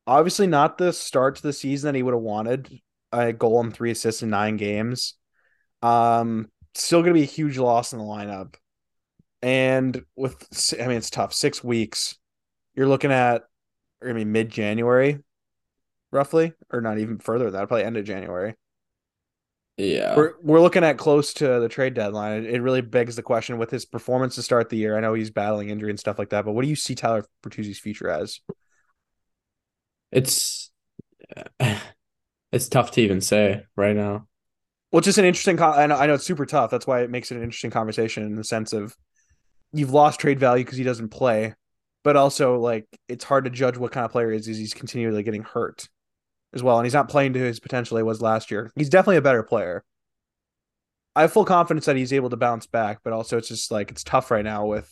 obviously 0.10 0.48
not 0.48 0.78
the 0.78 0.92
start 0.92 1.36
to 1.36 1.44
the 1.44 1.54
season 1.54 1.88
that 1.88 1.96
he 1.96 2.04
would 2.04 2.14
have 2.14 2.24
wanted. 2.24 2.80
A 3.12 3.32
goal 3.34 3.62
and 3.62 3.74
three 3.74 3.92
assists 3.92 4.22
in 4.22 4.30
nine 4.30 4.58
games. 4.58 5.16
Um, 5.82 6.50
still 6.76 7.02
going 7.02 7.14
to 7.14 7.20
be 7.20 7.24
a 7.24 7.26
huge 7.26 7.58
loss 7.58 7.94
in 7.94 8.00
the 8.00 8.06
lineup. 8.06 8.56
And 9.42 10.04
with, 10.16 10.36
I 10.80 10.88
mean, 10.88 10.98
it's 10.98 11.10
tough. 11.10 11.34
Six 11.34 11.64
weeks. 11.64 12.18
You're 12.76 12.88
looking 12.88 13.12
at, 13.12 13.44
I 14.08 14.14
mean, 14.14 14.32
mid 14.32 14.50
January, 14.50 15.20
roughly, 16.12 16.54
or 16.72 16.82
not 16.82 17.00
even 17.00 17.20
further 17.20 17.46
than 17.46 17.54
that. 17.54 17.68
Probably 17.68 17.84
end 17.84 17.98
of 17.98 18.06
January. 18.06 18.56
Yeah. 19.78 20.16
We're, 20.16 20.34
we're 20.44 20.62
looking 20.62 20.84
at 20.84 20.98
close 20.98 21.34
to 21.36 21.60
the 21.60 21.70
trade 21.70 21.94
deadline. 21.94 22.44
It, 22.44 22.56
it 22.56 22.62
really 22.62 22.82
begs 22.82 23.16
the 23.16 23.24
question 23.24 23.58
with 23.58 23.72
his 23.72 23.86
performance 23.86 24.36
to 24.36 24.44
start 24.44 24.70
the 24.70 24.78
year. 24.78 24.98
I 24.98 25.00
know 25.00 25.14
he's 25.14 25.32
battling 25.32 25.70
injury 25.70 25.90
and 25.90 26.00
stuff 26.00 26.20
like 26.20 26.30
that, 26.30 26.46
but 26.46 26.52
what 26.52 26.64
do 26.64 26.70
you 26.70 26.76
see 26.76 26.96
Tyler 26.96 27.26
Bertuzzi's 27.44 27.80
future 27.80 28.10
as? 28.10 28.40
It's 30.12 30.72
it's 32.52 32.70
tough 32.70 32.92
to 32.92 33.02
even 33.02 33.22
say 33.22 33.64
right 33.76 33.96
now. 33.96 34.28
Well, 34.92 35.00
it's 35.00 35.06
just 35.06 35.18
an 35.20 35.26
interesting. 35.26 35.62
I 35.62 35.86
know, 35.86 35.96
I 35.96 36.08
know 36.08 36.16
it's 36.16 36.26
super 36.26 36.46
tough. 36.46 36.72
That's 36.72 36.88
why 36.88 37.02
it 37.02 37.12
makes 37.12 37.32
it 37.32 37.38
an 37.38 37.44
interesting 37.44 37.72
conversation 37.72 38.24
in 38.24 38.36
the 38.36 38.44
sense 38.44 38.74
of 38.74 38.96
you've 39.72 39.92
lost 39.92 40.20
trade 40.20 40.40
value 40.40 40.64
because 40.64 40.78
he 40.78 40.84
doesn't 40.84 41.10
play, 41.10 41.54
but 42.04 42.16
also 42.16 42.58
like 42.58 42.88
it's 43.08 43.24
hard 43.24 43.44
to 43.44 43.52
judge 43.52 43.78
what 43.78 43.92
kind 43.92 44.06
of 44.06 44.12
player 44.12 44.32
he 44.32 44.38
is. 44.38 44.48
Is 44.48 44.58
he's 44.58 44.74
continually 44.74 45.22
getting 45.22 45.44
hurt 45.44 45.88
as 46.54 46.64
well, 46.64 46.80
and 46.80 46.86
he's 46.86 46.94
not 46.94 47.10
playing 47.10 47.34
to 47.34 47.40
his 47.40 47.60
potential 47.60 47.98
he 47.98 48.04
was 48.04 48.22
last 48.22 48.50
year. 48.50 48.72
He's 48.76 48.90
definitely 48.90 49.18
a 49.18 49.22
better 49.22 49.44
player. 49.44 49.84
I 51.16 51.22
have 51.22 51.34
full 51.34 51.46
confidence 51.46 51.86
that 51.86 51.96
he's 51.96 52.14
able 52.14 52.30
to 52.30 52.38
bounce 52.38 52.66
back, 52.66 53.00
but 53.04 53.14
also 53.14 53.38
it's 53.38 53.50
just 53.50 53.72
like 53.72 53.92
it's 53.92 54.04
tough 54.04 54.32
right 54.32 54.46
now 54.46 54.66
with 54.66 54.90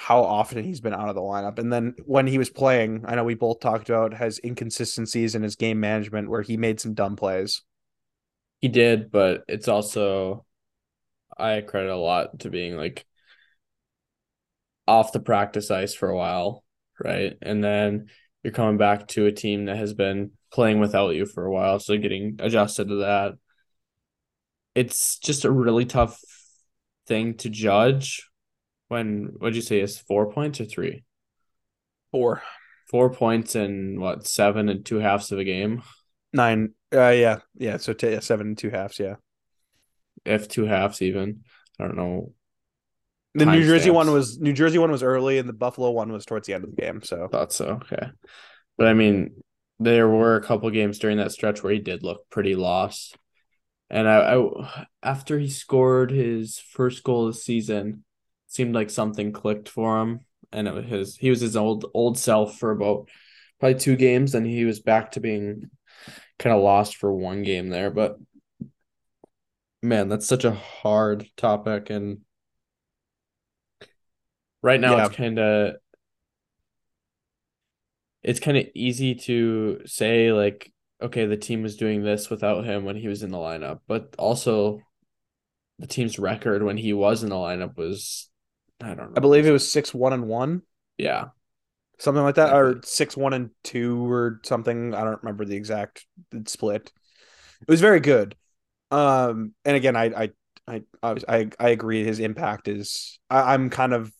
how 0.00 0.22
often 0.22 0.62
he's 0.62 0.80
been 0.80 0.94
out 0.94 1.08
of 1.08 1.16
the 1.16 1.20
lineup. 1.20 1.58
And 1.58 1.72
then 1.72 1.96
when 2.04 2.28
he 2.28 2.38
was 2.38 2.50
playing, 2.50 3.04
I 3.04 3.16
know 3.16 3.24
we 3.24 3.34
both 3.34 3.58
talked 3.58 3.90
about 3.90 4.16
his 4.16 4.40
inconsistencies 4.44 5.34
in 5.34 5.42
his 5.42 5.56
game 5.56 5.80
management 5.80 6.30
where 6.30 6.40
he 6.40 6.56
made 6.56 6.78
some 6.78 6.94
dumb 6.94 7.16
plays. 7.16 7.62
He 8.60 8.68
did, 8.68 9.10
but 9.10 9.42
it's 9.48 9.66
also 9.66 10.46
I 11.36 11.62
credit 11.62 11.90
a 11.90 11.96
lot 11.96 12.38
to 12.40 12.48
being 12.48 12.76
like 12.76 13.06
off 14.86 15.10
the 15.10 15.18
practice 15.18 15.68
ice 15.68 15.94
for 15.94 16.08
a 16.08 16.16
while, 16.16 16.62
right? 17.02 17.36
And 17.42 17.62
then 17.62 18.06
you're 18.44 18.52
coming 18.52 18.78
back 18.78 19.08
to 19.08 19.26
a 19.26 19.32
team 19.32 19.64
that 19.64 19.78
has 19.78 19.94
been 19.94 20.30
playing 20.52 20.78
without 20.78 21.16
you 21.16 21.26
for 21.26 21.44
a 21.44 21.50
while, 21.50 21.80
so 21.80 21.98
getting 21.98 22.36
adjusted 22.38 22.86
to 22.86 22.94
that. 22.98 23.32
It's 24.76 25.18
just 25.18 25.44
a 25.44 25.50
really 25.50 25.86
tough 25.86 26.20
thing 27.08 27.34
to 27.38 27.50
judge 27.50 28.27
when 28.88 29.34
what'd 29.38 29.56
you 29.56 29.62
say 29.62 29.80
is 29.80 29.98
four 29.98 30.32
points 30.32 30.60
or 30.60 30.64
three? 30.64 31.04
Four. 32.10 32.42
Four 32.90 33.10
points 33.10 33.54
in 33.54 34.00
what 34.00 34.26
seven 34.26 34.68
and 34.68 34.84
two 34.84 34.96
halves 34.96 35.30
of 35.30 35.38
a 35.38 35.44
game? 35.44 35.82
Nine. 36.32 36.74
Uh, 36.92 37.10
yeah, 37.10 37.40
yeah. 37.54 37.76
So 37.76 37.92
t- 37.92 38.10
yeah, 38.10 38.20
seven 38.20 38.48
and 38.48 38.58
two 38.58 38.70
halves. 38.70 38.98
Yeah. 38.98 39.16
If 40.24 40.48
two 40.48 40.64
halves 40.64 41.02
even. 41.02 41.42
I 41.78 41.84
don't 41.84 41.96
know. 41.96 42.32
The 43.34 43.46
New 43.46 43.62
Jersey 43.62 43.84
stamps. 43.84 43.94
one 43.94 44.12
was 44.12 44.38
New 44.40 44.52
Jersey 44.52 44.78
one 44.78 44.90
was 44.90 45.02
early, 45.02 45.38
and 45.38 45.48
the 45.48 45.52
Buffalo 45.52 45.90
one 45.90 46.10
was 46.10 46.24
towards 46.24 46.46
the 46.46 46.54
end 46.54 46.64
of 46.64 46.74
the 46.74 46.80
game. 46.80 47.02
So 47.02 47.28
thought 47.28 47.52
so. 47.52 47.80
Okay, 47.82 48.08
but 48.76 48.88
I 48.88 48.94
mean, 48.94 49.42
there 49.78 50.08
were 50.08 50.36
a 50.36 50.42
couple 50.42 50.68
games 50.70 50.98
during 50.98 51.18
that 51.18 51.32
stretch 51.32 51.62
where 51.62 51.72
he 51.72 51.78
did 51.78 52.02
look 52.02 52.28
pretty 52.30 52.56
lost. 52.56 53.16
And 53.90 54.08
I, 54.08 54.34
I 54.34 54.86
after 55.02 55.38
he 55.38 55.48
scored 55.48 56.10
his 56.10 56.58
first 56.58 57.04
goal 57.04 57.28
of 57.28 57.34
the 57.34 57.40
season, 57.40 58.04
seemed 58.58 58.74
like 58.74 58.90
something 58.90 59.30
clicked 59.30 59.68
for 59.68 60.02
him, 60.02 60.20
and 60.50 60.66
it 60.66 60.74
was 60.74 60.84
his 60.84 61.16
he 61.16 61.30
was 61.30 61.40
his 61.40 61.56
old 61.56 61.86
old 61.94 62.18
self 62.18 62.58
for 62.58 62.72
about 62.72 63.08
probably 63.60 63.78
two 63.78 63.94
games, 63.94 64.34
and 64.34 64.44
he 64.44 64.64
was 64.64 64.80
back 64.80 65.12
to 65.12 65.20
being 65.20 65.70
kind 66.40 66.56
of 66.56 66.60
lost 66.60 66.96
for 66.96 67.14
one 67.14 67.44
game 67.44 67.68
there. 67.68 67.92
But 67.92 68.16
man, 69.80 70.08
that's 70.08 70.26
such 70.26 70.44
a 70.44 70.50
hard 70.50 71.28
topic, 71.36 71.88
and 71.88 72.18
right 74.60 74.80
now 74.80 74.96
yeah. 74.96 75.06
it's 75.06 75.14
kind 75.14 75.38
of 75.38 75.74
it's 78.24 78.40
kind 78.40 78.56
of 78.56 78.66
easy 78.74 79.14
to 79.14 79.82
say 79.86 80.32
like 80.32 80.72
okay 81.00 81.26
the 81.26 81.36
team 81.36 81.62
was 81.62 81.76
doing 81.76 82.02
this 82.02 82.28
without 82.28 82.64
him 82.64 82.84
when 82.84 82.96
he 82.96 83.06
was 83.06 83.22
in 83.22 83.30
the 83.30 83.38
lineup 83.38 83.78
but 83.86 84.16
also 84.18 84.80
the 85.78 85.86
team's 85.86 86.18
record 86.18 86.64
when 86.64 86.76
he 86.76 86.92
was 86.92 87.22
in 87.22 87.28
the 87.28 87.36
lineup 87.36 87.76
was 87.76 88.27
I 88.80 88.88
don't 88.94 89.10
know. 89.10 89.14
I 89.16 89.20
believe 89.20 89.46
it 89.46 89.52
was 89.52 89.70
six 89.70 89.92
one 89.92 90.12
and 90.12 90.28
one. 90.28 90.62
Yeah. 90.96 91.28
Something 91.98 92.22
like 92.22 92.36
that. 92.36 92.54
Or 92.54 92.80
six 92.84 93.16
one 93.16 93.32
and 93.32 93.50
two 93.64 94.10
or 94.10 94.40
something. 94.44 94.94
I 94.94 95.02
don't 95.04 95.22
remember 95.22 95.44
the 95.44 95.56
exact 95.56 96.06
split. 96.46 96.92
It 97.60 97.68
was 97.68 97.80
very 97.80 98.00
good. 98.00 98.36
Um 98.90 99.54
and 99.64 99.76
again 99.76 99.96
I 99.96 100.04
I 100.04 100.30
I 100.66 100.82
I, 101.28 101.50
I 101.58 101.68
agree 101.70 102.04
his 102.04 102.20
impact 102.20 102.68
is 102.68 103.18
I, 103.28 103.54
I'm 103.54 103.70
kind 103.70 103.92
of 103.92 104.12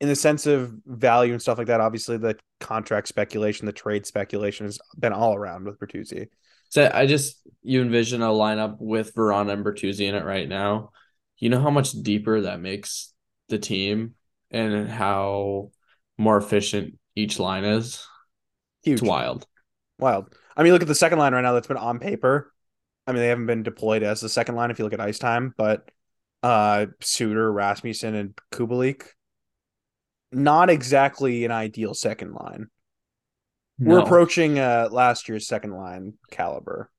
in 0.00 0.08
the 0.08 0.16
sense 0.16 0.46
of 0.46 0.72
value 0.84 1.32
and 1.32 1.40
stuff 1.40 1.56
like 1.56 1.68
that, 1.68 1.80
obviously 1.80 2.18
the 2.18 2.36
contract 2.60 3.08
speculation, 3.08 3.64
the 3.64 3.72
trade 3.72 4.04
speculation 4.04 4.66
has 4.66 4.78
been 4.98 5.12
all 5.12 5.34
around 5.34 5.64
with 5.64 5.78
Bertuzzi. 5.78 6.28
So 6.68 6.90
I 6.92 7.06
just 7.06 7.40
you 7.62 7.80
envision 7.80 8.20
a 8.20 8.28
lineup 8.28 8.76
with 8.80 9.14
Vrana 9.14 9.52
and 9.52 9.64
Bertuzzi 9.64 10.06
in 10.06 10.14
it 10.14 10.24
right 10.24 10.48
now. 10.48 10.90
You 11.38 11.48
know 11.48 11.60
how 11.60 11.70
much 11.70 11.92
deeper 11.92 12.42
that 12.42 12.60
makes 12.60 13.13
the 13.48 13.58
team 13.58 14.14
and 14.50 14.88
how 14.88 15.70
more 16.18 16.36
efficient 16.36 16.98
each 17.14 17.38
line 17.38 17.64
is. 17.64 18.06
Huge. 18.82 19.00
It's 19.00 19.08
wild. 19.08 19.46
Wild. 19.98 20.34
I 20.56 20.62
mean, 20.62 20.72
look 20.72 20.82
at 20.82 20.88
the 20.88 20.94
second 20.94 21.18
line 21.18 21.34
right 21.34 21.40
now 21.40 21.52
that's 21.52 21.66
been 21.66 21.76
on 21.76 21.98
paper. 21.98 22.52
I 23.06 23.12
mean, 23.12 23.20
they 23.20 23.28
haven't 23.28 23.46
been 23.46 23.62
deployed 23.62 24.02
as 24.02 24.20
the 24.20 24.28
second 24.28 24.54
line 24.54 24.70
if 24.70 24.78
you 24.78 24.84
look 24.84 24.94
at 24.94 25.00
ice 25.00 25.18
time, 25.18 25.54
but 25.56 25.90
uh 26.42 26.86
Suter, 27.00 27.50
Rasmussen, 27.50 28.14
and 28.14 28.38
Kubalik. 28.52 29.06
Not 30.32 30.70
exactly 30.70 31.44
an 31.44 31.50
ideal 31.50 31.94
second 31.94 32.32
line. 32.32 32.68
No. 33.78 33.94
We're 33.94 34.00
approaching 34.00 34.58
uh 34.58 34.88
last 34.90 35.28
year's 35.28 35.46
second 35.46 35.72
line 35.72 36.14
caliber. 36.30 36.90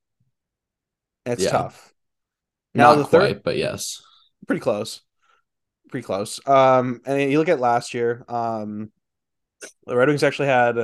It's 1.26 1.44
yeah. 1.44 1.52
tough. 1.52 1.94
Now 2.74 2.94
Not 2.94 2.98
the 2.98 3.06
third, 3.06 3.20
quite, 3.20 3.44
but 3.44 3.58
yes. 3.58 4.02
Pretty 4.48 4.62
close 4.62 5.02
pretty 5.90 6.06
close. 6.06 6.40
Um, 6.48 7.02
and 7.06 7.32
you 7.32 7.40
look 7.40 7.50
at 7.50 7.60
last 7.60 7.94
year, 7.94 8.26
um, 8.28 8.92
the 9.86 9.96
Red 9.96 10.08
Wings 10.08 10.24
actually 10.24 10.48
had. 10.48 10.76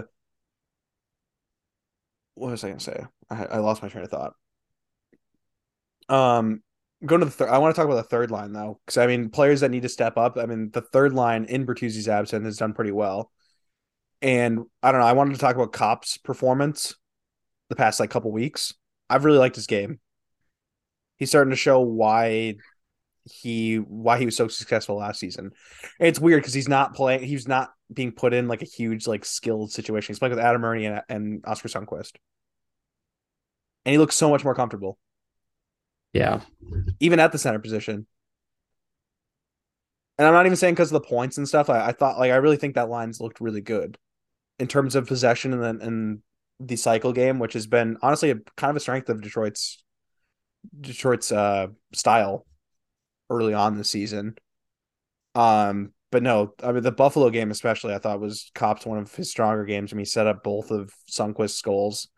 What 2.35 2.51
was 2.51 2.63
I 2.63 2.71
to 2.71 2.79
say? 2.79 3.03
I, 3.29 3.45
I 3.45 3.57
lost 3.57 3.83
my 3.83 3.89
train 3.89 4.03
of 4.03 4.09
thought. 4.09 4.33
Um, 6.09 6.63
going 7.05 7.19
to 7.19 7.25
the 7.25 7.31
third. 7.31 7.49
I 7.49 7.57
want 7.57 7.75
to 7.75 7.79
talk 7.79 7.85
about 7.85 7.97
the 7.97 8.03
third 8.03 8.31
line 8.31 8.53
though, 8.53 8.79
because 8.85 8.97
I 8.97 9.07
mean, 9.07 9.29
players 9.29 9.61
that 9.61 9.71
need 9.71 9.83
to 9.83 9.89
step 9.89 10.17
up. 10.17 10.37
I 10.37 10.45
mean, 10.45 10.71
the 10.71 10.81
third 10.81 11.13
line 11.13 11.45
in 11.45 11.65
Bertuzzi's 11.65 12.07
absence 12.07 12.45
has 12.45 12.57
done 12.57 12.73
pretty 12.73 12.91
well. 12.91 13.31
And 14.21 14.65
I 14.83 14.91
don't 14.91 15.01
know. 15.01 15.07
I 15.07 15.13
wanted 15.13 15.33
to 15.33 15.39
talk 15.39 15.55
about 15.55 15.73
Copp's 15.73 16.17
performance 16.17 16.95
the 17.69 17.75
past 17.75 17.99
like 17.99 18.09
couple 18.09 18.31
weeks. 18.31 18.73
I've 19.09 19.25
really 19.25 19.39
liked 19.39 19.55
his 19.55 19.67
game. 19.67 19.99
He's 21.17 21.29
starting 21.29 21.51
to 21.51 21.57
show 21.57 21.81
why 21.81 22.55
he 23.25 23.75
why 23.75 24.17
he 24.17 24.25
was 24.25 24.35
so 24.35 24.47
successful 24.47 24.97
last 24.97 25.19
season. 25.19 25.51
It's 25.99 26.19
weird 26.19 26.41
because 26.41 26.53
he's 26.53 26.69
not 26.69 26.95
playing. 26.95 27.23
He's 27.23 27.47
not 27.47 27.71
being 27.93 28.11
put 28.11 28.33
in 28.33 28.47
like 28.47 28.61
a 28.61 28.65
huge 28.65 29.07
like 29.07 29.25
skilled 29.25 29.71
situation. 29.71 30.13
He's 30.13 30.19
playing 30.19 30.35
with 30.35 30.43
Adam 30.43 30.63
Erne 30.63 30.85
and, 30.85 31.01
and 31.09 31.45
Oskar 31.45 31.69
Sundqvist, 31.69 32.13
and 33.85 33.91
he 33.91 33.97
looks 33.97 34.15
so 34.15 34.29
much 34.29 34.43
more 34.43 34.55
comfortable. 34.55 34.97
Yeah, 36.13 36.41
even 36.99 37.19
at 37.19 37.31
the 37.31 37.37
center 37.37 37.59
position. 37.59 38.07
And 40.17 40.27
I'm 40.27 40.33
not 40.33 40.45
even 40.45 40.55
saying 40.55 40.75
because 40.75 40.91
of 40.91 41.01
the 41.01 41.07
points 41.07 41.37
and 41.37 41.47
stuff. 41.47 41.69
I, 41.69 41.87
I 41.87 41.91
thought 41.93 42.19
like 42.19 42.31
I 42.31 42.35
really 42.35 42.57
think 42.57 42.75
that 42.75 42.89
line's 42.89 43.21
looked 43.21 43.41
really 43.41 43.61
good 43.61 43.97
in 44.59 44.67
terms 44.67 44.95
of 44.95 45.07
possession 45.07 45.53
and 45.53 45.63
then 45.63 45.81
and 45.81 46.19
the 46.59 46.75
cycle 46.75 47.13
game, 47.13 47.39
which 47.39 47.53
has 47.53 47.65
been 47.65 47.97
honestly 48.01 48.31
a 48.31 48.35
kind 48.55 48.69
of 48.69 48.75
a 48.75 48.79
strength 48.79 49.09
of 49.09 49.21
Detroit's 49.21 49.83
Detroit's 50.79 51.31
uh 51.31 51.67
style 51.93 52.45
early 53.31 53.53
on 53.55 53.77
the 53.77 53.83
season. 53.83 54.35
Um, 55.35 55.93
but 56.11 56.23
no, 56.23 56.53
I 56.63 56.71
mean 56.71 56.83
the 56.83 56.91
Buffalo 56.91 57.29
game 57.29 57.51
especially 57.51 57.93
I 57.93 57.99
thought 57.99 58.19
was 58.19 58.51
Copp's 58.53 58.85
one 58.85 58.97
of 58.99 59.13
his 59.15 59.31
stronger 59.31 59.65
games. 59.65 59.93
I 59.93 59.95
mean 59.95 60.01
he 60.01 60.05
set 60.05 60.27
up 60.27 60.43
both 60.43 60.71
of 60.71 60.93
Sundqvist's 61.09 61.61
goals, 61.61 62.09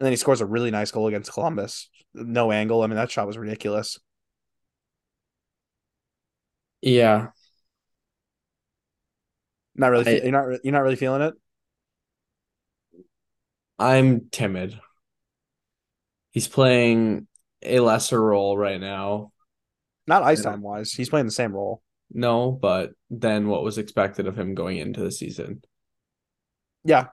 and 0.00 0.06
then 0.06 0.12
he 0.12 0.16
scores 0.16 0.40
a 0.40 0.46
really 0.46 0.70
nice 0.70 0.90
goal 0.90 1.08
against 1.08 1.32
Columbus. 1.32 1.90
No 2.14 2.52
angle. 2.52 2.82
I 2.82 2.86
mean 2.86 2.96
that 2.96 3.10
shot 3.10 3.26
was 3.26 3.38
ridiculous. 3.38 3.98
Yeah, 6.82 7.30
Not 9.74 9.88
really. 9.88 10.20
I- 10.20 10.24
you're 10.24 10.32
not. 10.32 10.64
You're 10.64 10.72
not 10.72 10.80
really 10.82 10.96
feeling 10.96 11.22
it. 11.22 11.34
I'm 13.78 14.28
timid. 14.30 14.80
He's 16.32 16.48
playing 16.48 17.28
a 17.62 17.80
lesser 17.80 18.20
role 18.20 18.56
right 18.58 18.80
now. 18.80 19.32
Not 20.06 20.22
ice 20.22 20.42
time 20.42 20.60
wise. 20.60 20.92
He's 20.92 21.08
playing 21.08 21.26
the 21.26 21.32
same 21.32 21.52
role. 21.52 21.82
No, 22.10 22.52
but 22.52 22.92
then 23.10 23.48
what 23.48 23.64
was 23.64 23.78
expected 23.78 24.26
of 24.26 24.38
him 24.38 24.54
going 24.54 24.78
into 24.78 25.00
the 25.00 25.10
season? 25.10 25.62
Yeah. 26.84 27.06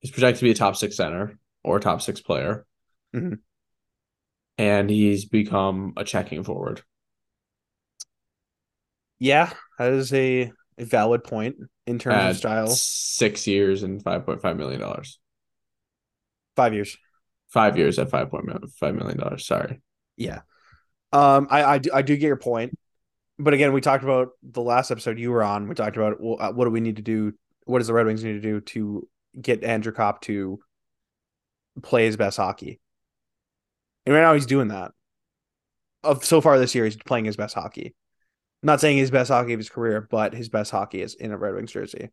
He's 0.00 0.10
projected 0.10 0.40
to 0.40 0.44
be 0.44 0.50
a 0.50 0.54
top 0.54 0.76
six 0.76 0.96
center 0.96 1.38
or 1.64 1.78
a 1.78 1.80
top 1.80 2.02
six 2.02 2.20
player. 2.20 2.66
Mhm. 3.14 3.38
And 4.58 4.90
he's 4.90 5.24
become 5.24 5.94
a 5.96 6.04
checking 6.04 6.44
forward. 6.44 6.82
Yeah, 9.18 9.52
that 9.78 9.92
is 9.92 10.12
a, 10.12 10.52
a 10.78 10.84
valid 10.84 11.24
point 11.24 11.56
in 11.86 11.98
terms 11.98 12.16
at 12.16 12.30
of 12.30 12.36
style. 12.36 12.66
Six 12.68 13.46
years 13.46 13.82
and 13.82 14.02
five 14.02 14.24
point 14.24 14.40
five 14.42 14.56
million 14.56 14.80
dollars. 14.80 15.18
Five 16.56 16.74
years. 16.74 16.96
Five 17.48 17.76
years 17.76 17.98
at 17.98 18.10
five 18.10 18.30
point 18.30 18.48
five 18.78 18.94
million 18.94 19.18
dollars. 19.18 19.46
Sorry. 19.46 19.80
Yeah. 20.16 20.40
Um, 21.12 21.48
I 21.50 21.64
I 21.64 21.78
do, 21.78 21.90
I 21.92 22.02
do 22.02 22.16
get 22.16 22.26
your 22.26 22.36
point, 22.36 22.78
but 23.38 23.54
again, 23.54 23.72
we 23.72 23.80
talked 23.80 24.04
about 24.04 24.30
the 24.42 24.62
last 24.62 24.90
episode 24.90 25.18
you 25.18 25.30
were 25.30 25.42
on. 25.42 25.68
We 25.68 25.74
talked 25.74 25.96
about 25.96 26.20
well, 26.20 26.36
uh, 26.40 26.52
what 26.52 26.66
do 26.66 26.70
we 26.70 26.80
need 26.80 26.96
to 26.96 27.02
do? 27.02 27.32
What 27.64 27.78
does 27.78 27.88
the 27.88 27.94
Red 27.94 28.06
Wings 28.06 28.24
need 28.24 28.34
to 28.34 28.40
do 28.40 28.60
to 28.60 29.08
get 29.40 29.64
Andrew 29.64 29.92
Copp 29.92 30.20
to 30.22 30.60
play 31.82 32.06
his 32.06 32.16
best 32.16 32.36
hockey? 32.36 32.80
And 34.06 34.14
right 34.14 34.22
now, 34.22 34.34
he's 34.34 34.46
doing 34.46 34.68
that. 34.68 34.92
Of 36.02 36.24
so 36.24 36.40
far 36.40 36.58
this 36.58 36.74
year, 36.74 36.84
he's 36.84 36.96
playing 36.96 37.26
his 37.26 37.36
best 37.36 37.54
hockey. 37.54 37.94
I'm 38.62 38.66
not 38.66 38.80
saying 38.80 38.98
his 38.98 39.10
best 39.10 39.30
hockey 39.30 39.52
of 39.52 39.58
his 39.60 39.68
career, 39.68 40.06
but 40.10 40.34
his 40.34 40.48
best 40.48 40.70
hockey 40.70 41.02
is 41.02 41.14
in 41.14 41.32
a 41.32 41.36
Red 41.36 41.54
Wings 41.54 41.72
jersey. 41.72 42.10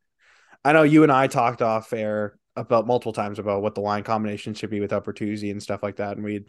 I 0.66 0.74
know 0.74 0.84
you 0.84 1.04
and 1.04 1.12
I 1.12 1.28
talked 1.28 1.62
off 1.62 1.94
air 1.94 2.38
about 2.56 2.88
multiple 2.88 3.14
times 3.14 3.38
about 3.38 3.62
what 3.62 3.76
the 3.76 3.82
line 3.82 4.04
combination 4.04 4.54
should 4.54 4.70
be 4.70 4.80
without 4.80 5.06
Bertuzzi 5.06 5.52
and 5.52 5.62
stuff 5.62 5.84
like 5.84 5.98
that, 5.98 6.18
and 6.18 6.26
we 6.26 6.46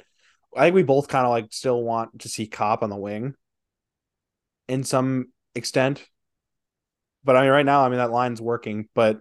I 0.56 0.64
think 0.64 0.74
we 0.74 0.82
both 0.82 1.08
kind 1.08 1.24
of 1.24 1.30
like 1.30 1.46
still 1.50 1.82
want 1.82 2.20
to 2.20 2.28
see 2.28 2.46
Copp 2.46 2.82
on 2.82 2.90
the 2.90 2.96
wing 2.96 3.34
in 4.68 4.84
some 4.84 5.32
extent. 5.54 6.04
But 7.24 7.36
I 7.36 7.42
mean, 7.42 7.50
right 7.50 7.66
now, 7.66 7.84
I 7.84 7.88
mean, 7.88 7.98
that 7.98 8.10
line's 8.10 8.40
working. 8.40 8.88
But 8.94 9.20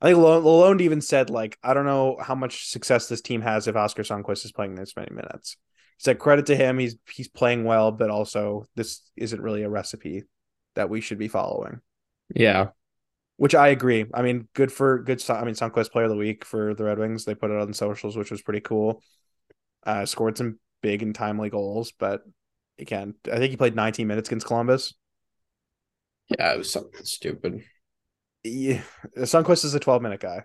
I 0.00 0.06
think 0.06 0.18
Lalonde 0.18 0.80
even 0.82 1.00
said, 1.00 1.30
like, 1.30 1.58
I 1.62 1.74
don't 1.74 1.86
know 1.86 2.16
how 2.20 2.34
much 2.34 2.68
success 2.68 3.08
this 3.08 3.20
team 3.20 3.40
has 3.42 3.66
if 3.66 3.76
Oskar 3.76 4.02
Sundqvist 4.02 4.44
is 4.44 4.52
playing 4.52 4.74
this 4.74 4.96
many 4.96 5.14
minutes. 5.14 5.56
He 5.98 6.04
said, 6.04 6.18
credit 6.18 6.46
to 6.46 6.56
him. 6.56 6.78
He's 6.78 6.96
he's 7.12 7.28
playing 7.28 7.64
well, 7.64 7.92
but 7.92 8.10
also 8.10 8.66
this 8.74 9.02
isn't 9.16 9.40
really 9.40 9.62
a 9.62 9.70
recipe 9.70 10.24
that 10.74 10.88
we 10.88 11.00
should 11.00 11.18
be 11.18 11.28
following. 11.28 11.80
Yeah. 12.34 12.68
Which 13.36 13.54
I 13.54 13.68
agree. 13.68 14.06
I 14.14 14.22
mean, 14.22 14.48
good 14.54 14.72
for 14.72 15.00
good. 15.00 15.22
I 15.28 15.44
mean, 15.44 15.54
Sundqvist 15.54 15.90
Player 15.90 16.04
of 16.04 16.10
the 16.10 16.16
Week 16.16 16.44
for 16.44 16.74
the 16.74 16.84
Red 16.84 16.98
Wings. 16.98 17.24
They 17.24 17.34
put 17.34 17.50
it 17.50 17.60
on 17.60 17.72
socials, 17.72 18.16
which 18.16 18.30
was 18.30 18.42
pretty 18.42 18.60
cool. 18.60 19.02
Uh, 19.84 20.06
scored 20.06 20.38
some 20.38 20.58
big 20.82 21.02
and 21.02 21.14
timely 21.14 21.50
goals, 21.50 21.92
but 21.92 22.22
again, 22.78 23.14
I 23.30 23.38
think 23.38 23.50
he 23.50 23.56
played 23.56 23.76
19 23.76 24.06
minutes 24.06 24.28
against 24.28 24.46
Columbus. 24.46 24.94
Yeah, 26.28 26.52
it 26.52 26.58
was 26.58 26.72
something 26.72 27.04
stupid. 27.04 27.64
Yeah, 28.44 28.82
Sundqvist 29.16 29.64
is 29.64 29.74
a 29.74 29.80
12 29.80 30.02
minute 30.02 30.20
guy. 30.20 30.42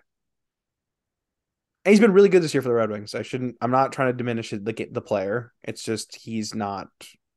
And 1.84 1.92
he's 1.92 2.00
been 2.00 2.12
really 2.12 2.28
good 2.28 2.42
this 2.42 2.54
year 2.54 2.62
for 2.62 2.68
the 2.68 2.74
Red 2.74 2.90
Wings. 2.90 3.14
I 3.14 3.22
shouldn't. 3.22 3.56
I'm 3.60 3.70
not 3.70 3.92
trying 3.92 4.08
to 4.08 4.16
diminish 4.16 4.50
the 4.50 4.88
the 4.90 5.00
player. 5.00 5.52
It's 5.62 5.82
just 5.82 6.16
he's 6.16 6.54
not. 6.54 6.88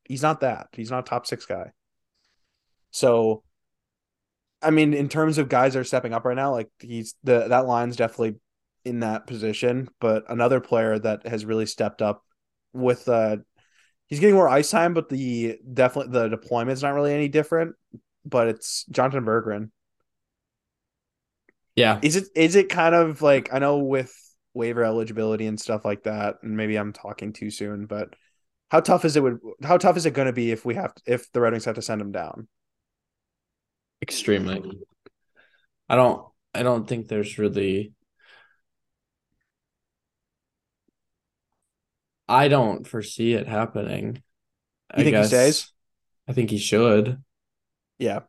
He's 0.04 0.22
not 0.22 0.40
that. 0.40 0.68
He's 0.72 0.90
not 0.90 1.00
a 1.00 1.08
top 1.08 1.26
six 1.26 1.46
guy. 1.46 1.72
So, 2.90 3.44
I 4.60 4.70
mean, 4.70 4.94
in 4.94 5.08
terms 5.08 5.38
of 5.38 5.48
guys 5.48 5.72
that 5.72 5.80
are 5.80 5.84
stepping 5.84 6.12
up 6.12 6.24
right 6.24 6.36
now, 6.36 6.52
like 6.52 6.68
he's 6.80 7.14
the 7.24 7.48
that 7.48 7.66
line's 7.66 7.96
definitely 7.96 8.40
in 8.84 9.00
that 9.00 9.26
position. 9.26 9.88
But 10.00 10.24
another 10.28 10.60
player 10.60 10.98
that 10.98 11.26
has 11.26 11.44
really 11.44 11.66
stepped 11.66 12.02
up 12.02 12.22
with 12.72 13.08
uh 13.08 13.36
he's 14.06 14.20
getting 14.20 14.34
more 14.34 14.48
ice 14.48 14.70
time, 14.70 14.94
but 14.94 15.08
the 15.08 15.58
definitely 15.72 16.12
the 16.12 16.28
deployment's 16.28 16.82
not 16.82 16.94
really 16.94 17.14
any 17.14 17.28
different. 17.28 17.74
But 18.24 18.48
it's 18.48 18.84
Jonathan 18.86 19.24
Berggren. 19.24 19.70
Yeah. 21.74 21.98
Is 22.02 22.16
it 22.16 22.28
is 22.36 22.56
it 22.56 22.68
kind 22.68 22.94
of 22.94 23.22
like 23.22 23.52
I 23.52 23.58
know 23.58 23.78
with 23.78 24.14
waiver 24.54 24.84
eligibility 24.84 25.46
and 25.46 25.58
stuff 25.58 25.84
like 25.84 26.02
that, 26.04 26.36
and 26.42 26.56
maybe 26.56 26.76
I'm 26.76 26.92
talking 26.92 27.32
too 27.32 27.50
soon, 27.50 27.86
but 27.86 28.14
how 28.70 28.80
tough 28.80 29.04
is 29.04 29.16
it 29.16 29.22
would 29.22 29.38
how 29.62 29.78
tough 29.78 29.96
is 29.96 30.06
it 30.06 30.14
going 30.14 30.26
to 30.26 30.32
be 30.32 30.50
if 30.50 30.64
we 30.64 30.74
have 30.74 30.92
if 31.06 31.30
the 31.32 31.40
Red 31.40 31.52
Wings 31.52 31.64
have 31.64 31.76
to 31.76 31.82
send 31.82 32.00
him 32.00 32.12
down? 32.12 32.48
Extremely. 34.02 34.62
I 35.88 35.96
don't 35.96 36.26
I 36.54 36.62
don't 36.62 36.86
think 36.86 37.08
there's 37.08 37.38
really 37.38 37.92
I 42.32 42.48
don't 42.48 42.86
foresee 42.86 43.34
it 43.34 43.46
happening. 43.46 44.22
You 44.96 45.04
think 45.04 45.16
he 45.16 45.24
stays? 45.24 45.70
I 46.26 46.32
think 46.32 46.48
he 46.48 46.56
should. 46.56 47.22
Yeah, 47.98 48.20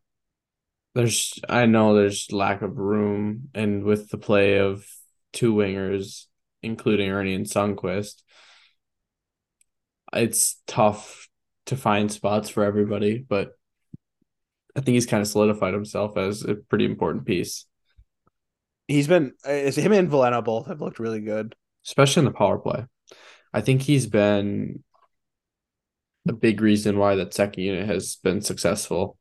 There's 0.93 1.39
I 1.47 1.65
know 1.67 1.95
there's 1.95 2.31
lack 2.31 2.61
of 2.61 2.77
room 2.77 3.49
and 3.53 3.83
with 3.83 4.09
the 4.09 4.17
play 4.17 4.59
of 4.59 4.85
two 5.31 5.53
wingers, 5.53 6.25
including 6.61 7.09
Erne 7.09 7.29
and 7.29 7.45
Sundqvist, 7.45 8.21
it's 10.11 10.61
tough 10.67 11.29
to 11.67 11.77
find 11.77 12.11
spots 12.11 12.49
for 12.49 12.63
everybody, 12.63 13.17
but 13.17 13.51
I 14.75 14.81
think 14.81 14.95
he's 14.95 15.05
kind 15.05 15.21
of 15.21 15.27
solidified 15.27 15.73
himself 15.73 16.17
as 16.17 16.43
a 16.43 16.55
pretty 16.55 16.85
important 16.85 17.25
piece, 17.25 17.65
he's 18.87 19.07
been 19.07 19.33
is 19.47 19.77
him 19.77 19.93
and 19.93 20.09
Veleno 20.09 20.43
both 20.43 20.67
have 20.67 20.81
looked 20.81 20.99
really 20.99 21.21
good. 21.21 21.55
especially 21.85 22.21
in 22.21 22.25
the 22.25 22.31
power 22.31 22.57
play. 22.59 22.85
I 23.53 23.61
think 23.61 23.81
he's 23.81 24.07
been 24.07 24.83
a 26.27 26.33
big 26.33 26.61
reason 26.61 26.97
why 26.97 27.15
that 27.15 27.33
second 27.33 27.63
unit 27.63 27.87
has 27.87 28.15
been 28.17 28.41
successful 28.41 29.17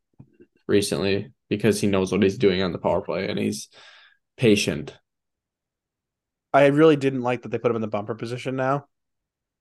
recently 0.66 1.32
because 1.48 1.80
he 1.80 1.86
knows 1.86 2.12
what 2.12 2.22
he's 2.22 2.38
doing 2.38 2.62
on 2.62 2.72
the 2.72 2.78
power 2.78 3.02
play 3.02 3.28
and 3.28 3.38
he's 3.38 3.68
patient. 4.36 4.96
I 6.52 6.66
really 6.66 6.96
didn't 6.96 7.22
like 7.22 7.42
that 7.42 7.48
they 7.48 7.58
put 7.58 7.70
him 7.70 7.76
in 7.76 7.82
the 7.82 7.88
bumper 7.88 8.14
position 8.14 8.56
now. 8.56 8.86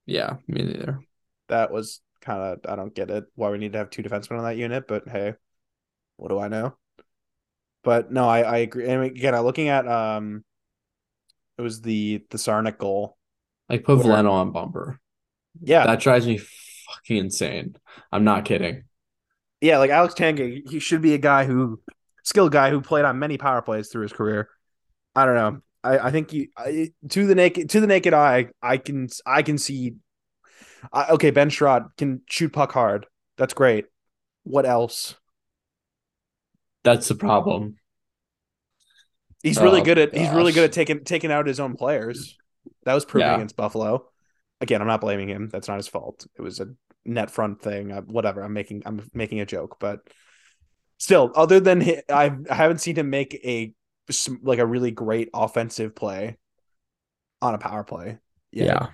Yeah, 0.05 0.38
me 0.47 0.63
neither. 0.63 0.99
That 1.47 1.72
was 1.72 2.01
kind 2.22 2.41
of 2.41 2.72
I 2.72 2.76
don't 2.76 2.93
get 2.93 3.09
it 3.09 3.26
why 3.36 3.49
we 3.49 3.57
need 3.57 3.74
to 3.74 3.80
have 3.80 3.89
two 3.89 4.03
defensemen 4.03 4.38
on 4.38 4.43
that 4.43 4.57
unit, 4.57 4.88
but 4.88 5.07
hey, 5.07 5.34
what 6.17 6.30
do 6.30 6.39
I 6.39 6.47
know? 6.47 6.76
But 7.84 8.11
no, 8.11 8.28
I 8.28 8.41
I 8.41 8.57
agree. 8.59 8.88
And 8.88 9.03
again, 9.03 9.34
I'm 9.34 9.43
looking 9.43 9.69
at 9.69 9.88
um, 9.88 10.43
it 11.57 11.61
was 11.61 11.82
the 11.82 12.24
the 12.30 12.38
Czarnik 12.38 12.78
goal. 12.78 13.17
Like 13.72 13.84
put 13.86 13.99
Veleno 13.99 14.32
on 14.32 14.51
bumper. 14.51 14.99
Yeah, 15.61 15.86
That 15.86 15.99
drives 15.99 16.28
me 16.28 16.38
fucking 16.38 17.17
insane. 17.17 17.76
I'm 18.11 18.24
not 18.24 18.45
kidding. 18.45 18.84
yeah, 19.61 19.78
like 19.78 19.89
Alex 19.91 20.13
Tanga, 20.13 20.45
he 20.69 20.80
should 20.80 21.01
be 21.01 21.13
a 21.13 21.17
guy 21.17 21.45
who 21.45 21.82
skilled 22.24 22.51
guy 22.51 22.69
who 22.69 22.82
played 22.82 23.05
on 23.05 23.17
many 23.19 23.38
power 23.38 23.61
plays 23.61 23.89
through 23.89 24.03
his 24.03 24.13
career. 24.13 24.49
I 25.15 25.26
don't 25.26 25.36
know. 25.36 25.61
I, 25.84 25.97
I 26.07 26.11
think 26.11 26.34
you 26.34 26.47
I, 26.57 26.91
to 27.09 27.26
the 27.26 27.36
naked 27.36 27.69
to 27.72 27.80
the 27.80 27.88
naked 27.88 28.13
eye, 28.13 28.49
I 28.61 28.78
can 28.78 29.07
I 29.26 29.41
can 29.41 29.57
see. 29.57 29.95
I, 30.91 31.09
okay, 31.11 31.32
Ben 31.32 31.49
Chiarot 31.49 31.95
can 31.97 32.22
shoot 32.30 32.53
puck 32.53 32.72
hard. 32.72 33.05
That's 33.38 33.53
great. 33.53 33.86
What 34.43 34.65
else? 34.65 35.15
That's 36.84 37.07
the 37.07 37.15
problem. 37.15 37.76
He's 39.43 39.59
really 39.59 39.82
Oh, 39.82 39.86
good 39.86 39.97
at 39.97 40.15
he's 40.15 40.30
really 40.30 40.51
good 40.51 40.65
at 40.65 40.72
taking 40.72 41.03
taking 41.03 41.32
out 41.32 41.47
his 41.47 41.59
own 41.59 41.76
players. 41.76 42.38
That 42.84 42.93
was 42.93 43.05
proven 43.05 43.27
Yeah. 43.29 43.36
against 43.36 43.55
Buffalo. 43.55 44.07
Again, 44.59 44.82
I'm 44.82 44.88
not 44.88 45.01
blaming 45.01 45.29
him. 45.29 45.49
That's 45.49 45.67
not 45.67 45.77
his 45.77 45.88
fault. 45.88 46.25
It 46.38 46.41
was 46.41 46.59
a 46.59 46.67
net 47.05 47.32
front 47.32 47.61
thing. 47.61 47.91
Uh, 47.91 48.01
whatever. 48.01 48.41
I'm 48.41 48.53
making 48.53 48.84
I'm 48.86 49.09
making 49.13 49.39
a 49.39 49.45
joke, 49.45 49.77
but 49.79 49.99
still, 50.97 51.32
other 51.36 51.59
than 51.59 51.82
hi 51.82 52.03
I 52.09 52.32
I 52.49 52.55
haven't 52.55 52.79
seen 52.79 52.95
him 52.95 53.09
make 53.09 53.34
a 53.43 53.73
like 54.43 54.59
a 54.59 54.65
really 54.65 54.91
great 54.91 55.29
offensive 55.34 55.95
play 55.95 56.38
on 57.41 57.55
a 57.55 57.57
power 57.57 57.84
play. 57.84 58.19
yet, 58.51 58.89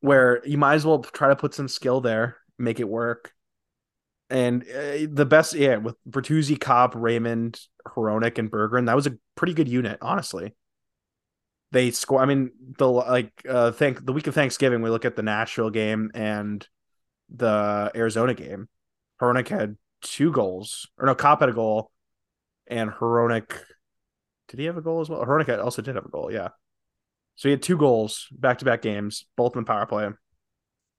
where 0.00 0.42
you 0.44 0.58
might 0.58 0.74
as 0.74 0.84
well 0.86 1.00
try 1.00 1.28
to 1.28 1.36
put 1.36 1.54
some 1.54 1.68
skill 1.68 2.00
there, 2.00 2.36
make 2.58 2.80
it 2.80 2.88
work. 2.88 3.32
And 4.30 4.62
uh, 4.62 5.06
the 5.10 5.26
best, 5.26 5.52
yeah, 5.54 5.76
with 5.76 5.94
Bertuzzi, 6.08 6.58
Copp, 6.58 6.94
Raymond, 6.96 7.60
Hronek, 7.86 8.38
and 8.38 8.50
Berggren, 8.50 8.86
that 8.86 8.96
was 8.96 9.06
a 9.06 9.16
pretty 9.36 9.52
good 9.52 9.68
unit, 9.68 9.98
honestly. 10.00 10.54
They 11.72 11.90
score. 11.90 12.20
I 12.22 12.26
mean, 12.26 12.52
the 12.78 12.88
like, 12.88 13.32
uh, 13.48 13.72
thank 13.72 14.04
the 14.04 14.12
week 14.12 14.26
of 14.28 14.34
Thanksgiving, 14.34 14.82
we 14.82 14.90
look 14.90 15.04
at 15.04 15.16
the 15.16 15.22
Nashville 15.22 15.70
game 15.70 16.10
and 16.14 16.66
the 17.34 17.90
Arizona 17.94 18.34
game. 18.34 18.68
Hronek 19.20 19.48
had 19.48 19.76
two 20.02 20.30
goals, 20.32 20.88
or 20.98 21.06
no, 21.06 21.14
Copp 21.14 21.40
had 21.40 21.48
a 21.48 21.52
goal. 21.52 21.90
and 22.66 22.90
Hronek. 22.90 23.52
Did 24.48 24.60
he 24.60 24.66
have 24.66 24.76
a 24.76 24.82
goal 24.82 25.00
as 25.00 25.08
well? 25.08 25.24
Hronek 25.24 25.62
also 25.62 25.82
did 25.82 25.94
have 25.94 26.04
a 26.04 26.10
goal. 26.10 26.30
Yeah. 26.30 26.48
So 27.36 27.48
he 27.48 27.50
had 27.52 27.62
two 27.62 27.76
goals 27.78 28.28
back 28.30 28.58
to 28.58 28.64
back 28.64 28.82
games, 28.82 29.24
both 29.36 29.56
in 29.56 29.62
the 29.62 29.66
power 29.66 29.86
play. 29.86 30.08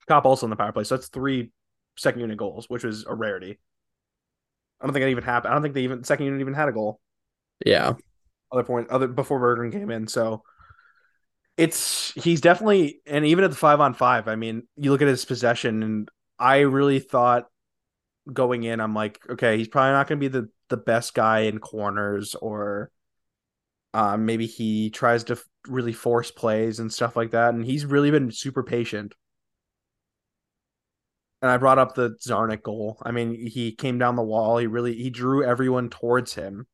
Copp 0.08 0.26
also 0.26 0.46
in 0.46 0.50
the 0.50 0.56
power 0.56 0.72
play. 0.72 0.84
So 0.84 0.96
that's 0.98 1.10
three 1.10 1.52
second 1.98 2.22
unit 2.22 2.38
goals, 2.38 2.68
which 2.70 2.84
was 2.84 3.06
a 3.06 3.14
rarity. 3.14 3.60
I 4.82 4.86
don't 4.86 4.94
think 4.94 5.04
it 5.04 5.12
even 5.12 5.24
happened. 5.24 5.52
I 5.52 5.56
don't 5.56 5.62
think 5.62 5.76
they 5.76 5.84
even 5.84 6.04
second 6.04 6.26
unit 6.26 6.42
even 6.42 6.56
had 6.56 6.68
a 6.68 6.74
goal. 6.74 7.00
Yeah. 7.66 7.94
Other 8.52 8.64
point, 8.64 8.90
other 8.90 9.08
before 9.08 9.40
Berggren 9.40 9.72
came 9.72 9.90
in. 9.92 10.08
So 10.08 10.44
it's 11.58 12.12
he's 12.14 12.42
definitely 12.42 13.02
and 13.06 13.26
even 13.26 13.44
at 13.44 13.52
the 13.52 13.58
five 13.58 13.80
on 13.80 13.94
five, 13.94 14.28
I 14.28 14.36
mean, 14.36 14.68
you 14.76 14.92
look 14.92 15.02
at 15.02 15.08
his 15.08 15.26
possession, 15.26 15.84
and 15.84 16.10
I 16.40 16.60
really 16.60 17.00
thought 17.00 17.46
going 18.32 18.64
in, 18.64 18.80
I'm 18.80 18.94
like, 18.94 19.20
okay, 19.30 19.58
he's 19.58 19.68
probably 19.68 19.92
not 19.92 20.08
going 20.08 20.20
to 20.20 20.30
be 20.30 20.40
the 20.40 20.50
the 20.70 20.78
best 20.78 21.14
guy 21.14 21.42
in 21.42 21.60
corners, 21.60 22.36
or 22.36 22.92
um, 23.94 24.26
maybe 24.26 24.48
he 24.48 24.90
tries 24.90 25.24
to 25.26 25.38
really 25.68 25.94
force 25.94 26.32
plays 26.32 26.80
and 26.80 26.92
stuff 26.92 27.16
like 27.16 27.32
that. 27.32 27.54
And 27.54 27.66
he's 27.66 27.86
really 27.86 28.12
been 28.12 28.32
super 28.32 28.64
patient. 28.64 29.14
And 31.42 31.52
I 31.52 31.58
brought 31.58 31.78
up 31.78 31.94
the 31.94 32.16
Czarnik 32.26 32.64
goal. 32.64 32.98
I 33.04 33.12
mean, 33.12 33.36
he 33.36 33.76
came 33.76 34.00
down 34.00 34.16
the 34.16 34.24
wall. 34.24 34.58
He 34.58 34.68
really 34.68 34.96
he 34.96 35.10
drew 35.10 35.44
everyone 35.44 35.90
towards 35.90 36.34
him 36.34 36.68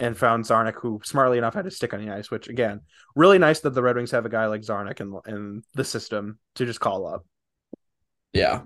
and 0.00 0.16
found 0.16 0.44
Czarnik, 0.44 0.74
who 0.74 1.00
smartly 1.04 1.38
enough 1.38 1.54
had 1.54 1.64
to 1.64 1.70
stick 1.70 1.94
on 1.94 2.04
the 2.04 2.12
ice. 2.12 2.30
Which 2.30 2.48
again, 2.48 2.80
really 3.14 3.38
nice 3.38 3.60
that 3.60 3.70
the 3.70 3.82
Red 3.82 3.96
Wings 3.96 4.10
have 4.10 4.26
a 4.26 4.30
guy 4.30 4.46
like 4.46 4.62
Czarnik 4.62 5.00
in 5.00 5.18
in 5.32 5.62
the 5.74 5.84
system 5.84 6.38
to 6.56 6.66
just 6.66 6.80
call 6.80 7.06
up. 7.06 7.24
Yeah, 8.32 8.62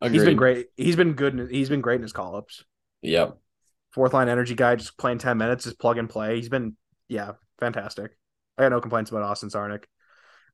Agreed. 0.00 0.12
he's 0.12 0.24
been 0.24 0.36
great. 0.36 0.66
He's 0.76 0.96
been 0.96 1.12
good. 1.14 1.48
He's 1.50 1.68
been 1.68 1.80
great 1.80 1.96
in 1.96 2.02
his 2.02 2.12
call 2.12 2.36
ups. 2.36 2.64
Yep. 3.02 3.38
Fourth 3.92 4.14
line 4.14 4.28
energy 4.28 4.54
guy, 4.54 4.76
just 4.76 4.98
playing 4.98 5.18
ten 5.18 5.38
minutes, 5.38 5.64
just 5.64 5.78
plug 5.78 5.98
and 5.98 6.08
play. 6.08 6.36
He's 6.36 6.48
been 6.48 6.76
yeah, 7.08 7.32
fantastic. 7.60 8.16
I 8.58 8.62
got 8.62 8.70
no 8.70 8.80
complaints 8.80 9.10
about 9.10 9.22
Austin 9.22 9.50
Czarnik. 9.50 9.84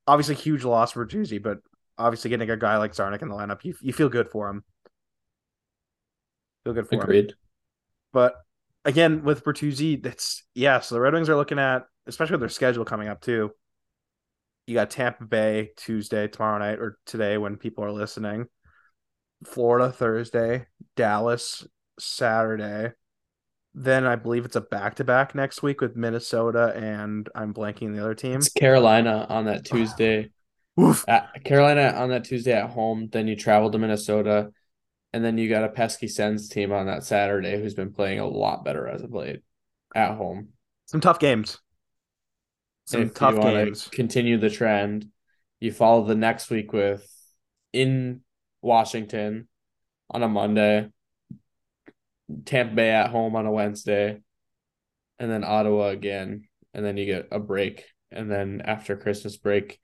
Obviously, 0.07 0.35
huge 0.35 0.63
loss 0.63 0.91
for 0.91 1.05
Tuesday, 1.05 1.37
but 1.37 1.59
obviously 1.97 2.29
getting 2.29 2.49
a 2.49 2.57
guy 2.57 2.77
like 2.77 2.93
Czarnik 2.93 3.21
in 3.21 3.29
the 3.29 3.35
lineup, 3.35 3.63
you 3.63 3.75
you 3.81 3.93
feel 3.93 4.09
good 4.09 4.29
for 4.29 4.49
him. 4.49 4.63
Feel 6.63 6.73
good 6.73 6.87
for 6.87 6.95
Agreed. 6.95 7.31
him. 7.31 7.37
But 8.11 8.35
again, 8.85 9.23
with 9.23 9.43
Bertuzzi, 9.43 10.01
that's 10.01 10.43
yeah. 10.55 10.79
So 10.79 10.95
the 10.95 11.01
Red 11.01 11.13
Wings 11.13 11.29
are 11.29 11.35
looking 11.35 11.59
at, 11.59 11.83
especially 12.07 12.33
with 12.33 12.41
their 12.41 12.49
schedule 12.49 12.85
coming 12.85 13.07
up 13.07 13.21
too. 13.21 13.51
You 14.67 14.75
got 14.75 14.91
Tampa 14.91 15.25
Bay 15.25 15.71
Tuesday, 15.77 16.27
tomorrow 16.27 16.59
night, 16.59 16.79
or 16.79 16.97
today 17.05 17.37
when 17.37 17.57
people 17.57 17.83
are 17.83 17.91
listening. 17.91 18.47
Florida 19.45 19.91
Thursday, 19.91 20.67
Dallas 20.95 21.67
Saturday. 21.99 22.93
Then 23.73 24.05
I 24.05 24.15
believe 24.15 24.45
it's 24.45 24.55
a 24.55 24.61
back 24.61 24.95
to 24.95 25.03
back 25.03 25.35
next 25.35 25.61
week 25.61 25.79
with 25.79 25.95
Minnesota 25.95 26.73
and 26.75 27.29
I'm 27.35 27.53
blanking 27.53 27.93
the 27.93 28.01
other 28.01 28.15
team. 28.15 28.37
It's 28.37 28.49
Carolina 28.49 29.25
on 29.29 29.45
that 29.45 29.63
Tuesday. 29.63 30.31
Carolina 31.45 31.93
on 31.95 32.09
that 32.09 32.25
Tuesday 32.25 32.53
at 32.53 32.69
home. 32.69 33.09
Then 33.11 33.27
you 33.27 33.35
travel 33.35 33.71
to 33.71 33.77
Minnesota, 33.77 34.51
and 35.13 35.23
then 35.23 35.37
you 35.37 35.49
got 35.49 35.63
a 35.63 35.69
pesky 35.69 36.07
Sens 36.07 36.49
team 36.49 36.71
on 36.71 36.85
that 36.85 37.03
Saturday 37.03 37.59
who's 37.59 37.73
been 37.73 37.93
playing 37.93 38.19
a 38.19 38.27
lot 38.27 38.63
better 38.63 38.87
as 38.87 39.01
of 39.01 39.11
late 39.11 39.41
at 39.95 40.15
home. 40.15 40.49
Some 40.85 41.01
tough 41.01 41.19
games. 41.19 41.59
Some 42.85 43.03
if 43.03 43.13
tough 43.13 43.39
games. 43.39 43.87
Continue 43.91 44.37
the 44.37 44.49
trend. 44.49 45.07
You 45.59 45.71
follow 45.71 46.05
the 46.05 46.15
next 46.15 46.49
week 46.49 46.73
with 46.73 47.07
in 47.73 48.21
Washington 48.61 49.47
on 50.09 50.23
a 50.23 50.27
Monday, 50.27 50.89
Tampa 52.45 52.75
Bay 52.75 52.89
at 52.91 53.09
home 53.09 53.35
on 53.35 53.45
a 53.45 53.51
Wednesday, 53.51 54.19
and 55.19 55.29
then 55.29 55.43
Ottawa 55.43 55.89
again, 55.89 56.47
and 56.73 56.83
then 56.83 56.97
you 56.97 57.05
get 57.05 57.27
a 57.31 57.39
break, 57.39 57.85
and 58.11 58.31
then 58.31 58.61
after 58.63 58.95
Christmas 58.95 59.37
break, 59.37 59.79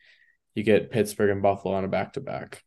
you 0.56 0.64
get 0.64 0.92
Pittsburgh 0.92 1.30
and 1.30 1.42
Buffalo 1.42 1.76
on 1.76 1.84
a 1.84 1.88
back 1.88 2.14
to 2.14 2.22
back. 2.22 2.64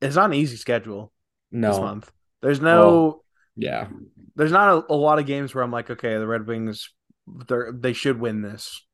It's 0.00 0.16
not 0.16 0.30
an 0.30 0.34
easy 0.34 0.56
schedule. 0.56 1.12
No. 1.52 1.70
This 1.70 1.78
month. 1.78 2.12
There's 2.40 2.60
no. 2.60 3.22
yeah. 3.56 3.88
There's 4.34 4.50
not 4.50 4.84
a, 4.88 4.92
a 4.92 4.94
lot 4.94 5.18
of 5.18 5.26
games 5.26 5.54
where 5.54 5.62
I'm 5.62 5.70
like, 5.70 5.90
okay, 5.90 6.16
the 6.16 6.26
Red 6.26 6.46
Wings, 6.46 6.90
they 7.26 7.56
they 7.72 7.92
should 7.92 8.18
win 8.18 8.42
this. 8.42 8.84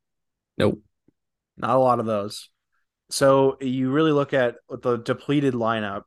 Nope. 0.58 0.82
Not 1.56 1.76
a 1.76 1.78
lot 1.78 2.00
of 2.00 2.06
those. 2.06 2.50
So 3.10 3.56
you 3.60 3.90
really 3.90 4.12
look 4.12 4.34
at 4.34 4.56
the 4.68 4.96
depleted 4.96 5.54
lineup. 5.54 6.02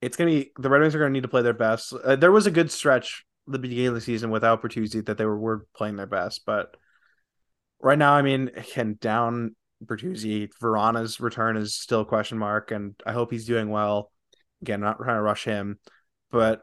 It's 0.00 0.16
gonna 0.16 0.30
be 0.30 0.52
the 0.58 0.68
Red 0.68 0.82
Wings 0.82 0.94
are 0.94 0.98
gonna 0.98 1.10
need 1.10 1.22
to 1.22 1.28
play 1.28 1.42
their 1.42 1.52
best. 1.52 1.92
Uh, 1.92 2.16
there 2.16 2.32
was 2.32 2.46
a 2.46 2.50
good 2.50 2.70
stretch 2.70 3.24
the 3.46 3.58
beginning 3.58 3.88
of 3.88 3.94
the 3.94 4.00
season 4.00 4.30
without 4.30 4.62
Bertuzzi 4.62 5.04
that 5.06 5.18
they 5.18 5.24
were, 5.24 5.38
were 5.38 5.66
playing 5.74 5.96
their 5.96 6.06
best, 6.06 6.42
but 6.46 6.76
right 7.80 7.98
now, 7.98 8.12
I 8.12 8.22
mean, 8.22 8.50
again, 8.54 8.96
down 9.00 9.56
Bertuzzi. 9.84 10.48
Vrana's 10.62 11.20
return 11.20 11.56
is 11.56 11.74
still 11.74 12.00
a 12.00 12.06
question 12.06 12.38
mark, 12.38 12.70
and 12.70 12.94
I 13.04 13.12
hope 13.12 13.30
he's 13.30 13.46
doing 13.46 13.68
well. 13.68 14.10
Again, 14.62 14.80
not 14.80 14.98
trying 14.98 15.16
to 15.16 15.22
rush 15.22 15.44
him, 15.44 15.78
but 16.30 16.62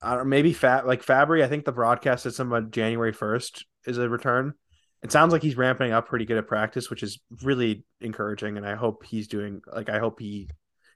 I 0.00 0.14
don't 0.14 0.28
maybe 0.28 0.52
Fat 0.52 0.86
like 0.86 1.04
Fabbri. 1.04 1.42
I 1.42 1.48
think 1.48 1.64
the 1.64 1.72
broadcast 1.72 2.22
said 2.22 2.34
something 2.34 2.70
January 2.70 3.12
first 3.12 3.66
is 3.86 3.98
a 3.98 4.08
return. 4.08 4.54
It 5.02 5.12
sounds 5.12 5.32
like 5.32 5.42
he's 5.42 5.56
ramping 5.56 5.92
up 5.92 6.08
pretty 6.08 6.24
good 6.24 6.38
at 6.38 6.46
practice, 6.46 6.90
which 6.90 7.02
is 7.02 7.20
really 7.42 7.84
encouraging. 8.00 8.56
And 8.56 8.66
I 8.66 8.74
hope 8.74 9.04
he's 9.04 9.28
doing 9.28 9.62
like 9.72 9.88
I 9.88 9.98
hope 9.98 10.20
he 10.20 10.50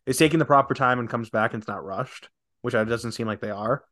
is 0.07 0.19
taking 0.19 0.39
the 0.39 0.45
proper 0.45 0.75
time 0.75 0.99
and 0.99 1.09
comes 1.09 1.31
back 1.31 1.55
and 1.55 1.63
it's 1.63 1.69
not 1.69 1.85
rushed, 1.85 2.29
which 2.61 2.75
it 2.75 2.85
doesn't 2.85 3.13
seem 3.13 3.27
like 3.27 3.41
they 3.41 3.51
are. 3.51 3.85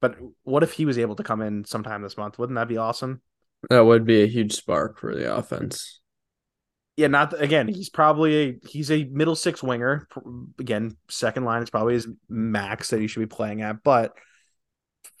But 0.00 0.16
what 0.42 0.62
if 0.62 0.72
he 0.72 0.84
was 0.84 0.98
able 0.98 1.16
to 1.16 1.22
come 1.22 1.40
in 1.40 1.64
sometime 1.64 2.02
this 2.02 2.16
month? 2.16 2.38
Wouldn't 2.38 2.56
that 2.56 2.68
be 2.68 2.76
awesome? 2.76 3.22
That 3.70 3.86
would 3.86 4.04
be 4.04 4.22
a 4.22 4.26
huge 4.26 4.52
spark 4.52 4.98
for 4.98 5.14
the 5.14 5.34
offense 5.34 6.00
yeah, 6.96 7.08
not 7.08 7.40
again. 7.40 7.68
Mm. 7.68 7.76
He's 7.76 7.88
probably 7.88 8.34
a 8.36 8.68
he's 8.68 8.90
a 8.90 9.04
middle 9.04 9.36
six 9.36 9.62
winger. 9.62 10.06
Again, 10.58 10.96
second 11.08 11.44
line 11.44 11.62
is 11.62 11.70
probably 11.70 11.94
his 11.94 12.08
max 12.28 12.90
that 12.90 13.00
he 13.00 13.06
should 13.06 13.20
be 13.20 13.26
playing 13.26 13.62
at, 13.62 13.82
but 13.82 14.14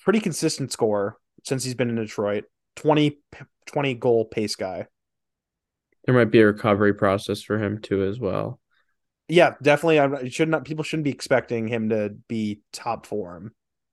pretty 0.04 0.20
consistent 0.20 0.70
score 0.70 1.16
since 1.44 1.64
he's 1.64 1.74
been 1.74 1.88
in 1.88 1.96
Detroit. 1.96 2.44
20, 2.76 3.18
20 3.66 3.94
goal 3.94 4.24
pace 4.24 4.56
guy. 4.56 4.86
There 6.04 6.14
might 6.14 6.30
be 6.30 6.40
a 6.40 6.46
recovery 6.46 6.94
process 6.94 7.42
for 7.42 7.58
him 7.58 7.80
too, 7.80 8.04
as 8.04 8.20
well. 8.20 8.60
Yeah, 9.28 9.54
definitely. 9.62 10.00
I 10.00 10.28
should 10.28 10.50
not. 10.50 10.64
People 10.64 10.84
shouldn't 10.84 11.04
be 11.04 11.10
expecting 11.10 11.66
him 11.66 11.88
to 11.88 12.14
be 12.28 12.60
top 12.72 13.06
form 13.06 13.52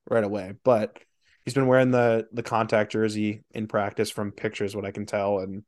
right 0.10 0.24
away, 0.24 0.54
but 0.64 1.00
he's 1.46 1.54
been 1.54 1.68
wearing 1.68 1.92
the 1.92 2.28
the 2.34 2.44
contact 2.44 2.92
jersey 2.92 3.44
in 3.52 3.68
practice 3.68 4.10
from 4.10 4.32
pictures, 4.32 4.76
what 4.76 4.86
I 4.86 4.92
can 4.92 5.06
tell, 5.06 5.40
and 5.40 5.64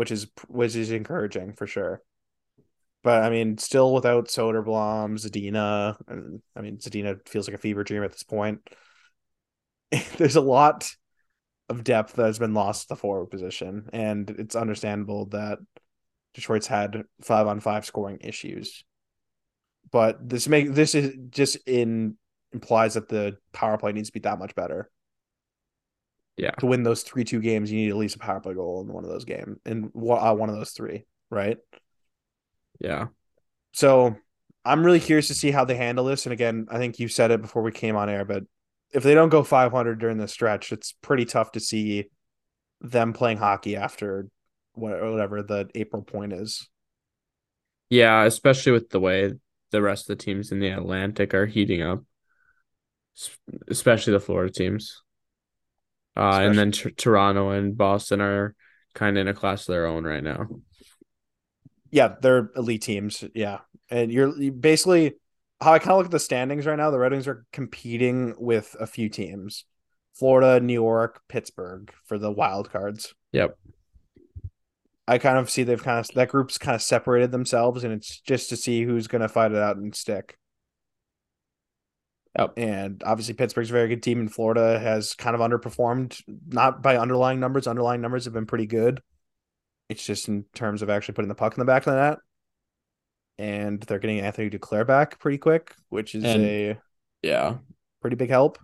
which 0.00 0.10
is 0.10 0.28
which 0.48 0.74
is 0.74 0.90
encouraging 0.90 1.52
for 1.52 1.66
sure. 1.66 2.02
But 3.02 3.22
I 3.22 3.28
mean, 3.28 3.58
still 3.58 3.92
without 3.92 4.28
Soderblom, 4.28 5.20
Zadina, 5.20 5.98
and 6.08 6.36
uh, 6.36 6.58
I 6.58 6.62
mean, 6.62 6.78
Zadina 6.78 7.18
feels 7.28 7.46
like 7.46 7.54
a 7.54 7.58
fever 7.58 7.84
dream 7.84 8.02
at 8.02 8.10
this 8.10 8.22
point. 8.22 8.60
There's 10.16 10.36
a 10.36 10.40
lot 10.40 10.90
of 11.68 11.84
depth 11.84 12.14
that 12.14 12.24
has 12.24 12.38
been 12.38 12.54
lost 12.54 12.88
the 12.88 12.96
forward 12.96 13.26
position, 13.26 13.90
and 13.92 14.30
it's 14.30 14.56
understandable 14.56 15.26
that 15.26 15.58
Detroit's 16.32 16.66
had 16.66 17.04
five 17.20 17.46
on 17.46 17.60
five 17.60 17.84
scoring 17.84 18.20
issues. 18.22 18.82
But 19.90 20.26
this 20.26 20.48
make 20.48 20.72
this 20.72 20.94
is 20.94 21.14
just 21.28 21.58
in 21.66 22.16
implies 22.54 22.94
that 22.94 23.10
the 23.10 23.36
power 23.52 23.76
play 23.76 23.92
needs 23.92 24.08
to 24.08 24.14
be 24.14 24.20
that 24.20 24.38
much 24.38 24.54
better. 24.54 24.90
Yeah. 26.40 26.52
To 26.52 26.66
win 26.66 26.82
those 26.82 27.02
three 27.02 27.24
two 27.24 27.40
games, 27.40 27.70
you 27.70 27.78
need 27.78 27.90
at 27.90 27.96
least 27.96 28.16
a 28.16 28.18
power 28.18 28.40
play 28.40 28.54
goal 28.54 28.80
in 28.80 28.90
one 28.90 29.04
of 29.04 29.10
those 29.10 29.26
games, 29.26 29.58
in 29.66 29.92
uh, 29.94 30.34
one 30.34 30.48
of 30.48 30.56
those 30.56 30.70
three, 30.70 31.04
right? 31.28 31.58
Yeah. 32.80 33.08
So 33.72 34.16
I'm 34.64 34.82
really 34.82 35.00
curious 35.00 35.28
to 35.28 35.34
see 35.34 35.50
how 35.50 35.66
they 35.66 35.76
handle 35.76 36.06
this. 36.06 36.24
And 36.24 36.32
again, 36.32 36.66
I 36.70 36.78
think 36.78 36.98
you 36.98 37.08
said 37.08 37.30
it 37.30 37.42
before 37.42 37.62
we 37.62 37.72
came 37.72 37.94
on 37.94 38.08
air, 38.08 38.24
but 38.24 38.44
if 38.94 39.02
they 39.02 39.12
don't 39.12 39.28
go 39.28 39.42
500 39.42 39.98
during 39.98 40.16
the 40.16 40.26
stretch, 40.26 40.72
it's 40.72 40.94
pretty 41.02 41.26
tough 41.26 41.52
to 41.52 41.60
see 41.60 42.08
them 42.80 43.12
playing 43.12 43.36
hockey 43.36 43.76
after 43.76 44.28
whatever 44.72 45.42
the 45.42 45.68
April 45.74 46.02
point 46.02 46.32
is. 46.32 46.66
Yeah, 47.90 48.24
especially 48.24 48.72
with 48.72 48.88
the 48.88 49.00
way 49.00 49.34
the 49.72 49.82
rest 49.82 50.08
of 50.08 50.16
the 50.16 50.24
teams 50.24 50.52
in 50.52 50.58
the 50.58 50.70
Atlantic 50.70 51.34
are 51.34 51.44
heating 51.44 51.82
up, 51.82 52.02
especially 53.68 54.14
the 54.14 54.20
Florida 54.20 54.50
teams. 54.50 55.02
Uh, 56.16 56.40
and 56.42 56.58
then 56.58 56.72
t- 56.72 56.90
Toronto 56.90 57.50
and 57.50 57.76
Boston 57.76 58.20
are 58.20 58.54
kind 58.94 59.16
of 59.16 59.22
in 59.22 59.28
a 59.28 59.34
class 59.34 59.62
of 59.62 59.72
their 59.72 59.86
own 59.86 60.04
right 60.04 60.22
now. 60.22 60.48
Yeah, 61.90 62.14
they're 62.20 62.50
elite 62.56 62.82
teams. 62.82 63.24
Yeah, 63.34 63.58
and 63.88 64.12
you're 64.12 64.36
you 64.40 64.52
basically 64.52 65.14
how 65.60 65.72
I 65.72 65.78
kind 65.78 65.92
of 65.92 65.98
look 65.98 66.06
at 66.06 66.12
the 66.12 66.18
standings 66.18 66.66
right 66.66 66.76
now. 66.76 66.90
The 66.90 66.98
Red 66.98 67.12
Wings 67.12 67.28
are 67.28 67.44
competing 67.52 68.34
with 68.38 68.76
a 68.78 68.86
few 68.86 69.08
teams: 69.08 69.64
Florida, 70.14 70.60
New 70.60 70.74
York, 70.74 71.22
Pittsburgh 71.28 71.92
for 72.04 72.18
the 72.18 72.30
wild 72.30 72.70
cards. 72.70 73.14
Yep. 73.32 73.56
I 75.08 75.18
kind 75.18 75.38
of 75.38 75.50
see 75.50 75.64
they've 75.64 75.82
kind 75.82 75.98
of 75.98 76.06
that 76.14 76.28
group's 76.28 76.56
kind 76.58 76.76
of 76.76 76.82
separated 76.82 77.32
themselves, 77.32 77.82
and 77.82 77.92
it's 77.92 78.20
just 78.20 78.48
to 78.50 78.56
see 78.56 78.82
who's 78.82 79.08
going 79.08 79.22
to 79.22 79.28
fight 79.28 79.50
it 79.50 79.58
out 79.58 79.76
and 79.76 79.94
stick. 79.94 80.38
Yep. 82.38 82.52
And 82.56 83.02
obviously, 83.04 83.34
Pittsburgh's 83.34 83.70
a 83.70 83.72
very 83.72 83.88
good 83.88 84.02
team, 84.02 84.20
and 84.20 84.32
Florida 84.32 84.78
has 84.78 85.14
kind 85.14 85.34
of 85.34 85.40
underperformed, 85.40 86.22
not 86.46 86.82
by 86.82 86.96
underlying 86.96 87.40
numbers. 87.40 87.66
Underlying 87.66 88.00
numbers 88.00 88.24
have 88.24 88.34
been 88.34 88.46
pretty 88.46 88.66
good. 88.66 89.02
It's 89.88 90.04
just 90.06 90.28
in 90.28 90.44
terms 90.54 90.82
of 90.82 90.90
actually 90.90 91.14
putting 91.14 91.28
the 91.28 91.34
puck 91.34 91.54
in 91.54 91.58
the 91.60 91.64
back 91.64 91.86
of 91.86 91.92
the 91.94 92.00
net. 92.00 92.18
And 93.38 93.80
they're 93.82 93.98
getting 93.98 94.20
Anthony 94.20 94.48
Duclair 94.50 94.86
back 94.86 95.18
pretty 95.18 95.38
quick, 95.38 95.74
which 95.88 96.14
is 96.14 96.22
And- 96.24 96.42
a 96.44 96.78
Yeah. 97.22 97.58
pretty 98.00 98.14
big 98.16 98.28
help. 98.30 98.58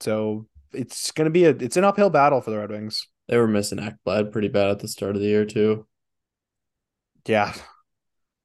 So 0.00 0.46
it's 0.72 1.10
gonna 1.10 1.30
be 1.30 1.44
a 1.44 1.50
it's 1.50 1.76
an 1.76 1.84
uphill 1.84 2.10
battle 2.10 2.40
for 2.40 2.50
the 2.50 2.58
Red 2.58 2.70
Wings. 2.70 3.08
They 3.28 3.36
were 3.36 3.48
missing 3.48 3.78
Ekblad 3.78 4.32
pretty 4.32 4.48
bad 4.48 4.68
at 4.68 4.78
the 4.78 4.88
start 4.88 5.14
of 5.16 5.20
the 5.22 5.28
year 5.28 5.44
too. 5.44 5.86
Yeah. 7.26 7.54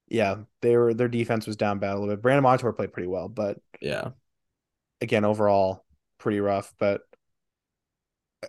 Yeah. 0.08 0.36
They 0.62 0.76
were 0.76 0.94
their 0.94 1.08
defense 1.08 1.46
was 1.46 1.56
down 1.56 1.78
bad 1.78 1.92
a 1.92 1.98
little 1.98 2.14
bit. 2.14 2.22
Brandon 2.22 2.42
Montour 2.42 2.72
played 2.72 2.92
pretty 2.92 3.08
well, 3.08 3.28
but 3.28 3.58
Yeah. 3.80 4.10
again, 5.00 5.24
overall, 5.24 5.84
pretty 6.18 6.40
rough. 6.40 6.72
But 6.78 7.02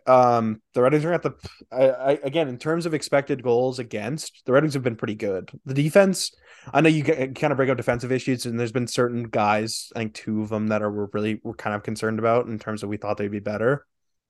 um 0.06 0.62
the 0.74 0.82
Red 0.82 0.92
Wings 0.92 1.06
are 1.06 1.14
at 1.14 1.24
the 1.24 1.34
I, 1.72 1.90
I 1.90 2.12
again 2.22 2.50
in 2.50 2.58
terms 2.58 2.86
of 2.86 2.94
expected 2.94 3.42
goals 3.42 3.80
against, 3.80 4.44
the 4.46 4.52
Red 4.52 4.64
Wings 4.64 4.74
have 4.74 4.84
been 4.84 4.98
pretty 4.98 5.16
good. 5.16 5.50
The 5.66 5.74
defense, 5.74 6.32
I 6.74 6.82
know 6.82 6.90
you 6.90 7.04
get, 7.04 7.36
kind 7.36 7.52
of 7.52 7.58
break 7.58 7.70
up 7.70 7.78
defensive 7.78 8.12
issues, 8.12 8.46
and 8.46 8.60
there's 8.60 8.72
been 8.74 8.88
certain 8.88 9.24
guys, 9.24 9.92
I 9.96 10.00
think 10.00 10.14
two 10.14 10.42
of 10.42 10.50
them 10.50 10.68
that 10.68 10.84
are 10.84 10.92
we're 10.92 11.08
really 11.14 11.40
we're 11.44 11.54
kind 11.54 11.76
of 11.76 11.84
concerned 11.84 12.20
about 12.20 12.48
in 12.48 12.60
terms 12.60 12.84
of 12.84 12.90
we 12.90 12.98
thought 12.98 13.18
they'd 13.18 13.32
be 13.32 13.40
better. 13.40 13.86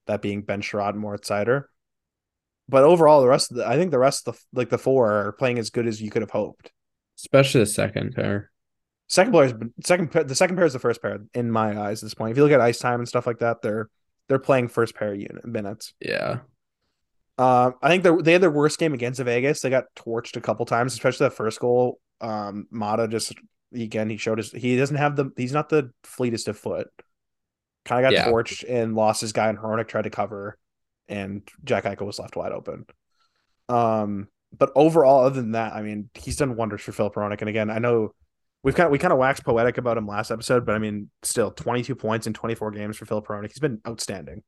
That 0.06 0.22
being 0.22 0.42
Ben 0.44 0.62
Chiarot 0.62 0.92
and 0.92 1.00
Moritz 1.00 1.28
Seider. 1.30 1.66
But 2.70 2.84
overall, 2.84 3.20
the 3.22 3.28
rest 3.28 3.52
of 3.52 3.58
the 3.58 3.68
I 3.68 3.76
think 3.78 3.92
the 3.92 4.00
rest 4.00 4.28
of 4.28 4.36
the 4.36 4.60
like 4.60 4.70
the 4.70 4.78
four 4.78 5.12
are 5.12 5.32
playing 5.34 5.58
as 5.60 5.70
good 5.70 5.88
as 5.88 6.02
you 6.02 6.10
could 6.12 6.22
have 6.22 6.32
hoped. 6.32 6.72
Especially 7.18 7.60
the 7.62 7.66
second 7.66 8.14
pair. 8.16 8.52
Second 9.08 9.32
player, 9.32 9.58
second 9.84 10.12
the 10.12 10.36
second 10.36 10.56
pair 10.58 10.66
is 10.66 10.74
the 10.74 10.80
first 10.80 11.02
pair 11.02 11.20
in 11.34 11.50
my 11.50 11.80
eyes 11.80 12.04
at 12.04 12.08
this 12.08 12.14
point. 12.14 12.32
If 12.32 12.38
you 12.38 12.44
look 12.44 12.52
at 12.52 12.60
ice 12.62 12.78
time 12.80 13.00
and 13.00 13.08
stuff 13.08 13.26
like 13.26 13.40
that, 13.40 13.62
they're 13.62 13.90
they're 14.28 14.40
playing 14.40 14.68
first 14.68 14.96
pair 14.96 15.14
unit 15.14 15.46
minutes. 15.46 15.94
Yeah. 16.02 16.40
Um, 17.38 17.76
I 17.82 17.90
think 17.90 18.04
they 18.04 18.12
they 18.22 18.34
had 18.34 18.42
their 18.42 18.52
worst 18.52 18.80
game 18.80 18.94
against 18.94 19.22
Vegas. 19.22 19.62
They 19.62 19.70
got 19.70 19.86
torched 19.96 20.36
a 20.36 20.42
couple 20.42 20.66
times, 20.66 20.94
especially 20.94 21.26
that 21.26 21.36
first 21.36 21.60
goal. 21.60 22.00
Um, 22.20 22.68
Maatta 22.74 23.08
just 23.10 23.34
again 23.74 24.10
he 24.10 24.18
showed 24.18 24.40
his 24.40 24.52
he 24.52 24.76
doesn't 24.76 24.98
have 24.98 25.16
the 25.16 25.32
he's 25.38 25.54
not 25.54 25.70
the 25.70 25.92
fleetest 26.04 26.48
of 26.50 26.58
foot. 26.58 26.88
Kind 27.86 28.06
of 28.06 28.12
got 28.12 28.18
Yeah. 28.18 28.30
torched 28.32 28.66
and 28.68 28.94
lost 28.96 29.22
his 29.22 29.32
guy, 29.32 29.48
and 29.48 29.58
Hronek 29.58 29.88
tried 29.88 30.04
to 30.04 30.10
cover, 30.10 30.58
and 31.08 31.48
Jack 31.64 31.86
Eichel 31.86 32.06
was 32.08 32.20
left 32.20 32.36
wide 32.36 32.52
open. 32.52 32.86
Um, 33.70 34.28
but 34.56 34.72
overall, 34.76 35.26
other 35.26 35.42
than 35.42 35.52
that, 35.52 35.74
I 35.74 35.82
mean, 35.82 36.10
he's 36.14 36.38
done 36.38 36.56
wonders 36.56 36.82
for 36.82 36.92
Filip 36.92 37.16
Hronek. 37.16 37.42
And 37.42 37.50
again, 37.50 37.70
I 37.70 37.80
know 37.80 38.14
we've 38.64 38.76
kind 38.76 38.86
of, 38.86 38.92
we 38.92 39.00
kind 39.00 39.14
of 39.14 39.20
waxed 39.20 39.44
poetic 39.44 39.78
about 39.78 39.98
him 39.98 40.08
last 40.08 40.32
episode, 40.32 40.66
but 40.66 40.76
I 40.76 40.80
mean, 40.80 41.10
still 41.24 41.52
22 41.52 41.96
points 41.96 42.28
in 42.28 42.34
24 42.34 42.72
games 42.72 42.98
for 42.98 43.06
Filip 43.06 43.28
Hronek. 43.28 43.50
He's 43.50 43.60
been 43.60 43.82
outstanding. 43.88 44.44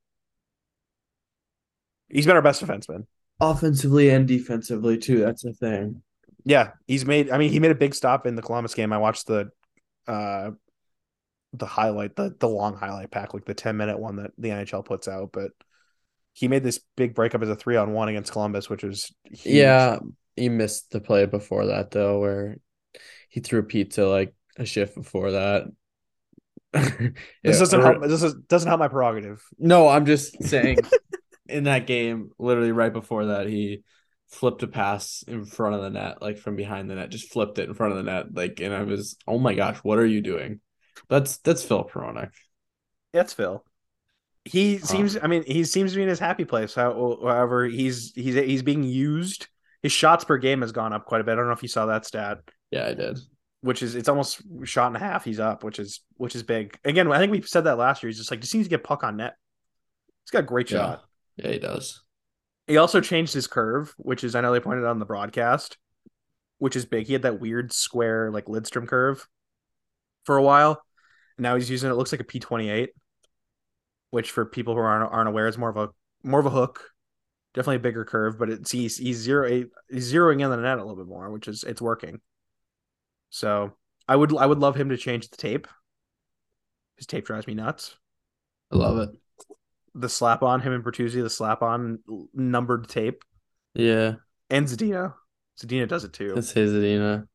He's 2.10 2.26
been 2.26 2.36
our 2.36 2.42
best 2.42 2.64
defenseman. 2.64 3.06
Offensively 3.40 4.10
and 4.10 4.28
defensively 4.28 4.98
too. 4.98 5.20
That's 5.20 5.44
the 5.44 5.54
thing. 5.54 6.02
Yeah, 6.44 6.72
he's 6.88 7.06
made. 7.06 7.30
I 7.30 7.38
mean, 7.38 7.52
he 7.52 7.60
made 7.60 7.72
a 7.72 7.76
big 7.76 7.94
stop 7.94 8.26
in 8.26 8.36
the 8.36 8.42
Columbus 8.42 8.74
game. 8.74 8.92
I 8.92 8.98
watched 8.98 9.28
the, 9.28 9.52
uh, 10.08 10.52
the 11.54 11.66
highlight, 11.66 12.16
the 12.16 12.36
the 12.40 12.48
long 12.48 12.76
highlight 12.76 13.12
pack, 13.12 13.34
like 13.34 13.46
the 13.46 13.54
ten 13.54 13.78
minute 13.78 14.00
one 14.00 14.18
that 14.18 14.32
the 14.38 14.50
NHL 14.50 14.86
puts 14.86 15.08
out. 15.08 15.32
But 15.32 15.52
he 16.40 16.48
made 16.48 16.64
this 16.64 16.80
big 16.96 17.14
breakup 17.14 17.42
as 17.42 17.50
a 17.50 17.56
three 17.56 17.76
on 17.76 17.92
one 17.92 18.08
against 18.08 18.32
Columbus, 18.32 18.70
which 18.70 18.82
was 18.84 19.14
huge. 19.26 19.56
Yeah. 19.56 20.00
He 20.38 20.48
missed 20.48 20.92
the 20.92 21.02
play 21.02 21.26
before 21.26 21.66
that 21.66 21.92
though, 21.92 22.20
where 22.22 22.56
he 23.28 23.42
threw 23.42 23.62
pizza 23.64 24.08
like 24.08 24.34
a 24.56 24.66
shift 24.66 24.96
before 24.96 25.32
that. 25.32 25.64
This 26.74 27.12
Yeah, 27.44 27.52
doesn't 27.60 27.80
or- 27.82 27.84
help. 27.84 28.04
This 28.04 28.24
is, 28.24 28.36
doesn't 28.48 28.68
help 28.70 28.80
my 28.80 28.88
prerogative. 28.88 29.44
No, 29.58 29.90
I'm 29.90 30.06
just 30.06 30.42
saying 30.44 30.78
in 31.50 31.66
that 31.66 31.88
game, 31.88 32.30
literally 32.40 32.72
right 32.72 32.94
before 32.94 33.26
that, 33.26 33.48
he 33.48 33.84
flipped 34.30 34.64
a 34.64 34.68
pass 34.68 35.24
in 35.28 35.44
front 35.44 35.76
of 35.76 35.82
the 35.82 35.90
net, 35.90 36.22
like 36.22 36.38
from 36.38 36.56
behind 36.56 36.90
the 36.90 36.96
net, 36.96 37.10
just 37.10 37.34
flipped 37.34 37.60
it 37.60 37.68
in 37.68 37.74
front 37.74 37.92
of 37.92 37.98
the 37.98 38.10
net. 38.10 38.34
Like, 38.34 38.62
and 38.62 38.74
I 38.74 38.84
was, 38.84 39.18
oh 39.28 39.40
my 39.40 39.56
gosh, 39.56 39.78
what 39.80 39.98
are 40.00 40.06
you 40.06 40.22
doing? 40.22 40.62
That's 41.10 41.38
that's 41.40 41.64
Phil 41.64 41.84
Peronic. 41.84 42.30
That's 43.12 43.34
Phil. 43.34 43.66
He 44.46 44.78
Huh. 44.78 44.86
seems. 44.86 45.18
I 45.22 45.28
mean, 45.28 45.44
he 45.44 45.64
seems 45.64 45.92
to 45.92 45.98
be 45.98 46.04
in 46.04 46.10
his 46.10 46.20
happy 46.20 46.46
place. 46.46 46.74
However, 46.74 47.66
he's 47.66 48.14
he's 48.16 48.36
he's 48.36 48.64
being 48.64 48.84
used. 48.84 49.48
His 49.84 49.92
shots 49.92 50.24
per 50.24 50.38
game 50.38 50.62
has 50.62 50.72
gone 50.72 50.94
up 50.94 51.06
quite 51.06 51.22
a 51.22 51.24
bit. 51.24 51.34
I 51.34 51.36
don't 51.36 51.48
know 51.48 51.54
if 51.54 51.62
you 51.64 51.70
saw 51.70 51.86
that 51.86 52.06
stat, 52.06 52.40
Yeah, 52.72 52.88
I 52.88 52.94
did. 52.94 53.18
which 53.62 53.82
is 53.82 53.96
it's 53.96 54.10
almost 54.10 54.42
shot 54.66 54.88
and 54.88 54.96
a 54.96 55.00
half. 55.00 55.24
He's 55.24 55.40
up, 55.40 55.64
which 55.64 55.80
is 55.80 56.02
which 56.16 56.36
is 56.36 56.44
big. 56.44 56.78
Again, 56.84 57.12
I 57.12 57.18
think 57.20 57.32
we 57.32 57.42
said 57.42 57.66
that 57.66 57.78
last 57.78 58.02
year. 58.04 58.10
He's 58.10 58.18
just 58.18 58.32
like 58.32 58.42
just 58.42 58.54
needs 58.54 58.66
to 58.68 58.70
get 58.70 58.84
puck 58.84 59.04
on 59.04 59.18
net. 59.18 59.36
He's 60.26 60.32
got 60.32 60.40
a 60.40 60.48
great 60.48 60.70
Yeah. 60.72 60.78
shot. 60.80 61.06
Yeah, 61.38 61.52
he 61.52 61.60
does. 61.60 62.02
He 62.68 62.78
also 62.78 63.02
changed 63.02 63.34
his 63.34 63.48
curve, 63.48 63.94
which 63.98 64.24
is 64.24 64.36
I 64.36 64.42
know 64.42 64.52
they 64.52 64.60
pointed 64.60 64.84
out 64.86 64.92
on 64.92 65.00
the 65.00 65.06
broadcast, 65.06 65.78
which 66.58 66.76
is 66.76 66.86
big. 66.86 67.08
He 67.08 67.14
had 67.14 67.22
that 67.24 67.40
weird 67.40 67.72
square 67.74 68.32
like 68.32 68.46
Lidstrom 68.46 68.88
curve 68.88 69.28
for 70.26 70.38
a 70.38 70.44
while. 70.44 70.82
And 71.38 71.44
Now 71.44 71.56
he's 71.56 71.70
using 71.70 71.90
it 71.90 71.94
looks 71.96 72.12
like 72.12 72.22
a 72.22 72.26
P 72.26 72.40
twenty 72.40 72.70
eight, 72.70 72.90
which 74.12 74.32
for 74.32 74.46
people 74.46 74.74
who 74.74 74.80
aren't 74.82 75.12
aren't 75.12 75.30
aware 75.30 75.48
is 75.48 75.58
more 75.58 75.70
of 75.70 75.78
a 75.78 75.90
more 76.24 76.40
of 76.40 76.46
a 76.46 76.50
hook, 76.52 76.84
definitely 77.54 77.78
a 77.78 77.80
bigger 77.80 78.06
curve. 78.06 78.38
But 78.40 78.50
it's 78.50 78.72
he's 78.72 78.98
he's 78.98 79.18
zero 79.18 79.48
he's 79.90 80.12
zeroing 80.14 80.36
in 80.40 80.44
on 80.44 80.52
the 80.52 80.58
net 80.58 80.78
a 80.78 80.82
little 80.84 80.96
bit 80.98 81.08
more, 81.08 81.30
which 81.32 81.48
is 81.48 81.64
it's 81.64 81.82
working. 81.82 82.20
So 83.30 83.74
I 84.08 84.16
would 84.16 84.36
I 84.36 84.46
would 84.46 84.60
love 84.60 84.76
him 84.76 84.90
to 84.90 84.98
change 84.98 85.30
the 85.30 85.38
tape. 85.38 85.68
His 86.98 87.06
tape 87.08 87.26
drives 87.26 87.48
me 87.48 87.54
nuts. 87.54 87.96
I 88.72 88.76
love 88.76 88.98
it. 88.98 89.10
The 89.96 90.10
slap 90.10 90.44
on 90.44 90.62
him 90.62 90.74
and 90.74 90.84
Bertuzzi, 90.84 91.22
the 91.24 91.30
slap 91.30 91.62
on 91.62 92.00
numbered 92.34 92.88
tape, 92.88 93.24
Yeah, 93.74 94.16
and 94.50 94.68
Zadina. 94.68 95.14
Zadina 95.60 95.88
does 95.88 96.04
it 96.04 96.14
too. 96.14 96.36
it's 96.38 96.52
his 96.52 96.74
Adina. 96.74 97.26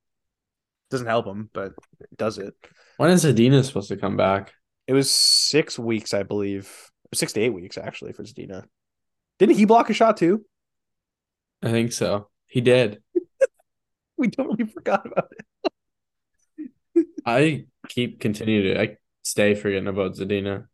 doesn't 0.91 1.07
help 1.07 1.27
him, 1.27 1.51
but 1.53 1.73
it 2.01 2.17
does 2.17 2.39
it. 2.39 2.55
When 2.97 3.11
is 3.11 3.27
Adina 3.27 3.63
supposed 3.65 3.89
to 3.89 3.97
come 3.97 4.17
back? 4.17 4.53
It 4.87 4.93
was 4.93 5.11
six 5.11 5.79
weeks, 5.79 6.13
I 6.13 6.23
believe, 6.23 6.91
six 7.15 7.33
to 7.35 7.41
eight 7.41 7.55
weeks 7.55 7.79
actually 7.79 8.13
for 8.13 8.23
Zadina. 8.23 8.65
Didn't 9.39 9.57
he 9.57 9.65
block 9.65 9.91
a 9.91 9.95
shot 9.95 10.17
too? 10.17 10.45
I 11.63 11.71
think 11.71 11.93
so. 11.93 12.29
He 12.47 12.61
did. 12.61 13.03
We 14.17 14.31
totally 14.31 14.65
forgot 14.67 15.05
about 15.07 15.33
it. 16.97 17.07
I 17.27 17.65
keep 17.89 18.21
continuing 18.21 18.75
to 18.75 18.81
I 18.81 18.97
stay 19.25 19.57
forgetting 19.57 19.89
about 19.89 20.15
Zadina. 20.15 20.69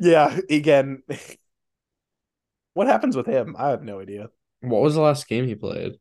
Yeah, 0.00 0.36
again. 0.50 1.04
what 2.74 2.88
happens 2.88 3.16
with 3.16 3.26
him? 3.26 3.54
I 3.56 3.68
have 3.68 3.84
no 3.84 4.00
idea. 4.00 4.30
What 4.60 4.82
was 4.82 4.96
the 4.96 5.02
last 5.02 5.28
game 5.28 5.46
he 5.46 5.54
played? 5.54 6.00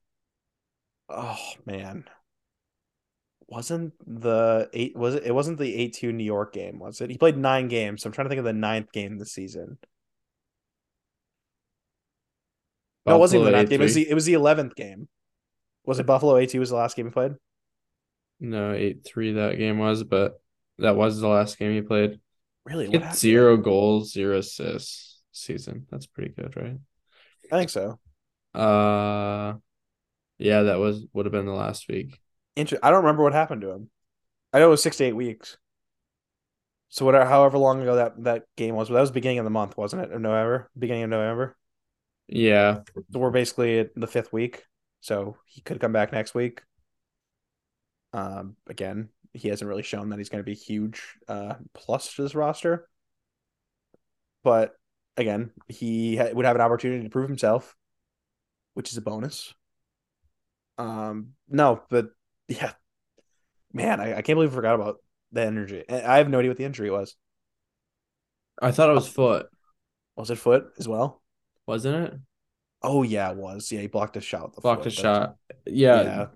Oh 1.10 1.38
man. 1.66 2.06
Wasn't 3.52 3.94
the 4.08 4.70
eight 4.72 4.96
was 4.96 5.16
it 5.16 5.24
it 5.26 5.36
wasn't 5.36 5.58
the 5.58 5.76
eight 5.76 5.94
two 5.94 6.14
New 6.14 6.24
York 6.24 6.54
game, 6.54 6.80
was 6.80 7.02
it? 7.02 7.10
He 7.10 7.18
played 7.18 7.36
nine 7.36 7.68
games, 7.68 8.02
so 8.02 8.08
I'm 8.08 8.14
trying 8.14 8.26
to 8.26 8.30
think 8.30 8.40
of 8.40 8.46
the 8.46 8.54
ninth 8.54 8.94
game 8.94 9.18
this 9.18 9.34
season. 9.34 9.78
No, 13.06 13.18
it 13.18 13.20
wasn't 13.20 13.42
even 13.42 13.52
the 13.52 13.58
ninth 13.58 13.70
game. 13.70 13.82
It 13.82 13.84
was 13.84 13.94
the 13.94 14.10
it 14.10 14.14
was 14.14 14.24
the 14.24 14.36
eleventh 14.36 14.74
game. 14.76 15.10
Was 15.86 16.00
it 16.00 16.06
Buffalo 16.06 16.38
eight 16.38 16.50
two 16.50 16.62
was 16.62 16.70
the 16.70 16.78
last 16.78 16.96
game 16.96 17.08
he 17.08 17.12
played? 17.12 17.34
No, 18.40 18.72
eight 18.72 19.04
three 19.04 19.34
that 19.34 19.58
game 19.58 19.80
was, 19.80 20.06
but 20.06 20.40
that 20.78 20.96
was 20.96 21.20
the 21.20 21.28
last 21.28 21.60
game 21.60 21.74
he 21.74 21.82
played. 21.82 22.22
Really? 22.64 22.90
He 22.90 22.98
What 22.98 23.16
zero 23.16 23.58
goals, 23.58 24.14
zero 24.14 24.38
assists 24.38 25.20
season. 25.34 25.88
That's 25.92 26.06
pretty 26.06 26.34
good, 26.34 26.56
right? 26.56 26.78
I 27.52 27.58
think 27.58 27.70
so. 27.70 28.00
Uh 28.54 29.56
yeah, 30.38 30.64
that 30.64 30.80
was 30.80 31.06
would 31.12 31.26
have 31.26 31.34
been 31.34 31.46
the 31.46 31.52
last 31.52 31.90
week. 31.90 32.18
Inter- 32.56 32.80
I 32.84 32.90
don't 32.90 33.04
remember 33.04 33.24
what 33.24 33.34
happened 33.34 33.62
to 33.62 33.72
him. 33.72 33.90
I 34.54 34.60
know 34.60 34.68
it 34.68 34.72
was 34.72 34.84
six 34.84 34.98
to 34.98 35.06
eight 35.06 35.16
weeks. 35.16 35.58
So 36.90 37.06
whatever, 37.06 37.26
however 37.26 37.58
long 37.58 37.82
ago 37.82 37.96
that 37.96 38.22
that 38.24 38.44
game 38.58 38.76
was, 38.76 38.90
but 38.90 38.96
that 38.96 39.02
was 39.02 39.12
beginning 39.12 39.40
of 39.40 39.46
the 39.46 39.50
month, 39.50 39.78
wasn't 39.78 40.04
it? 40.04 40.12
Of 40.12 40.20
November, 40.20 40.70
beginning 40.78 41.04
of 41.04 41.10
November. 41.10 41.56
Yeah. 42.28 42.82
So 43.12 43.20
we're 43.20 43.32
basically 43.32 43.80
at 43.80 43.96
the 43.96 44.08
fifth 44.08 44.34
week. 44.34 44.64
So 45.00 45.38
he 45.46 45.62
could 45.62 45.80
come 45.80 45.94
back 45.94 46.12
next 46.12 46.36
week. 46.36 46.62
Um, 48.14 48.58
again, 48.68 49.10
he 49.34 49.48
hasn't 49.48 49.70
really 49.70 49.84
shown 49.84 50.10
that 50.10 50.20
he's 50.20 50.28
going 50.28 50.44
to 50.44 50.50
be 50.50 50.54
huge 50.54 51.02
uh 51.30 51.56
plus 51.74 52.14
to 52.16 52.24
this 52.24 52.36
roster. 52.36 52.90
But 54.44 54.74
again, 55.16 55.52
he 55.68 56.18
ha- 56.18 56.32
would 56.34 56.46
have 56.46 56.56
an 56.56 56.62
opportunity 56.62 57.04
to 57.04 57.10
prove 57.10 57.30
himself, 57.30 57.76
which 58.74 58.92
is 58.92 58.98
a 58.98 59.02
bonus. 59.02 59.54
Um, 60.78 61.34
no, 61.48 61.82
but 61.90 62.10
yeah, 62.60 62.74
man, 63.74 64.00
I, 64.00 64.18
I 64.18 64.22
can't 64.22 64.38
believe 64.38 64.52
I 64.52 64.56
forgot 64.56 64.76
about 64.76 64.98
the 65.32 65.42
energy. 65.46 65.84
I 65.90 66.18
have 66.18 66.30
no 66.30 66.40
idea 66.40 66.52
what 66.52 66.58
the 66.58 66.66
injury 66.66 66.90
was. 66.92 67.16
I 68.62 68.72
thought 68.72 68.90
it 68.90 68.94
was 68.94 69.08
oh. 69.08 69.12
foot, 69.12 69.46
Was 70.16 70.30
it 70.32 70.38
foot 70.38 70.66
as 70.78 70.88
well? 70.88 71.22
wasn't 71.66 71.96
it? 71.96 72.14
Oh 72.84 73.04
yeah, 73.04 73.30
it 73.32 73.38
was. 73.38 73.72
Yeah, 73.72 73.82
he 73.82 73.88
blocked 73.88 74.18
a 74.18 74.22
shot. 74.22 74.56
the 74.56 74.62
Blocked 74.62 74.84
foot. 74.84 74.94
a 74.94 74.96
shot. 74.96 75.36
Yeah. 75.66 76.28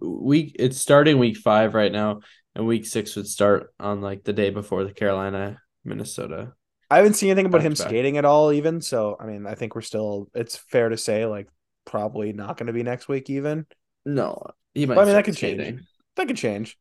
Week 0.00 0.56
it's 0.58 0.76
starting 0.78 1.18
week 1.18 1.36
five 1.36 1.74
right 1.74 1.92
now. 1.92 2.20
and 2.54 2.66
week 2.66 2.86
six 2.86 3.16
would 3.16 3.26
start 3.28 3.72
on 3.78 4.00
like 4.00 4.24
the 4.24 4.32
day 4.32 4.50
before 4.50 4.84
the 4.84 4.92
Carolina 4.92 5.60
Minnesota. 5.84 6.52
I 6.90 6.96
haven't 6.96 7.14
seen 7.14 7.30
anything 7.30 7.46
about 7.46 7.62
him 7.62 7.72
Back-to-back. 7.72 7.88
skating 7.90 8.18
at 8.18 8.24
all, 8.26 8.52
even. 8.52 8.82
So, 8.82 9.16
I 9.18 9.24
mean, 9.26 9.46
I 9.46 9.54
think 9.54 9.74
we're 9.74 9.80
still. 9.80 10.28
It's 10.34 10.56
fair 10.56 10.90
to 10.90 10.98
say, 10.98 11.24
like, 11.24 11.48
probably 11.86 12.34
not 12.34 12.58
going 12.58 12.66
to 12.66 12.72
be 12.74 12.82
next 12.82 13.08
week, 13.08 13.30
even. 13.30 13.66
No, 14.04 14.42
he 14.74 14.86
might. 14.86 14.98
I 14.98 15.04
mean, 15.04 15.14
that 15.14 15.24
could 15.24 15.36
change. 15.36 15.60
skating. 15.60 15.86
That 16.16 16.28
could 16.28 16.36
change. 16.36 16.76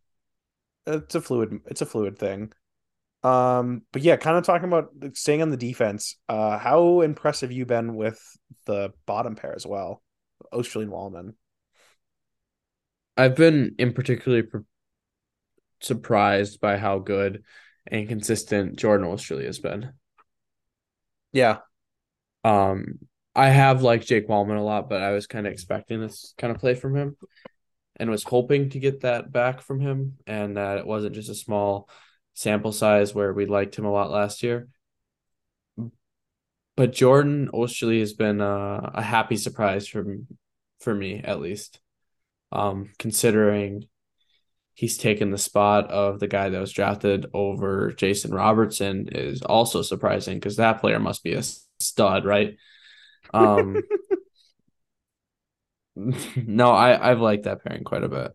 It's 0.87 1.15
a 1.15 1.21
fluid. 1.21 1.59
It's 1.67 1.81
a 1.81 1.85
fluid 1.85 2.17
thing. 2.17 2.51
Um, 3.23 3.83
but 3.91 4.01
yeah, 4.01 4.15
kind 4.17 4.37
of 4.37 4.43
talking 4.43 4.67
about 4.67 4.89
staying 5.13 5.41
on 5.41 5.49
the 5.51 5.57
defense. 5.57 6.17
Uh, 6.27 6.57
how 6.57 7.01
impressive 7.01 7.51
you 7.51 7.65
been 7.65 7.95
with 7.95 8.19
the 8.65 8.93
bottom 9.05 9.35
pair 9.35 9.53
as 9.55 9.65
well, 9.65 10.01
Oesterle 10.51 10.87
Walman. 10.87 11.33
I've 13.17 13.35
been 13.35 13.75
in 13.77 13.93
particularly 13.93 14.43
pr- 14.43 14.59
surprised 15.81 16.59
by 16.59 16.77
how 16.77 16.99
good 16.99 17.43
and 17.87 18.07
consistent 18.07 18.77
Jordan 18.77 19.07
Oesterle 19.07 19.45
has 19.45 19.59
been. 19.59 19.93
Yeah, 21.31 21.59
Um, 22.43 22.99
I 23.35 23.49
have 23.49 23.81
liked 23.81 24.07
Jake 24.07 24.27
Walman 24.27 24.57
a 24.57 24.61
lot, 24.61 24.89
but 24.89 25.01
I 25.01 25.11
was 25.11 25.27
kind 25.27 25.47
of 25.47 25.53
expecting 25.53 26.01
this 26.01 26.33
kind 26.37 26.53
of 26.53 26.59
play 26.59 26.75
from 26.75 26.95
him 26.95 27.17
and 27.95 28.09
was 28.09 28.23
hoping 28.23 28.69
to 28.69 28.79
get 28.79 29.01
that 29.01 29.31
back 29.31 29.61
from 29.61 29.79
him 29.79 30.17
and 30.27 30.57
that 30.57 30.79
it 30.79 30.85
wasn't 30.85 31.15
just 31.15 31.29
a 31.29 31.35
small 31.35 31.89
sample 32.33 32.71
size 32.71 33.13
where 33.13 33.33
we 33.33 33.45
liked 33.45 33.77
him 33.77 33.85
a 33.85 33.91
lot 33.91 34.11
last 34.11 34.43
year. 34.43 34.67
But 36.75 36.93
Jordan 36.93 37.49
Oesterle 37.53 37.99
has 37.99 38.13
been 38.13 38.41
uh, 38.41 38.91
a 38.93 39.01
happy 39.01 39.37
surprise 39.37 39.87
for 39.87 40.05
for 40.79 40.95
me 40.95 41.21
at 41.23 41.39
least. 41.39 41.79
Um, 42.51 42.89
considering 42.99 43.85
he's 44.73 44.97
taken 44.97 45.31
the 45.31 45.37
spot 45.37 45.89
of 45.89 46.19
the 46.19 46.27
guy 46.27 46.49
that 46.49 46.59
was 46.59 46.71
drafted 46.71 47.27
over 47.33 47.91
Jason 47.91 48.33
Robertson 48.33 49.09
is 49.09 49.41
also 49.41 49.81
surprising 49.81 50.37
because 50.37 50.57
that 50.57 50.81
player 50.81 50.99
must 50.99 51.23
be 51.23 51.33
a 51.33 51.43
stud, 51.79 52.25
right? 52.25 52.57
Um, 53.33 53.81
no, 55.95 56.71
I 56.71 57.11
I've 57.11 57.19
liked 57.19 57.43
that 57.43 57.63
pairing 57.63 57.83
quite 57.83 58.03
a 58.03 58.09
bit. 58.09 58.31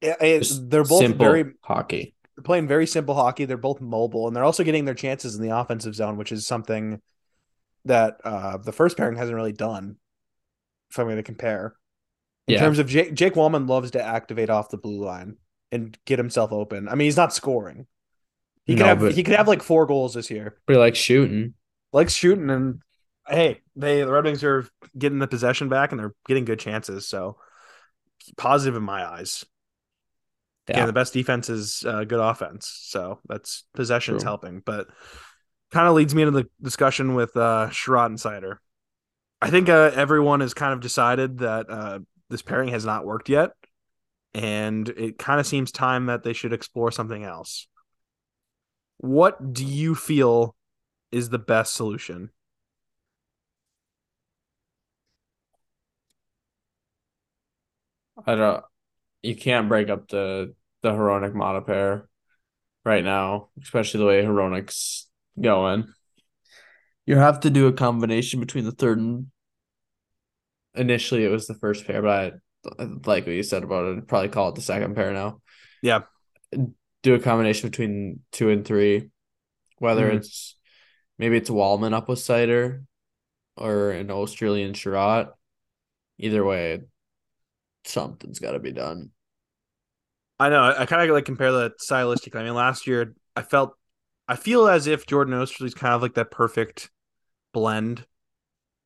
Yeah, 0.00 0.14
it- 0.20 0.48
they're 0.70 0.84
both 0.84 1.00
simple 1.00 1.26
very 1.26 1.44
hockey. 1.62 2.14
they're 2.36 2.42
playing 2.42 2.68
very 2.68 2.86
simple 2.86 3.14
hockey. 3.14 3.44
They're 3.44 3.56
both 3.56 3.80
mobile, 3.80 4.26
and 4.26 4.34
they're 4.36 4.44
also 4.44 4.64
getting 4.64 4.84
their 4.84 4.94
chances 4.94 5.34
in 5.36 5.42
the 5.42 5.56
offensive 5.56 5.94
zone, 5.94 6.16
which 6.16 6.32
is 6.32 6.46
something 6.46 7.00
that 7.84 8.18
uh, 8.24 8.58
the 8.58 8.72
first 8.72 8.96
pairing 8.96 9.16
hasn't 9.16 9.36
really 9.36 9.52
done. 9.52 9.96
If 10.90 10.98
I'm 10.98 11.06
going 11.06 11.16
to 11.16 11.22
compare, 11.22 11.74
in 12.46 12.54
Yeah. 12.54 12.60
terms 12.60 12.78
of 12.78 12.86
Jake, 12.88 13.12
Jake 13.14 13.34
Walman 13.34 13.68
loves 13.68 13.90
to 13.90 14.02
activate 14.02 14.48
off 14.48 14.70
the 14.70 14.78
blue 14.78 15.04
line 15.04 15.36
and 15.70 15.98
get 16.06 16.18
himself 16.18 16.50
open. 16.50 16.88
I 16.88 16.94
mean, 16.94 17.06
he's 17.06 17.16
not 17.16 17.34
scoring. 17.34 17.86
He 18.64 18.74
could 18.76 18.86
have 18.86 19.14
he 19.14 19.22
could 19.22 19.34
have 19.34 19.48
like 19.48 19.62
four 19.62 19.84
goals 19.86 20.14
this 20.14 20.30
year. 20.30 20.56
But 20.66 20.74
he 20.74 20.78
likes 20.78 20.98
shooting. 20.98 21.54
Likes 21.92 22.14
shooting, 22.14 22.48
and 22.50 22.80
hey, 23.28 23.60
they 23.76 24.00
the 24.00 24.10
Red 24.10 24.24
Wings 24.24 24.44
are 24.44 24.66
getting 24.96 25.18
the 25.18 25.28
possession 25.28 25.68
back, 25.68 25.92
and 25.92 26.00
they're 26.00 26.14
getting 26.26 26.44
good 26.44 26.58
chances. 26.58 27.06
So 27.06 27.36
positive 28.36 28.76
in 28.76 28.82
my 28.82 29.06
eyes. 29.06 29.44
Yeah. 30.68 30.76
Again, 30.76 30.86
the 30.86 30.92
best 30.92 31.12
defense 31.14 31.48
is 31.48 31.84
uh, 31.86 32.04
good 32.04 32.20
offense. 32.20 32.70
So 32.84 33.20
that's 33.26 33.64
possession's 33.74 34.22
True. 34.22 34.28
helping. 34.28 34.60
But 34.60 34.88
kind 35.70 35.88
of 35.88 35.94
leads 35.94 36.14
me 36.14 36.22
into 36.22 36.42
the 36.42 36.48
discussion 36.62 37.14
with 37.14 37.36
uh 37.36 37.68
Chiarot 37.70 38.06
and 38.06 38.18
Seider. 38.18 38.56
I 39.40 39.50
think 39.50 39.68
uh, 39.68 39.92
everyone 39.94 40.40
has 40.40 40.52
kind 40.52 40.72
of 40.72 40.80
decided 40.80 41.38
that 41.38 41.70
uh, 41.70 42.00
this 42.28 42.42
pairing 42.42 42.70
has 42.70 42.84
not 42.84 43.06
worked 43.06 43.28
yet. 43.28 43.52
And 44.34 44.88
it 44.88 45.18
kind 45.18 45.40
of 45.40 45.46
seems 45.46 45.72
time 45.72 46.06
that 46.06 46.22
they 46.22 46.32
should 46.32 46.52
explore 46.52 46.90
something 46.90 47.24
else. 47.24 47.66
What 48.98 49.52
do 49.52 49.64
you 49.64 49.94
feel 49.94 50.56
is 51.12 51.28
the 51.28 51.38
best 51.38 51.74
solution? 51.74 52.30
I 58.26 58.34
don't. 58.34 58.64
You 59.22 59.34
can't 59.36 59.68
break 59.68 59.88
up 59.88 60.08
the 60.08 60.54
the 60.82 60.90
Hronek 60.90 61.34
Maatta 61.34 61.62
pair 61.62 62.08
right 62.84 63.02
now, 63.04 63.48
especially 63.62 64.00
the 64.00 64.06
way 64.06 64.22
Hronek's 64.22 65.08
going. 65.40 65.92
You 67.06 67.16
have 67.16 67.40
to 67.40 67.50
do 67.50 67.66
a 67.66 67.72
combination 67.72 68.38
between 68.40 68.64
the 68.64 68.72
third 68.72 68.98
and 68.98 69.26
initially 70.74 71.24
it 71.24 71.30
was 71.30 71.46
the 71.46 71.54
first 71.54 71.86
pair, 71.86 72.02
but 72.02 72.34
I, 72.78 72.84
like 73.06 73.26
what 73.26 73.34
you 73.34 73.42
said 73.42 73.64
about 73.64 73.86
it, 73.86 73.98
I'd 73.98 74.08
probably 74.08 74.28
call 74.28 74.50
it 74.50 74.54
the 74.54 74.60
second 74.62 74.94
pair 74.94 75.12
now. 75.12 75.40
Yeah. 75.82 76.02
Do 77.02 77.14
a 77.14 77.18
combination 77.20 77.70
between 77.70 78.20
two 78.32 78.50
and 78.50 78.64
three, 78.64 79.10
whether 79.78 80.10
Mhm. 80.10 80.16
it's 80.16 80.56
maybe 81.18 81.36
it's 81.36 81.50
Walman 81.50 81.94
up 81.94 82.08
with 82.08 82.18
Seider 82.18 82.84
or 83.56 83.90
an 83.90 84.10
Australian 84.10 84.74
Chiarot. 84.74 85.32
Either 86.18 86.44
way, 86.44 86.82
something's 87.88 88.38
got 88.38 88.52
to 88.52 88.58
be 88.58 88.72
done. 88.72 89.10
I 90.38 90.50
know. 90.50 90.62
I, 90.76 90.86
kind 90.86 91.02
of 91.02 91.14
like 91.14 91.24
compare 91.24 91.52
that 91.52 91.78
stylistically. 91.80 92.36
I 92.36 92.44
mean, 92.44 92.54
last 92.54 92.86
year 92.86 93.14
I 93.34 93.42
felt, 93.42 93.76
I 94.28 94.36
feel 94.36 94.68
as 94.68 94.86
if 94.86 95.06
Jordan 95.06 95.34
Oesterle's 95.34 95.74
kind 95.74 95.94
of 95.94 96.02
like 96.02 96.14
that 96.14 96.30
perfect 96.30 96.90
blend. 97.52 98.06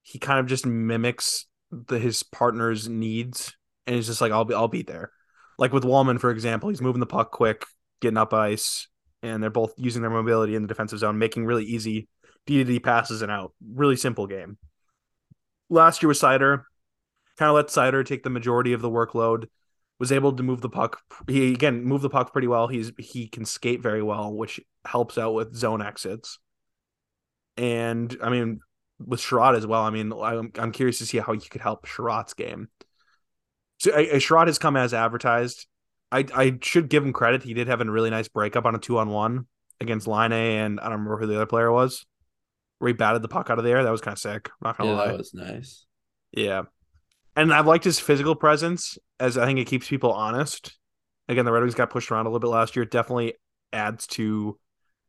He 0.03 0.19
kind 0.19 0.41
of 0.41 0.47
just 0.47 0.67
mimics 0.67 1.47
the 1.71 1.99
his 1.99 2.23
partner's 2.23 2.89
needs, 2.89 3.57
and 3.87 3.97
he's 3.97 4.07
just 4.07 4.21
like, 4.21 4.33
I'll 4.33 4.45
be, 4.45 4.55
I'll 4.55 4.69
be 4.69 4.83
there. 4.83 5.11
Like 5.59 5.73
with 5.73 5.85
Walman, 5.85 6.21
for 6.21 6.31
example, 6.31 6.71
he's 6.71 6.81
moving 6.81 7.01
the 7.01 7.07
puck 7.07 7.31
quick, 7.31 7.65
getting 8.01 8.17
up 8.17 8.33
ice, 8.33 8.89
and 9.23 9.43
they're 9.43 9.51
both 9.51 9.75
using 9.77 10.03
their 10.03 10.11
mobility 10.11 10.55
in 10.55 10.63
the 10.63 10.69
defensive 10.69 10.99
zone, 10.99 11.19
making 11.19 11.45
really 11.45 11.65
easy 11.65 12.09
D 12.47 12.59
to 12.59 12.65
D 12.65 12.81
passes 12.81 13.23
and 13.23 13.31
out. 13.31 13.53
Really 13.75 13.97
simple 13.97 14.27
game. 14.27 14.59
Last 15.71 16.03
year 16.03 16.09
with 16.09 16.19
Seider, 16.19 16.65
kind 17.39 17.49
of 17.49 17.55
let 17.57 17.67
Seider 17.69 18.05
take 18.05 18.23
the 18.23 18.31
majority 18.31 18.73
of 18.73 18.83
the 18.83 18.91
workload 18.91 19.47
was 19.99 20.13
able 20.13 20.33
to 20.33 20.43
move 20.43 20.61
the 20.61 20.69
puck. 20.69 21.01
He 21.29 21.53
again 21.53 21.85
moved 21.85 22.03
the 22.03 22.11
puck 22.11 22.33
pretty 22.33 22.49
well. 22.49 22.69
He's 22.69 22.93
he 22.99 23.29
can 23.29 23.45
skate 23.45 23.81
very 23.83 24.03
well, 24.03 24.33
which 24.33 24.61
helps 24.85 25.19
out 25.19 25.35
with 25.35 25.55
zone 25.55 25.83
exits. 25.83 26.39
And 27.57 28.17
I 28.23 28.31
mean, 28.31 28.61
with 28.99 29.21
Chiarot 29.21 29.57
as 29.57 29.67
well. 29.67 29.83
I 29.83 29.91
mean, 29.91 30.13
I'm, 30.13 30.53
I'm 30.59 30.73
curious 30.73 30.99
to 30.99 31.07
see 31.07 31.19
how 31.19 31.33
you 31.33 31.41
could 31.41 31.61
help 31.61 31.87
Chiarot's 31.87 32.35
game. 32.35 32.69
So 33.79 33.93
a, 33.95 34.17
a 34.17 34.21
Chiarot 34.21 34.47
has 34.47 34.59
come 34.59 34.77
as 34.77 34.95
advertised. 34.95 35.67
I 36.11 36.25
I 36.35 36.59
should 36.63 36.89
give 36.89 37.05
him 37.05 37.13
credit. 37.13 37.43
He 37.43 37.55
did 37.55 37.69
have 37.69 37.81
a 37.81 37.85
really 37.91 38.11
nice 38.11 38.29
breakup 38.29 38.65
on 38.65 38.75
a 38.75 38.79
two 38.79 38.99
on 38.99 39.09
one 39.11 39.47
against 39.81 40.07
Laine, 40.07 40.33
and 40.33 40.81
I 40.81 40.85
don't 40.85 40.93
remember 40.93 41.19
who 41.19 41.27
the 41.27 41.37
other 41.37 41.47
player 41.47 41.73
was. 41.73 42.05
Where 42.79 42.89
he 42.89 42.93
batted 42.95 43.23
the 43.23 43.29
puck 43.29 43.51
out 43.51 43.59
of 43.59 43.65
the 43.65 43.71
air. 43.71 43.83
That 43.85 43.91
was 43.91 44.01
kind 44.01 44.15
of 44.15 44.19
sick. 44.19 44.51
Not 44.61 44.77
gonna 44.77 44.91
Yeah, 44.91 44.97
lie. 44.97 45.07
that 45.09 45.19
was 45.19 45.35
nice. 45.35 45.87
Yeah. 46.33 46.63
And 47.35 47.53
I've 47.53 47.67
liked 47.67 47.85
his 47.85 47.99
physical 47.99 48.35
presence 48.35 48.99
as 49.19 49.39
I 49.39 49.47
think 49.47 49.59
it 49.59 49.67
keeps 49.67 49.89
people 49.89 50.13
honest. 50.13 50.77
Again, 51.29 51.45
the 51.45 51.53
Red 51.53 51.63
Wings 51.63 51.75
got 51.75 51.91
pushed 51.91 52.11
around 52.11 52.27
a 52.27 52.29
little 52.29 52.41
bit 52.41 52.49
last 52.49 52.77
year. 52.77 52.83
It 52.83 52.91
definitely 52.91 53.35
adds 53.73 54.07
to 54.09 54.59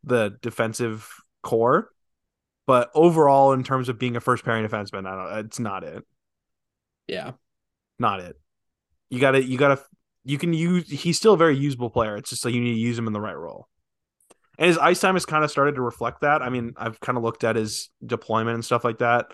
the 0.04 0.38
defensive 0.42 1.10
core. 1.42 1.90
But 2.66 2.92
overall, 2.96 3.52
in 3.52 3.64
terms 3.64 3.90
of 3.90 4.00
being 4.00 4.16
a 4.16 4.22
first 4.22 4.46
pairing 4.46 4.66
defenseman, 4.66 5.06
I 5.06 5.16
don't 5.16 5.46
it's 5.46 5.60
not 5.60 5.84
it. 5.84 6.04
Yeah. 7.08 7.32
Not 8.00 8.22
it. 8.22 8.40
You 9.10 9.20
gotta 9.20 9.44
you 9.44 9.58
gotta 9.58 9.82
you 10.24 10.38
can 10.38 10.54
use 10.54 10.90
he's 10.90 11.18
still 11.18 11.34
a 11.34 11.38
very 11.38 11.58
usable 11.58 11.90
player. 11.90 12.16
It's 12.16 12.30
just 12.30 12.46
like 12.46 12.54
you 12.54 12.62
need 12.62 12.76
to 12.76 12.80
use 12.80 12.98
him 12.98 13.08
in 13.08 13.14
the 13.14 13.20
right 13.20 13.38
role. 13.38 13.68
And 14.58 14.68
his 14.68 14.78
ice 14.78 15.02
time 15.02 15.16
has 15.16 15.26
kind 15.26 15.44
of 15.44 15.52
started 15.52 15.76
to 15.76 15.82
reflect 15.82 16.22
that. 16.22 16.42
I 16.42 16.50
mean, 16.50 16.74
I've 16.78 17.00
kind 17.00 17.18
of 17.18 17.24
looked 17.24 17.44
at 17.44 17.56
his 17.56 17.90
deployment 18.06 18.54
and 18.54 18.64
stuff 18.64 18.86
like 18.86 19.00
that. 19.00 19.34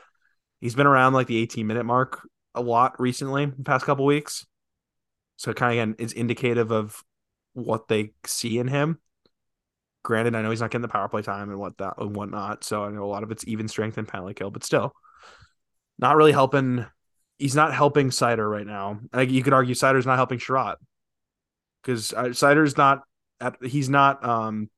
He's 0.59 0.75
been 0.75 0.87
around 0.87 1.13
like 1.13 1.27
the 1.27 1.37
18 1.37 1.67
minute 1.67 1.85
mark 1.85 2.27
a 2.59 2.61
lot 2.61 2.99
recently, 2.99 3.45
the 3.45 3.63
past 3.63 3.85
couple 3.85 4.05
weeks. 4.05 4.45
So 5.37 5.53
kind 5.53 5.71
of 5.71 5.83
again 5.83 5.95
is 5.99 6.13
indicative 6.13 6.71
of 6.71 7.01
what 7.53 7.87
they 7.87 8.11
see 8.25 8.59
in 8.59 8.67
him. 8.67 8.99
Granted, 10.03 10.35
I 10.35 10.41
know 10.41 10.49
he's 10.49 10.61
not 10.61 10.71
getting 10.71 10.81
the 10.81 10.87
power 10.87 11.09
play 11.09 11.21
time 11.21 11.49
and 11.49 11.59
what 11.59 11.77
that 11.77 11.95
and 11.97 12.15
whatnot. 12.15 12.63
So 12.63 12.83
I 12.83 12.89
know 12.89 13.03
a 13.03 13.07
lot 13.07 13.23
of 13.23 13.31
it's 13.31 13.47
even 13.47 13.67
strength 13.67 13.97
and 13.97 14.07
penalty 14.07 14.33
kill, 14.33 14.51
but 14.51 14.63
still, 14.63 14.93
not 15.97 16.15
really 16.15 16.31
helping. 16.31 16.85
He's 17.37 17.55
not 17.55 17.73
helping 17.73 18.09
Seider 18.09 18.49
right 18.49 18.67
now. 18.67 18.99
Like 19.13 19.29
you 19.29 19.43
could 19.43 19.53
argue, 19.53 19.75
Seider's 19.75 20.05
not 20.05 20.17
helping 20.17 20.39
Chiarot 20.39 20.77
because 21.81 22.13
uh, 22.13 22.25
Seider's 22.25 22.77
not 22.77 23.03
at. 23.39 23.55
He's 23.63 23.89
not 23.89 24.25
um 24.25 24.69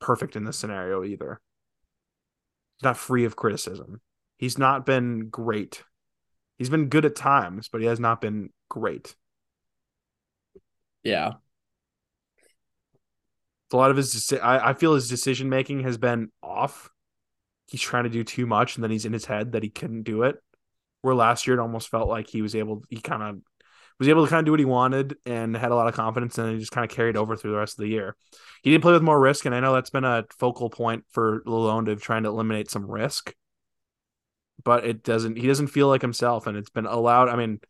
perfect 0.00 0.36
in 0.36 0.44
this 0.44 0.56
scenario 0.56 1.04
either. 1.04 1.40
He's 2.78 2.84
not 2.84 2.96
free 2.96 3.24
of 3.24 3.36
criticism. 3.36 4.00
He's 4.38 4.58
not 4.58 4.86
been 4.86 5.28
great. 5.28 5.82
He's 6.58 6.70
been 6.70 6.88
good 6.88 7.04
at 7.04 7.16
times, 7.16 7.68
but 7.68 7.80
he 7.80 7.86
has 7.86 8.00
not 8.00 8.20
been 8.20 8.50
great. 8.68 9.14
Yeah. 11.04 11.34
A 13.72 13.76
lot 13.76 13.90
of 13.90 13.96
his, 13.96 14.32
I, 14.32 14.70
I 14.70 14.74
feel 14.74 14.94
his 14.94 15.08
decision 15.08 15.48
making 15.48 15.84
has 15.84 15.98
been 15.98 16.30
off. 16.42 16.90
He's 17.66 17.82
trying 17.82 18.04
to 18.04 18.10
do 18.10 18.24
too 18.24 18.46
much, 18.46 18.76
and 18.76 18.82
then 18.82 18.90
he's 18.90 19.04
in 19.04 19.12
his 19.12 19.26
head 19.26 19.52
that 19.52 19.62
he 19.62 19.68
couldn't 19.68 20.02
do 20.02 20.22
it. 20.22 20.36
Where 21.02 21.14
last 21.14 21.46
year 21.46 21.56
it 21.56 21.62
almost 21.62 21.90
felt 21.90 22.08
like 22.08 22.28
he 22.28 22.42
was 22.42 22.56
able, 22.56 22.82
he 22.88 23.00
kind 23.00 23.22
of 23.22 23.36
was 23.98 24.08
able 24.08 24.24
to 24.24 24.30
kind 24.30 24.40
of 24.40 24.46
do 24.46 24.52
what 24.52 24.60
he 24.60 24.66
wanted 24.66 25.16
and 25.26 25.56
had 25.56 25.70
a 25.70 25.74
lot 25.74 25.86
of 25.86 25.94
confidence, 25.94 26.38
and 26.38 26.52
he 26.52 26.58
just 26.58 26.72
kind 26.72 26.88
of 26.88 26.94
carried 26.94 27.16
over 27.16 27.36
through 27.36 27.52
the 27.52 27.58
rest 27.58 27.78
of 27.78 27.82
the 27.82 27.90
year. 27.90 28.16
He 28.62 28.70
didn't 28.70 28.82
play 28.82 28.92
with 28.92 29.02
more 29.02 29.20
risk, 29.20 29.44
and 29.44 29.54
I 29.54 29.60
know 29.60 29.74
that's 29.74 29.90
been 29.90 30.04
a 30.04 30.24
focal 30.38 30.70
point 30.70 31.04
for 31.10 31.42
Lalonde 31.46 31.86
to 31.86 31.96
trying 31.96 32.22
to 32.22 32.30
eliminate 32.30 32.70
some 32.70 32.90
risk. 32.90 33.34
But 34.62 34.84
it 34.84 35.02
doesn't. 35.02 35.36
He 35.36 35.46
doesn't 35.46 35.68
feel 35.68 35.88
like 35.88 36.02
himself, 36.02 36.46
and 36.46 36.56
it's 36.56 36.70
been 36.70 36.86
allowed. 36.86 37.28
I 37.28 37.36
mean, 37.36 37.60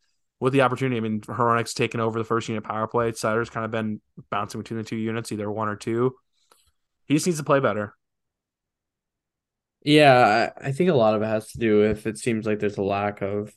with 0.40 0.52
the 0.52 0.62
opportunity, 0.62 0.96
I 0.96 1.00
mean, 1.00 1.20
Hronek's 1.20 1.74
taken 1.74 2.00
over 2.00 2.18
the 2.18 2.24
first 2.24 2.48
unit 2.48 2.64
power 2.64 2.86
play. 2.86 3.12
Seider's 3.12 3.50
kind 3.50 3.64
of 3.64 3.70
been 3.70 4.00
bouncing 4.30 4.60
between 4.60 4.78
the 4.78 4.84
two 4.84 4.96
units, 4.96 5.30
either 5.32 5.50
one 5.50 5.68
or 5.68 5.76
two. 5.76 6.14
He 7.06 7.14
just 7.14 7.26
needs 7.26 7.38
to 7.38 7.44
play 7.44 7.60
better. 7.60 7.94
Yeah, 9.82 10.50
I 10.60 10.72
think 10.72 10.90
a 10.90 10.94
lot 10.94 11.14
of 11.14 11.22
it 11.22 11.26
has 11.26 11.52
to 11.52 11.58
do 11.58 11.80
with 11.80 12.06
it 12.06 12.18
seems 12.18 12.46
like 12.46 12.58
there's 12.58 12.78
a 12.78 12.82
lack 12.82 13.22
of 13.22 13.54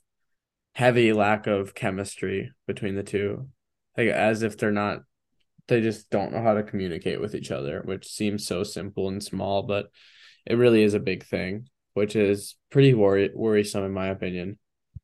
heavy 0.73 1.13
lack 1.13 1.47
of 1.47 1.73
chemistry 1.73 2.51
between 2.67 2.95
the 2.95 3.03
two. 3.03 3.49
Like 3.97 4.07
as 4.07 4.41
if 4.43 4.57
they're 4.57 4.71
not 4.71 5.01
they 5.67 5.81
just 5.81 6.09
don't 6.09 6.33
know 6.33 6.41
how 6.41 6.53
to 6.53 6.63
communicate 6.63 7.21
with 7.21 7.33
each 7.35 7.51
other, 7.51 7.81
which 7.85 8.07
seems 8.07 8.45
so 8.45 8.63
simple 8.63 9.07
and 9.07 9.23
small, 9.23 9.63
but 9.63 9.89
it 10.45 10.55
really 10.55 10.83
is 10.83 10.93
a 10.93 10.99
big 10.99 11.23
thing, 11.23 11.69
which 11.93 12.15
is 12.15 12.55
pretty 12.69 12.93
worry- 12.93 13.31
worrisome 13.33 13.83
in 13.83 13.91
my 13.91 14.07
opinion 14.07 14.57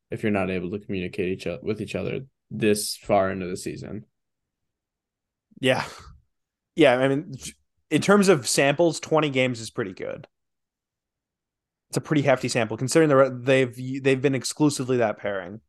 if 0.09 0.23
you're 0.23 0.31
not 0.31 0.49
able 0.49 0.71
to 0.71 0.79
communicate 0.79 1.29
each 1.29 1.47
other 1.47 1.59
with 1.61 1.81
each 1.81 1.95
other 1.95 2.21
this 2.49 2.95
far 2.95 3.29
into 3.29 3.47
the 3.47 3.57
season. 3.57 4.05
Yeah. 5.59 5.83
Yeah, 6.75 6.97
I 6.97 7.07
mean 7.07 7.33
in 7.89 8.01
terms 8.01 8.29
of 8.29 8.47
samples, 8.47 8.99
20 8.99 9.29
games 9.29 9.59
is 9.59 9.69
pretty 9.69 9.93
good. 9.93 10.27
It's 11.89 11.97
a 11.97 12.01
pretty 12.01 12.21
hefty 12.21 12.49
sample 12.49 12.77
considering 12.77 13.09
the 13.09 13.39
they've 13.41 14.03
they've 14.03 14.21
been 14.21 14.35
exclusively 14.35 14.97
that 14.97 15.17
pairing. 15.17 15.61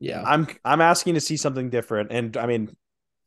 Yeah. 0.00 0.22
I'm 0.24 0.46
I'm 0.64 0.80
asking 0.80 1.14
to 1.14 1.20
see 1.20 1.36
something 1.36 1.70
different 1.70 2.12
and 2.12 2.36
I 2.36 2.46
mean 2.46 2.76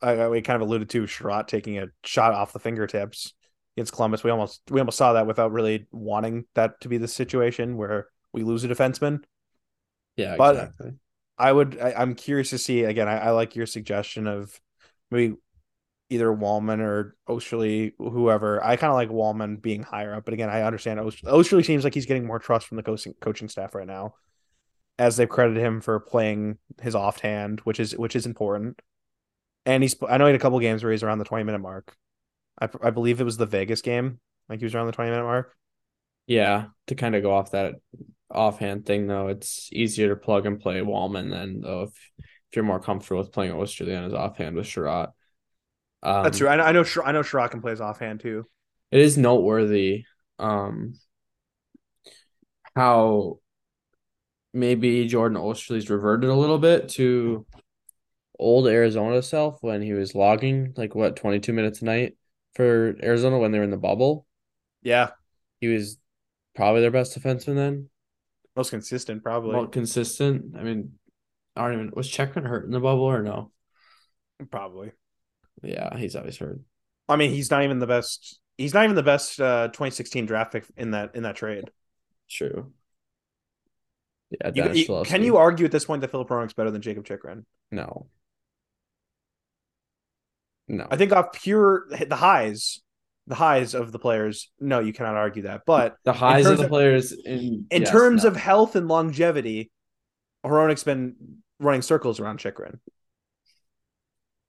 I, 0.02 0.28
we 0.30 0.42
kind 0.42 0.56
of 0.62 0.68
alluded 0.68 0.90
to 0.90 1.04
Chiarot 1.04 1.48
taking 1.48 1.78
a 1.78 1.88
shot 2.04 2.34
off 2.34 2.54
the 2.54 2.60
fingertips 2.60 3.34
against 3.76 3.94
Columbus. 3.94 4.24
We 4.24 4.32
almost 4.32 4.62
we 4.70 4.80
almost 4.80 4.98
saw 4.98 5.14
that 5.14 5.28
without 5.28 5.52
really 5.52 5.88
wanting 5.92 6.46
that 6.56 6.82
to 6.82 6.90
be 6.90 6.98
the 6.98 7.08
situation 7.08 7.78
where 7.78 8.08
we 8.34 8.44
lose 8.44 8.64
a 8.64 8.68
defenseman. 8.68 9.24
Yeah, 10.18 10.36
but 10.38 10.56
exactly. 10.56 10.92
I 11.38 11.52
would. 11.52 11.80
I, 11.80 12.02
am 12.02 12.16
curious 12.16 12.52
to 12.52 12.58
see 12.58 12.84
again. 12.84 13.08
I, 13.08 13.18
I, 13.18 13.30
like 13.32 13.56
your 13.56 13.66
suggestion 13.66 14.28
of 14.28 14.60
maybe 15.10 15.36
either 16.10 16.28
Walman 16.28 16.80
or 16.80 17.16
Oesterle, 17.28 17.94
whoever. 17.98 18.64
I 18.64 18.76
kind 18.76 18.92
of 18.92 18.96
like 18.96 19.10
Walman 19.10 19.62
being 19.62 19.82
higher 19.82 20.14
up, 20.14 20.26
but 20.26 20.34
again, 20.34 20.50
I 20.50 20.64
understand 20.64 21.00
Oesterle 21.00 21.66
seems 21.66 21.84
like 21.84 21.94
he's 21.94 22.06
getting 22.06 22.28
more 22.28 22.40
trust 22.40 22.68
from 22.68 22.78
the 22.78 22.84
coaching 22.84 23.14
coaching 23.22 23.50
staff 23.50 23.74
right 23.74 23.88
now, 23.88 24.16
as 25.00 25.18
they've 25.18 25.30
credited 25.30 25.64
him 25.64 25.82
for 25.82 26.00
playing 26.00 26.58
his 26.82 26.96
offhand, 26.96 27.62
which 27.62 27.80
is 27.80 27.98
which 27.98 28.16
is 28.16 28.26
important. 28.26 28.82
And 29.66 29.84
he's. 29.84 29.96
I 30.08 30.18
know 30.18 30.26
he 30.26 30.32
had 30.32 30.40
a 30.40 30.44
couple 30.44 30.60
games 30.60 30.84
where 30.84 30.92
he's 30.92 31.04
around 31.04 31.20
the 31.20 31.26
20 31.26 31.44
minute 31.44 31.60
mark. 31.60 31.96
I 32.60 32.70
I 32.82 32.90
believe 32.90 33.22
it 33.22 33.26
was 33.26 33.38
the 33.38 33.46
Vegas 33.46 33.82
game. 33.82 34.20
Like 34.50 34.60
he 34.60 34.66
was 34.66 34.76
around 34.76 34.88
the 34.88 34.94
20 34.94 35.12
minute 35.12 35.24
mark. 35.24 35.56
Yeah, 36.28 36.68
to 36.88 36.96
kind 36.96 37.16
of 37.16 37.24
go 37.24 37.34
off 37.34 37.52
that 37.52 37.76
offhand 38.30 38.86
thing 38.86 39.08
though, 39.08 39.28
it's 39.28 39.70
easier 39.72 40.10
to 40.10 40.16
plug 40.16 40.46
and 40.46 40.60
play 40.60 40.80
Walman 40.80 41.30
than 41.30 41.62
though 41.62 41.84
if, 41.84 41.90
if 42.20 42.56
you're 42.56 42.66
more 42.66 42.80
comfortable 42.80 43.22
with 43.22 43.32
playing 43.32 43.54
Oesterle 43.54 43.98
on 43.98 44.04
his 44.04 44.14
offhand 44.14 44.56
with 44.56 44.68
Chiarot. 44.68 45.10
Um, 46.04 46.24
That's 46.24 46.38
true. 46.38 46.48
I 46.48 46.56
know. 46.56 46.64
I 46.64 46.72
know. 46.72 46.86
I 47.06 47.12
know. 47.12 47.24
Chiarot 47.24 47.52
can 47.52 47.62
play 47.62 47.72
his 47.72 47.82
offhand 47.82 48.22
too. 48.22 48.48
It 48.92 49.00
is 49.00 49.18
noteworthy 49.18 50.06
um, 50.40 50.96
how 52.76 53.40
maybe 54.54 55.08
Jordan 55.08 55.38
Oesterle's 55.38 55.90
reverted 55.90 56.30
a 56.30 56.36
little 56.36 56.58
bit 56.58 56.90
to 56.90 57.46
old 58.38 58.68
Arizona 58.68 59.22
self 59.22 59.60
when 59.62 59.82
he 59.82 59.94
was 59.94 60.16
logging 60.16 60.74
like 60.76 60.96
what 60.96 61.16
22 61.16 61.54
minutes 61.54 61.82
a 61.82 61.86
night 61.86 62.18
for 62.56 62.96
Arizona 63.02 63.38
when 63.38 63.52
they 63.52 63.58
were 63.58 63.64
in 63.64 63.72
the 63.72 63.78
bubble. 63.78 64.26
Yeah. 64.82 65.10
He 65.60 65.68
was 65.68 65.98
probably 66.56 66.82
their 66.82 66.92
best 66.92 67.18
defenseman 67.18 67.56
then. 67.56 67.90
Most 68.56 68.72
consistent, 68.72 69.24
probably. 69.24 69.56
Well, 69.56 69.68
consistent. 69.68 70.56
I 70.58 70.64
mean, 70.64 70.94
I 71.56 71.64
don't 71.64 71.74
even 71.74 71.92
was 71.96 72.10
Chychrun 72.10 72.46
hurt 72.46 72.66
in 72.66 72.72
the 72.72 72.80
bubble 72.80 73.04
or 73.04 73.24
no? 73.24 73.52
Probably. 74.50 74.92
Yeah, 75.64 75.96
he's 75.98 76.16
always 76.16 76.38
hurt. 76.38 76.60
I 77.08 77.16
mean, 77.16 77.32
he's 77.32 77.52
not 77.52 77.64
even 77.64 77.80
the 77.80 77.88
best. 77.88 78.40
He's 78.58 78.74
not 78.74 78.84
even 78.84 78.96
the 78.96 79.04
best 79.04 79.40
uh, 79.40 79.68
2016 79.68 80.26
draft 80.26 80.52
pick 80.54 80.66
in 80.76 80.92
that 80.92 81.16
in 81.16 81.24
that 81.24 81.36
trade. 81.36 81.72
True. 82.30 82.72
Yeah, 84.30 84.52
you, 84.54 84.74
you, 84.74 85.04
can 85.06 85.24
you 85.24 85.38
argue 85.38 85.66
at 85.66 85.72
this 85.72 85.84
point 85.84 86.02
that 86.02 86.12
Filip 86.12 86.30
Hronek's 86.30 86.54
better 86.54 86.72
than 86.72 86.82
Jakob 86.82 87.06
Chychrun? 87.06 87.46
No. 87.70 88.08
No. 90.72 90.88
I 90.90 90.96
think 90.96 91.12
off 91.12 91.34
pure 91.34 91.86
the 91.90 92.16
highs, 92.16 92.80
the 93.28 93.36
highs 93.36 93.76
of 93.76 93.92
the 93.92 94.00
players, 94.00 94.50
no, 94.58 94.80
you 94.80 94.94
cannot 94.94 95.16
argue 95.16 95.44
that. 95.44 95.64
But 95.66 95.98
the 96.06 96.14
highs 96.14 96.46
of 96.46 96.60
the 96.60 96.64
of, 96.64 96.70
players 96.70 97.12
in 97.12 97.68
in 97.70 97.82
yes, 97.82 97.92
terms 97.92 98.24
no. 98.24 98.30
of 98.30 98.38
health 98.38 98.78
and 98.78 98.88
longevity, 98.88 99.70
Hronek's 100.46 100.86
been 100.86 101.16
running 101.60 101.82
circles 101.82 102.22
around 102.22 102.40
Chychrun. 102.40 102.80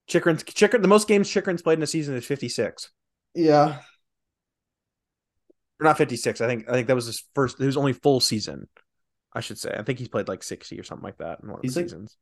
Chychrun's 0.09 0.45
Chychrun, 0.45 0.81
the 0.81 0.89
most 0.89 1.09
games 1.09 1.29
Chychrun's 1.29 1.61
played 1.61 1.79
in 1.79 1.83
a 1.83 1.89
season 1.89 2.15
is 2.15 2.25
56. 2.25 2.91
Yeah. 3.35 3.79
Or 5.81 5.85
not 5.85 5.99
56. 5.99 6.41
I 6.41 6.47
think 6.47 6.69
I 6.69 6.73
think 6.73 6.87
that 6.87 6.95
was 6.95 7.07
his 7.07 7.25
first 7.35 7.59
his 7.59 7.77
only 7.77 7.95
full 7.95 8.21
season. 8.21 8.69
I 9.33 9.41
should 9.41 9.59
say. 9.59 9.75
I 9.77 9.83
think 9.83 9.99
he's 9.99 10.09
played 10.09 10.29
like 10.29 10.45
60 10.45 10.79
or 10.79 10.85
something 10.85 11.05
like 11.05 11.19
that 11.19 11.41
in 11.43 11.49
one 11.49 11.59
of 11.59 11.63
the 11.63 11.69
seasons. 11.69 12.17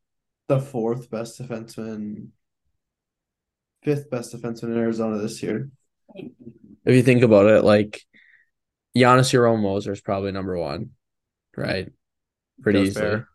the 0.48 0.58
fourth 0.58 1.10
best 1.10 1.38
defenseman, 1.38 2.28
fifth 3.82 4.10
best 4.10 4.34
defenseman 4.34 4.72
in 4.72 4.78
Arizona 4.78 5.18
this 5.18 5.42
year. 5.42 5.70
If 6.14 6.94
you 6.94 7.02
think 7.02 7.22
about 7.22 7.46
it, 7.46 7.64
like 7.64 8.02
Jonas 8.96 9.30
Jerome 9.30 9.62
Moser 9.62 9.92
is 9.92 10.00
probably 10.00 10.32
number 10.32 10.56
one, 10.56 10.90
right? 11.56 11.88
Pretty 12.62 12.80
Ghost 12.80 12.90
easily. 12.90 13.06
Bear. 13.06 13.28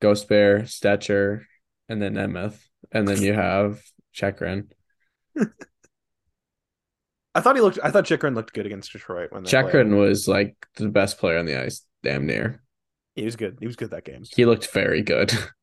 Ghost 0.00 0.28
Bear, 0.28 0.60
Stecher, 0.60 1.44
and 1.88 2.00
then 2.00 2.14
Nemeth, 2.14 2.58
and 2.92 3.06
then 3.08 3.22
you 3.22 3.32
have 3.32 3.80
Chychrun. 4.12 4.68
I 7.34 7.40
thought 7.40 7.56
he 7.56 7.62
looked. 7.62 7.78
I 7.82 7.90
thought 7.90 8.06
Chychrun 8.06 8.34
looked 8.34 8.52
good 8.52 8.66
against 8.66 8.92
Detroit 8.92 9.32
when 9.32 9.44
Chychrun 9.44 9.96
was 9.96 10.26
like 10.26 10.56
the 10.76 10.88
best 10.88 11.18
player 11.18 11.38
on 11.38 11.46
the 11.46 11.60
ice, 11.60 11.84
damn 12.02 12.26
near. 12.26 12.62
He 13.14 13.24
was 13.24 13.36
good. 13.36 13.58
He 13.60 13.66
was 13.66 13.76
good 13.76 13.90
that 13.90 14.04
game. 14.04 14.22
He 14.34 14.44
looked 14.44 14.72
very 14.72 15.02
good. 15.02 15.32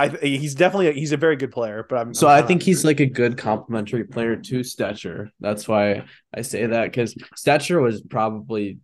I 0.00 0.08
he's 0.08 0.54
definitely 0.54 0.88
a, 0.88 0.92
he's 0.92 1.12
a 1.12 1.18
very 1.18 1.36
good 1.36 1.52
player, 1.52 1.84
but 1.86 1.98
I'm 1.98 2.14
so 2.14 2.26
I'm 2.26 2.42
i 2.42 2.46
think 2.46 2.62
he's 2.62 2.84
like 2.84 3.00
a 3.00 3.06
good 3.06 3.36
complementary 3.36 4.04
player 4.04 4.36
to 4.36 4.60
Stecher. 4.60 5.30
That's 5.40 5.68
why 5.68 6.04
I 6.34 6.40
say 6.42 6.66
that 6.66 6.84
because 6.84 7.14
Stecher 7.36 7.82
was 7.82 8.00
probably 8.00 8.78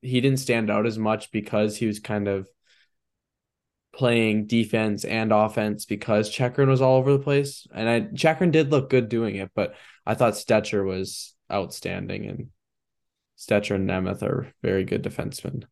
he 0.00 0.20
didn't 0.22 0.38
stand 0.38 0.70
out 0.70 0.86
as 0.86 0.98
much 0.98 1.30
because 1.30 1.76
he 1.76 1.86
was 1.86 2.00
kind 2.00 2.26
of 2.26 2.48
playing 3.92 4.46
defense 4.46 5.04
and 5.04 5.30
offense 5.30 5.84
because 5.84 6.30
Chychrun 6.30 6.70
was 6.70 6.80
all 6.80 6.96
over 6.96 7.12
the 7.12 7.18
place, 7.18 7.66
and 7.74 7.86
I 7.86 8.00
Chychrun 8.00 8.50
did 8.50 8.70
look 8.70 8.88
good 8.88 9.10
doing 9.10 9.36
it, 9.36 9.50
but 9.54 9.74
I 10.06 10.14
thought 10.14 10.34
Stecher 10.34 10.86
was 10.86 11.34
outstanding, 11.52 12.24
and 12.26 12.46
Stecher 13.38 13.74
and 13.74 13.88
Nemeth 13.88 14.22
are 14.22 14.54
very 14.62 14.84
good 14.84 15.02
defensemen. 15.02 15.64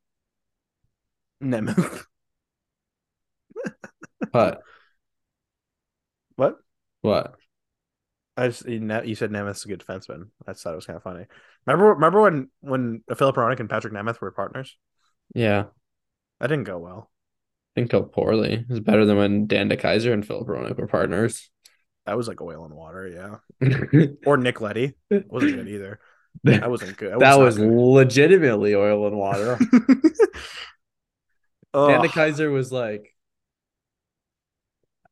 Nemeth. 1.43 2.05
What? 4.31 4.61
What? 6.37 6.57
What? 7.03 7.35
I 8.37 8.49
just 8.49 8.67
you 8.67 9.15
said 9.15 9.31
Nemeth's 9.31 9.65
a 9.65 9.69
good 9.69 9.85
defenseman. 9.85 10.29
I 10.47 10.53
thought 10.53 10.73
it 10.73 10.77
was 10.77 10.87
kind 10.87 10.97
of 10.97 11.03
funny. 11.03 11.27
Remember, 11.67 11.95
remember 11.95 12.23
when 12.23 12.51
when 12.61 13.03
Filip 13.17 13.37
Hronek 13.37 13.59
and 13.61 13.69
Patrick 13.69 13.93
Nemeth 13.93 14.21
were 14.21 14.31
partners? 14.31 14.77
Yeah, 15.35 15.65
that 16.41 16.47
didn't 16.47 16.65
go 16.65 16.79
well. 16.79 17.11
I 17.77 17.81
didn't 17.81 17.91
go 17.91 18.03
poorly. 18.03 18.53
It 18.55 18.69
was 18.69 18.81
better 18.81 19.05
than 19.05 19.17
when 19.17 19.47
Dan 19.47 19.69
DeKeyser 19.69 20.13
and 20.13 20.27
Filip 20.27 20.47
Hronek 20.47 20.77
were 20.77 20.87
partners. 20.87 21.51
That 22.07 22.17
was 22.17 22.29
like 22.29 22.41
oil 22.41 22.65
and 22.65 22.75
water, 22.75 23.07
yeah. 23.61 24.07
or 24.27 24.37
Nick 24.37 24.61
Leddy 24.61 24.95
wasn't 25.11 25.57
good 25.57 25.69
either. 25.69 26.01
That 26.45 26.71
wasn't 26.71 26.97
good. 26.97 27.15
That, 27.15 27.19
that 27.19 27.39
was, 27.41 27.59
was 27.59 27.67
legitimately 27.69 28.73
oil 28.77 29.09
and 29.09 29.17
water. 29.17 29.59
Oh. 31.75 31.89
Dan 31.89 32.01
DeKeyser 32.01 32.51
was 32.51 32.73
like 32.73 33.15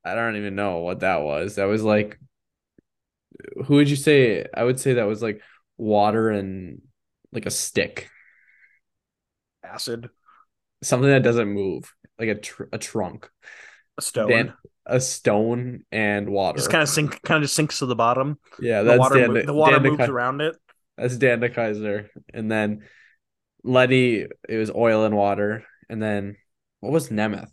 I 0.06 0.14
don't 0.14 0.36
even 0.36 0.54
know 0.54 0.78
what 0.78 1.00
that 1.00 1.22
was. 1.22 1.56
That 1.56 1.64
was 1.64 1.82
like, 1.82 2.18
who 3.66 3.74
would 3.74 3.90
you 3.90 3.96
say? 3.96 4.46
I 4.54 4.62
would 4.62 4.78
say 4.78 4.94
that 4.94 5.06
was 5.06 5.22
like 5.22 5.42
water 5.76 6.30
and 6.30 6.80
like 7.32 7.46
a 7.46 7.50
stick, 7.50 8.08
acid, 9.64 10.08
something 10.82 11.10
that 11.10 11.22
doesn't 11.22 11.48
move, 11.48 11.92
like 12.18 12.28
a 12.28 12.34
tr- 12.36 12.64
a 12.72 12.78
trunk, 12.78 13.28
a 13.98 14.02
stone, 14.02 14.28
Dan, 14.28 14.52
a 14.86 15.00
stone 15.00 15.84
and 15.90 16.30
water. 16.30 16.58
Just 16.58 16.70
kind 16.70 16.82
of 16.82 16.88
sink, 16.88 17.20
kind 17.22 17.38
of 17.38 17.42
just 17.42 17.56
sinks 17.56 17.80
to 17.80 17.86
the 17.86 17.96
bottom. 17.96 18.38
Yeah, 18.60 18.82
that's 18.82 18.96
the 18.96 19.00
water. 19.00 19.14
Dan, 19.16 19.32
mo- 19.32 19.42
the 19.42 19.54
water 19.54 19.80
moves 19.80 20.08
around 20.08 20.40
it. 20.40 20.56
That's 20.96 21.16
Dan 21.16 21.42
and 22.32 22.50
then 22.50 22.84
Leddy. 23.64 24.26
It 24.48 24.56
was 24.56 24.70
oil 24.70 25.04
and 25.04 25.16
water, 25.16 25.64
and 25.88 26.00
then 26.00 26.36
what 26.80 26.92
was 26.92 27.08
Nemeth? 27.08 27.50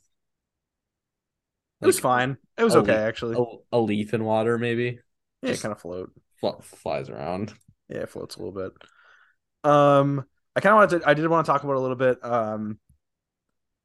It 1.83 1.87
was 1.87 1.95
Like, 1.97 2.03
fine. 2.03 2.37
It 2.57 2.63
was 2.63 2.75
a 2.75 2.79
okay 2.79 2.93
actually. 2.95 3.35
A, 3.71 3.77
a 3.77 3.79
leaf 3.79 4.13
in 4.13 4.23
water, 4.23 4.57
maybe. 4.57 4.99
yeah, 5.41 5.49
just- 5.51 5.61
kind 5.61 5.71
of 5.71 5.79
float. 5.81 6.11
Fl- 6.39 6.61
flies 6.61 7.09
around. 7.09 7.53
Yeah, 7.89 7.99
it 7.99 8.09
floats 8.09 8.35
a 8.35 8.39
little 8.43 8.53
bit. 8.53 8.71
Um, 9.69 10.25
I 10.55 10.59
kind 10.59 10.73
of 10.73 10.77
wanted 10.77 11.01
to. 11.03 11.09
I 11.09 11.13
did 11.13 11.27
want 11.27 11.45
to 11.45 11.51
talk 11.51 11.63
about 11.63 11.73
it 11.73 11.77
a 11.77 11.81
little 11.81 11.95
bit. 11.95 12.23
Um, 12.23 12.79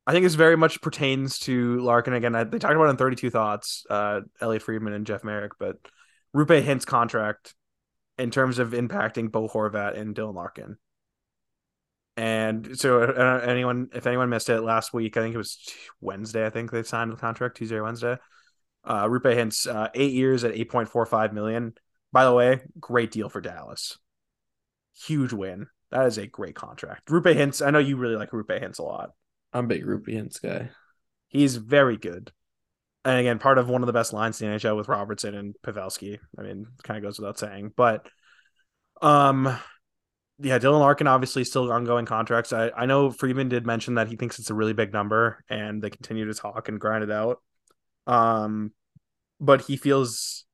I 0.07 0.13
think 0.13 0.25
this 0.25 0.35
very 0.35 0.57
much 0.57 0.81
pertains 0.81 1.39
to 1.41 1.79
Larkin 1.81 2.15
again. 2.15 2.35
I, 2.35 2.45
they 2.45 2.59
talked 2.59 2.75
about 2.75 2.87
it 2.87 2.91
in 2.91 2.97
Thirty 2.97 3.17
Two 3.17 3.31
Thoughts. 3.31 3.85
Uh, 3.89 4.21
Elliotte 4.41 4.63
Friedman 4.63 4.93
and 4.93 5.07
Jeff 5.07 5.23
Marek, 5.25 5.53
but 5.59 5.77
Roope 6.35 6.63
Hintz's 6.63 6.85
contract 6.85 7.55
in 8.19 8.31
terms 8.31 8.59
of 8.59 8.71
impacting 8.71 9.31
Bo 9.31 9.49
Horvat 9.49 9.97
and 9.99 10.15
Dylan 10.15 10.35
Larkin. 10.35 10.77
And 12.19 12.77
so, 12.77 13.01
uh, 13.01 13.45
anyone, 13.47 13.91
if 13.95 14.05
anyone 14.09 14.29
missed 14.29 14.49
it 14.49 14.61
last 14.61 14.93
week, 14.93 15.17
I 15.17 15.21
think 15.21 15.37
it 15.37 15.39
was 15.39 15.57
Wednesday. 16.01 16.45
I 16.45 16.51
think 16.51 16.73
they 16.73 16.83
signed 16.83 17.13
the 17.13 17.17
contract 17.17 17.57
Tuesday 17.57 17.77
or 17.77 17.85
Wednesday. 17.85 18.17
Uh, 18.83 19.05
Roope 19.05 19.33
Hintz's 19.33 19.69
uh, 19.69 19.91
eight 19.95 20.11
years 20.15 20.43
at 20.43 20.53
eight 20.53 20.69
point 20.69 20.89
four 20.89 21.07
five 21.07 21.33
million. 21.33 21.75
By 22.11 22.25
the 22.25 22.33
way, 22.33 22.63
great 22.81 23.13
deal 23.13 23.29
for 23.29 23.41
Dallas. 23.41 23.99
Huge 25.07 25.33
win. 25.33 25.69
That 25.93 26.07
is 26.07 26.19
a 26.19 26.27
great 26.27 26.57
contract. 26.57 27.07
Roope 27.07 27.37
Hintz. 27.37 27.65
I 27.65 27.71
know 27.71 27.79
you 27.79 27.97
really 27.97 28.17
like 28.17 28.33
Roope 28.33 28.61
Hintz 28.61 28.81
a 28.81 28.83
lot. 28.83 29.11
I'm 29.53 29.67
a 29.67 29.69
big 29.69 29.85
Roope 29.85 30.09
Hintz 30.09 30.43
guy. 30.43 30.71
He's 31.29 31.55
very 31.55 31.97
good. 31.97 32.33
And 33.05 33.21
again, 33.21 33.39
part 33.39 33.59
of 33.59 33.69
one 33.69 33.83
of 33.83 33.87
the 33.87 33.93
best 33.93 34.13
lines 34.13 34.43
in 34.43 34.51
the 34.51 34.57
NHL 34.57 34.77
with 34.77 34.89
Robertson 34.89 35.37
and 35.37 35.55
Pavelski. 35.65 36.19
I 36.37 36.43
mean, 36.43 36.67
kind 36.83 36.99
of 36.99 37.05
goes 37.05 37.21
without 37.21 37.39
saying. 37.39 37.75
But 37.77 38.09
um 39.01 39.57
yeah, 40.41 40.59
Dylan 40.59 40.81
Larkin 40.81 41.07
obviously 41.07 41.45
still 41.45 41.71
ongoing 41.73 42.07
contracts. 42.07 42.53
I, 42.53 42.71
I 42.71 42.87
know 42.87 43.11
Friedman 43.11 43.49
did 43.49 43.67
mention 43.67 43.95
that 43.95 44.09
he 44.09 44.17
thinks 44.17 44.39
it's 44.39 44.51
a 44.51 44.55
really 44.55 44.73
big 44.73 44.93
number 44.93 45.45
and 45.49 45.83
they 45.83 45.91
continue 45.91 46.27
to 46.27 46.35
talk 46.35 46.69
and 46.69 46.81
grind 46.81 47.05
it 47.05 47.11
out. 47.11 47.43
Um 48.07 48.73
but 49.41 49.63
he 49.63 49.77
feels 49.77 50.45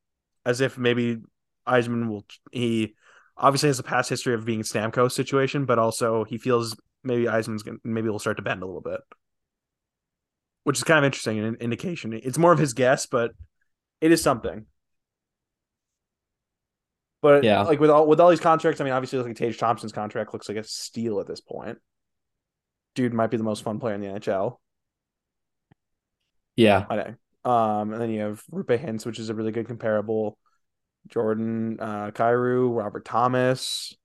as 0.44 0.60
if 0.60 0.76
maybe 0.76 1.18
Yzerman 1.66 2.08
will 2.08 2.26
he 2.52 2.94
obviously 3.36 3.68
has 3.68 3.78
a 3.78 3.82
past 3.82 4.10
history 4.10 4.34
of 4.34 4.44
being 4.44 4.62
Stamkos 4.62 5.12
situation, 5.12 5.64
but 5.64 5.78
also 5.78 6.24
he 6.24 6.38
feels 6.38 6.76
maybe 7.02 7.24
Yzerman's 7.24 7.62
gonna 7.62 7.78
maybe 7.84 8.08
will 8.08 8.18
start 8.18 8.36
to 8.38 8.42
bend 8.42 8.62
a 8.62 8.66
little 8.66 8.80
bit, 8.80 9.00
which 10.64 10.78
is 10.78 10.84
kind 10.84 10.98
of 10.98 11.04
interesting 11.04 11.38
an 11.38 11.56
indication. 11.56 12.12
It's 12.12 12.38
more 12.38 12.52
of 12.52 12.58
his 12.58 12.74
guess, 12.74 13.06
but 13.06 13.32
it 14.00 14.12
is 14.12 14.22
something. 14.22 14.66
But 17.24 17.42
Yeah. 17.42 17.62
like 17.62 17.80
with 17.80 17.88
all 17.88 18.06
with 18.06 18.20
all 18.20 18.28
these 18.28 18.38
contracts, 18.38 18.82
I 18.82 18.84
mean, 18.84 18.92
obviously, 18.92 19.18
like 19.18 19.34
Tage 19.34 19.56
Thompson's 19.56 19.92
contract 19.92 20.34
looks 20.34 20.46
like 20.46 20.58
a 20.58 20.62
steal 20.62 21.20
at 21.20 21.26
this 21.26 21.40
point. 21.40 21.78
Dude 22.94 23.14
might 23.14 23.30
be 23.30 23.38
the 23.38 23.42
most 23.42 23.62
fun 23.62 23.80
player 23.80 23.94
in 23.94 24.02
the 24.02 24.08
NHL. 24.08 24.60
Yeah. 26.54 26.84
I 26.90 26.96
know. 26.96 27.50
Um, 27.50 27.94
and 27.94 28.02
then 28.02 28.10
you 28.10 28.20
have 28.20 28.44
Roope 28.52 28.78
Hintz, 28.78 29.06
which 29.06 29.18
is 29.18 29.30
a 29.30 29.34
really 29.34 29.52
good 29.52 29.66
comparable. 29.66 30.36
Jordan, 31.08 31.78
uh, 31.80 32.10
Kyrou, 32.10 32.76
Robert 32.76 33.06
Thomas. 33.06 33.96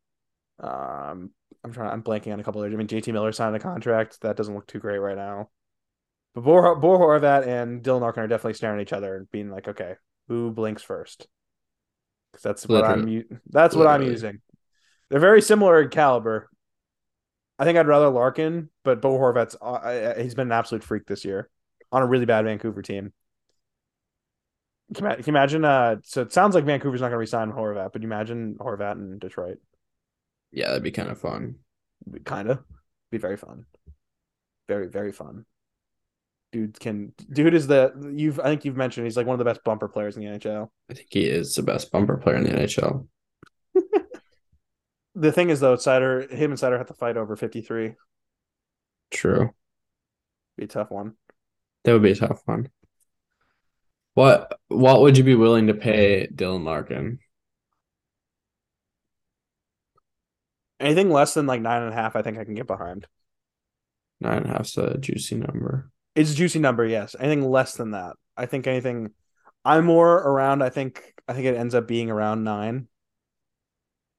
Um, 0.58 1.32
I'm 1.62 1.74
trying. 1.74 1.92
I'm 1.92 2.04
blanking 2.04 2.32
on 2.32 2.40
a 2.40 2.44
couple 2.46 2.64
of. 2.64 2.72
I 2.72 2.76
mean, 2.78 2.88
JT 2.88 3.12
Miller 3.12 3.34
signed 3.34 3.54
a 3.54 3.60
contract 3.60 4.22
that 4.22 4.38
doesn't 4.38 4.56
look 4.56 4.68
too 4.68 4.80
great 4.80 5.00
right 5.00 5.18
now. 5.18 5.50
But 6.36 6.46
Bo, 6.46 6.76
Bo 6.76 6.98
Horvat 6.98 7.46
and 7.46 7.84
Dylan 7.84 8.00
Larkin 8.00 8.24
are 8.24 8.28
definitely 8.30 8.54
staring 8.54 8.80
at 8.80 8.84
each 8.84 8.94
other 8.94 9.18
and 9.18 9.30
being 9.30 9.50
like, 9.50 9.68
"Okay, 9.68 9.96
who 10.30 10.52
blinks 10.52 10.84
first? 10.84 11.28
Because 12.32 12.44
that's 12.44 12.68
what 12.68 12.84
I'm. 12.84 13.06
Literally. 13.06 13.26
That's 13.50 13.76
what 13.76 13.88
I'm 13.88 14.04
using. 14.04 14.42
They're 15.10 15.20
very 15.20 15.42
similar 15.42 15.82
in 15.82 15.90
caliber. 15.90 16.50
I 17.58 17.66
think 17.66 17.78
I'd 17.78 17.88
rather 17.88 18.10
Larkin, 18.10 18.70
but 18.84 19.02
Bo 19.02 19.18
Horvat's 19.18 19.56
uh, 19.62 20.22
he's 20.22 20.36
been 20.36 20.48
an 20.48 20.54
absolute 20.54 20.84
freak 20.84 21.06
this 21.06 21.26
year 21.26 21.50
on 21.92 22.02
a 22.02 22.06
really 22.06 22.26
bad 22.26 22.46
Vancouver 22.46 22.82
team. 22.82 23.12
Can 24.96 25.06
you, 25.06 25.16
can 25.18 25.26
you 25.26 25.32
imagine? 25.32 25.66
Uh, 25.66 25.98
so 26.04 26.22
it 26.22 26.32
sounds 26.32 26.56
like 26.56 26.64
Vancouver's 26.64 27.02
not 27.02 27.08
going 27.08 27.16
to 27.16 27.18
resign 27.18 27.52
Horvat, 27.52 27.92
but 27.92 28.02
you 28.02 28.08
imagine 28.08 28.56
Horvat 28.60 28.94
in 28.94 29.20
Detroit. 29.20 29.58
Yeah, 30.52 30.68
that'd 30.68 30.84
be 30.84 30.92
kind 30.92 31.10
of 31.10 31.20
fun. 31.20 31.56
Kind 32.24 32.50
of 32.50 32.60
be 33.12 33.18
very 33.18 33.38
fun, 33.38 33.66
very 34.68 34.88
very 34.88 35.12
fun. 35.12 35.46
Dude 36.52 36.80
can 36.80 37.14
dude 37.32 37.54
is 37.54 37.68
the 37.68 37.94
you've 38.16 38.40
I 38.40 38.46
think 38.46 38.66
you've 38.66 38.78
mentioned 38.78 39.06
he's 39.06 39.18
like 39.18 39.28
one 39.28 39.36
of 39.36 39.40
the 39.40 39.46
best 39.46 39.64
bumper 39.64 39.88
players 39.88 40.18
in 40.18 40.24
the 40.24 40.30
NHL. 40.30 40.70
I 40.90 40.96
think 40.96 41.08
he 41.12 41.26
is 41.26 41.54
the 41.54 41.64
best 41.64 41.92
bumper 41.92 42.18
player 42.18 42.38
in 42.38 42.44
the 42.44 42.52
NHL. 42.52 43.08
The 45.16 45.34
thing 45.34 45.50
is 45.50 45.60
though, 45.60 45.76
Seider 45.76 46.32
him 46.32 46.52
and 46.52 46.60
Seider 46.60 46.78
have 46.78 46.88
to 46.88 46.94
fight 46.94 47.18
over 47.18 47.36
fifty 47.36 47.60
three. 47.60 47.96
True. 49.12 49.54
Be 50.56 50.64
a 50.64 50.68
tough 50.68 50.92
one. 50.92 51.16
That 51.84 51.92
would 51.92 52.04
be 52.04 52.12
a 52.12 52.16
tough 52.16 52.42
one. 52.46 52.70
What 54.14 54.58
what 54.70 55.02
would 55.02 55.18
you 55.18 55.26
be 55.26 55.36
willing 55.36 55.68
to 55.68 55.74
pay 55.74 56.28
Dylan 56.34 56.64
Larkin? 56.64 57.20
Anything 60.80 61.10
less 61.10 61.34
than 61.34 61.48
like 61.48 61.62
nine 61.62 61.82
and 61.84 61.92
a 61.92 61.96
half, 61.96 62.16
I 62.16 62.22
think 62.22 62.38
I 62.38 62.46
can 62.46 62.56
get 62.56 62.68
behind. 62.68 63.06
Nine 64.22 64.38
and 64.38 64.46
a 64.46 64.50
half's 64.50 64.78
a 64.78 64.98
juicy 64.98 65.36
number. 65.36 65.92
It's 66.16 66.32
a 66.32 66.36
juicy 66.36 66.60
number, 66.60 66.86
yes. 66.86 67.16
Anything 67.20 67.50
less 67.50 67.76
than 67.76 67.92
that, 67.92 68.16
I 68.36 68.46
think 68.46 68.68
anything. 68.68 69.12
I'm 69.66 69.86
more 69.86 70.16
around. 70.16 70.64
I 70.64 70.70
think 70.70 71.14
I 71.28 71.34
think 71.34 71.46
it 71.46 71.56
ends 71.56 71.76
up 71.76 71.88
being 71.88 72.10
around 72.10 72.44
nine 72.44 72.88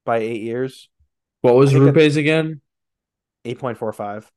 by 0.05 0.19
eight 0.19 0.43
years. 0.43 0.89
What 1.41 1.55
was 1.55 1.73
Roope's 1.73 2.17
again? 2.17 2.61
Eight 3.45 3.59
point 3.59 3.79
four 3.79 3.93
five. 3.93 4.31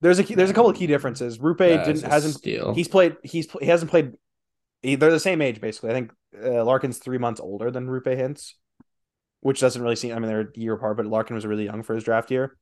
There's 0.00 0.18
a 0.18 0.24
key, 0.24 0.34
there's 0.34 0.50
a 0.50 0.54
couple 0.54 0.70
of 0.70 0.76
key 0.76 0.86
differences. 0.86 1.38
Roope 1.38 1.58
That's 1.58 1.86
didn't 1.86 2.10
hasn't 2.10 2.34
steal. 2.34 2.74
he's 2.74 2.88
played 2.88 3.16
he's 3.22 3.50
he 3.60 3.66
hasn't 3.66 3.90
played. 3.90 4.12
He, 4.82 4.96
they're 4.96 5.10
the 5.10 5.20
same 5.20 5.40
age 5.40 5.60
basically. 5.60 5.90
I 5.90 5.92
think 5.94 6.12
uh, 6.44 6.64
Larkin's 6.64 6.98
three 6.98 7.16
months 7.16 7.40
older 7.40 7.70
than 7.70 7.86
Roope 7.86 8.06
Hintz, 8.06 8.52
which 9.40 9.60
doesn't 9.60 9.80
really 9.80 9.96
seem. 9.96 10.12
I 10.14 10.18
mean, 10.18 10.28
they're 10.28 10.50
a 10.54 10.58
year 10.58 10.74
apart, 10.74 10.98
but 10.98 11.06
Larkin 11.06 11.36
was 11.36 11.46
really 11.46 11.64
young 11.64 11.82
for 11.82 11.94
his 11.94 12.04
draft 12.04 12.30
year. 12.30 12.56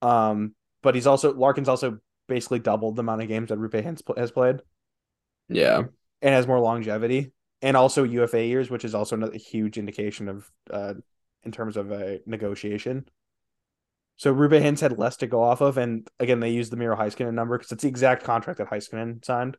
Um, 0.00 0.54
but 0.82 0.94
he's 0.96 1.06
also 1.06 1.32
Larkin's 1.32 1.68
also 1.68 1.98
basically 2.28 2.58
doubled 2.58 2.96
the 2.96 3.00
amount 3.00 3.22
of 3.22 3.28
games 3.28 3.48
that 3.48 3.58
Roope 3.58 3.84
has 4.16 4.30
played. 4.30 4.60
yeah. 5.48 5.82
and 6.22 6.34
has 6.34 6.46
more 6.46 6.60
longevity 6.60 7.32
and 7.60 7.76
also 7.76 8.04
UFA 8.04 8.44
years, 8.44 8.70
which 8.70 8.84
is 8.84 8.94
also 8.94 9.16
another 9.16 9.36
huge 9.36 9.78
indication 9.78 10.28
of 10.28 10.50
uh 10.70 10.94
in 11.44 11.52
terms 11.52 11.76
of 11.76 11.90
a 11.90 12.20
negotiation. 12.26 13.06
So 14.16 14.32
Roope 14.32 14.60
Hintz 14.62 14.80
had 14.80 14.98
less 14.98 15.16
to 15.18 15.26
go 15.26 15.42
off 15.42 15.60
of, 15.60 15.78
and 15.78 16.06
again 16.20 16.40
they 16.40 16.50
used 16.50 16.70
the 16.70 16.76
Miro 16.76 16.96
Heiskanen 16.96 17.34
number 17.34 17.58
because 17.58 17.72
it's 17.72 17.82
the 17.82 17.88
exact 17.88 18.24
contract 18.24 18.58
that 18.58 18.70
Heiskanen 18.70 19.24
signed. 19.24 19.56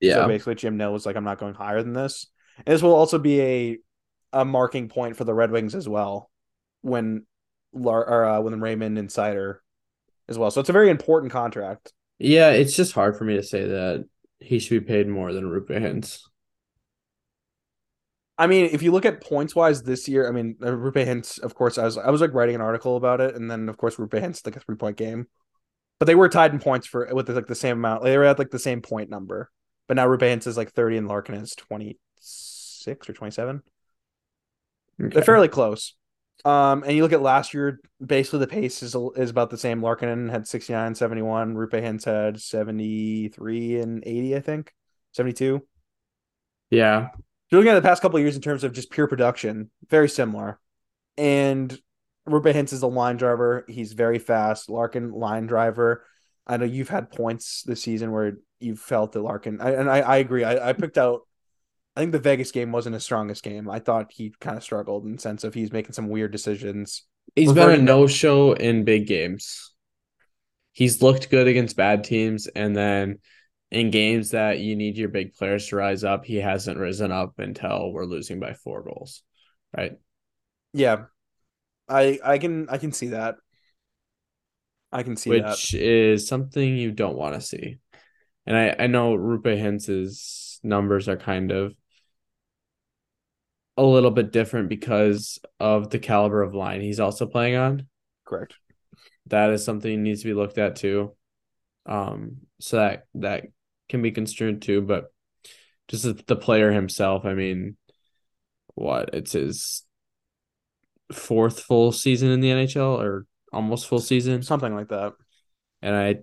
Yeah. 0.00 0.14
So 0.14 0.26
basically, 0.28 0.54
Jim 0.56 0.76
Nill 0.76 0.92
was 0.92 1.06
like, 1.06 1.16
"I'm 1.16 1.24
not 1.24 1.38
going 1.38 1.54
higher 1.54 1.82
than 1.82 1.92
this." 1.92 2.26
And 2.58 2.74
this 2.74 2.82
will 2.82 2.94
also 2.94 3.18
be 3.18 3.40
a 3.40 3.78
a 4.32 4.44
marking 4.44 4.88
point 4.88 5.16
for 5.16 5.24
the 5.24 5.34
Red 5.34 5.50
Wings 5.50 5.74
as 5.74 5.88
well 5.88 6.30
when 6.80 7.26
Lar- 7.72 8.08
or 8.08 8.24
uh, 8.24 8.40
when 8.40 8.60
Raymond 8.60 8.98
and 8.98 9.08
Seider 9.08 9.58
as 10.28 10.38
well. 10.38 10.50
So 10.50 10.60
it's 10.60 10.70
a 10.70 10.72
very 10.74 10.90
important 10.90 11.32
contract. 11.32 11.92
yeah, 12.18 12.50
it's 12.50 12.76
just 12.76 12.92
hard 12.92 13.16
for 13.16 13.24
me 13.24 13.34
to 13.36 13.42
say 13.42 13.66
that 13.66 14.04
he 14.40 14.58
should 14.58 14.84
be 14.84 14.92
paid 14.92 15.08
more 15.08 15.32
than 15.32 15.44
Roope 15.44 15.70
Hintz. 15.70 16.20
I 18.38 18.46
mean, 18.46 18.70
if 18.72 18.82
you 18.82 18.92
look 18.92 19.04
at 19.04 19.22
points 19.22 19.54
wise 19.54 19.82
this 19.82 20.08
year, 20.08 20.26
I 20.26 20.32
mean, 20.32 20.56
uh, 20.62 20.66
Roope 20.66 21.06
Hintz, 21.06 21.40
of 21.40 21.54
course, 21.54 21.78
I 21.78 21.84
was 21.84 21.98
I 21.98 22.10
was 22.10 22.20
like 22.20 22.34
writing 22.34 22.54
an 22.54 22.60
article 22.60 22.96
about 22.96 23.20
it, 23.20 23.34
and 23.34 23.50
then 23.50 23.68
of 23.68 23.76
course 23.76 23.96
Roope 23.96 24.20
Hintz 24.20 24.44
like 24.44 24.56
a 24.56 24.60
three 24.60 24.76
point 24.76 24.96
game, 24.96 25.26
but 25.98 26.06
they 26.06 26.14
were 26.14 26.28
tied 26.28 26.52
in 26.52 26.58
points 26.58 26.86
for 26.86 27.08
with 27.12 27.28
like 27.28 27.46
the 27.46 27.54
same 27.54 27.76
amount. 27.78 28.02
They 28.02 28.16
were 28.16 28.24
at 28.24 28.38
like 28.38 28.50
the 28.50 28.58
same 28.58 28.82
point 28.82 29.10
number, 29.10 29.50
but 29.86 29.94
now 29.94 30.06
Roope 30.06 30.22
Hintz 30.22 30.46
is 30.46 30.56
like 30.56 30.72
thirty 30.72 30.96
and 30.96 31.06
Larkin 31.06 31.36
is 31.36 31.54
twenty 31.54 31.98
six 32.20 33.08
or 33.08 33.12
twenty 33.12 33.32
seven. 33.32 33.62
They're 34.98 35.22
fairly 35.22 35.48
close. 35.48 35.94
Um, 36.44 36.82
and 36.82 36.96
you 36.96 37.02
look 37.02 37.12
at 37.12 37.22
last 37.22 37.54
year, 37.54 37.80
basically 38.04 38.40
the 38.40 38.46
pace 38.48 38.82
is 38.82 38.96
is 39.16 39.30
about 39.30 39.50
the 39.50 39.58
same. 39.58 39.82
Larkin 39.82 40.28
had 40.28 40.46
69, 40.46 40.94
71. 40.94 41.54
Roope 41.54 41.70
Hintz 41.70 42.04
had 42.04 42.40
73 42.40 43.80
and 43.80 44.02
80, 44.04 44.36
I 44.36 44.40
think. 44.40 44.72
72. 45.12 45.62
Yeah. 46.70 47.08
If 47.12 47.20
you're 47.50 47.60
looking 47.60 47.72
at 47.72 47.82
the 47.82 47.88
past 47.88 48.02
couple 48.02 48.16
of 48.16 48.22
years 48.22 48.34
in 48.34 48.42
terms 48.42 48.64
of 48.64 48.72
just 48.72 48.90
pure 48.90 49.06
production, 49.06 49.70
very 49.88 50.08
similar. 50.08 50.58
And 51.16 51.78
Roope 52.28 52.52
Hintz 52.52 52.72
is 52.72 52.82
a 52.82 52.86
line 52.86 53.16
driver. 53.16 53.64
He's 53.68 53.92
very 53.92 54.18
fast. 54.18 54.70
Larkin, 54.70 55.12
line 55.12 55.46
driver. 55.46 56.04
I 56.46 56.56
know 56.56 56.64
you've 56.64 56.88
had 56.88 57.10
points 57.10 57.62
this 57.62 57.82
season 57.82 58.10
where 58.10 58.38
you 58.58 58.74
felt 58.74 59.12
that 59.12 59.22
Larkin, 59.22 59.60
I, 59.60 59.72
and 59.72 59.90
I, 59.90 60.00
I 60.00 60.16
agree. 60.16 60.44
I, 60.44 60.70
I 60.70 60.72
picked 60.72 60.98
out, 60.98 61.20
I 61.94 62.00
think 62.00 62.12
the 62.12 62.18
Vegas 62.18 62.52
game 62.52 62.72
wasn't 62.72 62.94
his 62.94 63.04
strongest 63.04 63.42
game. 63.42 63.68
I 63.68 63.78
thought 63.78 64.12
he 64.12 64.34
kind 64.40 64.56
of 64.56 64.62
struggled 64.62 65.04
in 65.04 65.12
the 65.12 65.20
sense 65.20 65.44
of 65.44 65.52
he's 65.52 65.72
making 65.72 65.92
some 65.92 66.08
weird 66.08 66.32
decisions. 66.32 67.02
He's 67.36 67.52
been 67.52 67.70
a 67.70 67.78
no 67.78 68.06
show 68.06 68.52
in 68.52 68.84
big 68.84 69.06
games. 69.06 69.72
He's 70.72 71.02
looked 71.02 71.30
good 71.30 71.48
against 71.48 71.76
bad 71.76 72.04
teams, 72.04 72.46
and 72.46 72.74
then 72.74 73.18
in 73.70 73.90
games 73.90 74.30
that 74.30 74.58
you 74.58 74.74
need 74.74 74.96
your 74.96 75.10
big 75.10 75.34
players 75.34 75.66
to 75.68 75.76
rise 75.76 76.02
up, 76.02 76.24
he 76.24 76.36
hasn't 76.36 76.78
risen 76.78 77.12
up 77.12 77.38
until 77.38 77.92
we're 77.92 78.06
losing 78.06 78.40
by 78.40 78.54
four 78.54 78.82
goals. 78.82 79.22
Right. 79.76 79.98
Yeah. 80.72 81.04
I 81.88 82.18
I 82.24 82.38
can 82.38 82.68
I 82.70 82.78
can 82.78 82.92
see 82.92 83.08
that. 83.08 83.36
I 84.90 85.02
can 85.02 85.16
see 85.16 85.40
that. 85.40 85.50
Which 85.50 85.74
is 85.74 86.26
something 86.28 86.76
you 86.76 86.90
don't 86.90 87.16
want 87.16 87.34
to 87.34 87.40
see. 87.40 87.78
And 88.46 88.56
I, 88.56 88.84
I 88.84 88.86
know 88.88 89.16
Roope 89.16 89.58
Hintz's 89.58 90.60
numbers 90.62 91.08
are 91.08 91.16
kind 91.16 91.50
of 91.50 91.74
a 93.76 93.82
little 93.82 94.10
bit 94.10 94.32
different 94.32 94.68
because 94.68 95.38
of 95.58 95.90
the 95.90 95.98
caliber 95.98 96.42
of 96.42 96.54
line 96.54 96.80
he's 96.80 97.00
also 97.00 97.26
playing 97.26 97.56
on. 97.56 97.86
Correct. 98.26 98.54
That 99.26 99.50
is 99.50 99.64
something 99.64 100.02
needs 100.02 100.22
to 100.22 100.28
be 100.28 100.34
looked 100.34 100.58
at 100.58 100.76
too. 100.76 101.14
Um, 101.86 102.38
so 102.60 102.76
that 102.76 103.04
that 103.14 103.44
can 103.88 104.02
be 104.02 104.12
construed 104.12 104.62
too, 104.62 104.82
but 104.82 105.12
just 105.88 106.26
the 106.26 106.36
player 106.36 106.70
himself, 106.70 107.24
I 107.24 107.34
mean, 107.34 107.76
what 108.74 109.10
it's 109.12 109.32
his 109.32 109.84
fourth 111.12 111.60
full 111.60 111.92
season 111.92 112.30
in 112.30 112.40
the 112.40 112.50
NHL 112.50 113.00
or 113.00 113.26
almost 113.52 113.86
full 113.86 114.00
season, 114.00 114.42
something 114.42 114.74
like 114.74 114.88
that. 114.88 115.12
And 115.82 115.94
I 115.94 116.16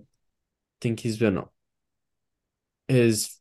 think 0.80 1.00
he's 1.00 1.18
been 1.18 1.42
his 2.88 3.36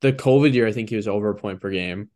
the 0.00 0.12
COVID 0.12 0.54
year. 0.54 0.66
I 0.66 0.72
think 0.72 0.90
he 0.90 0.96
was 0.96 1.08
over 1.08 1.30
a 1.30 1.34
point 1.34 1.60
per 1.60 1.70
game, 1.70 2.10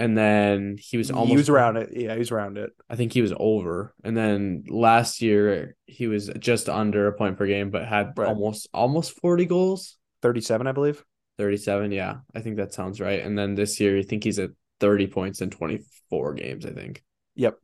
and 0.00 0.16
then 0.16 0.76
he 0.80 0.96
was 0.96 1.10
almost 1.10 1.30
he 1.30 1.36
was 1.36 1.48
around 1.48 1.76
it. 1.76 1.90
Yeah, 1.92 2.14
he 2.14 2.18
was 2.18 2.30
around 2.30 2.56
it. 2.56 2.70
I 2.88 2.96
think 2.96 3.12
he 3.12 3.20
was 3.20 3.34
over, 3.38 3.94
and 4.02 4.16
then 4.16 4.64
last 4.68 5.20
year 5.20 5.76
he 5.86 6.06
was 6.06 6.30
just 6.38 6.68
under 6.68 7.06
a 7.06 7.12
point 7.12 7.36
per 7.36 7.46
game, 7.46 7.70
but 7.70 7.86
had 7.86 8.14
right. 8.16 8.28
almost 8.28 8.68
almost 8.72 9.20
forty 9.20 9.44
goals. 9.44 9.98
Thirty 10.22 10.40
seven, 10.40 10.66
I 10.66 10.72
believe. 10.72 11.04
37. 11.38 11.90
Yeah, 11.90 12.16
I 12.34 12.40
think 12.40 12.58
that 12.58 12.74
sounds 12.74 13.00
right. 13.00 13.22
And 13.22 13.38
then 13.38 13.54
this 13.54 13.80
year, 13.80 13.96
I 13.96 14.02
think 14.02 14.24
he's 14.24 14.38
at 14.38 14.50
30 14.80 15.06
points 15.06 15.40
in 15.40 15.48
24 15.48 16.34
games, 16.34 16.66
I 16.66 16.70
think. 16.72 17.02
Yep. 17.34 17.56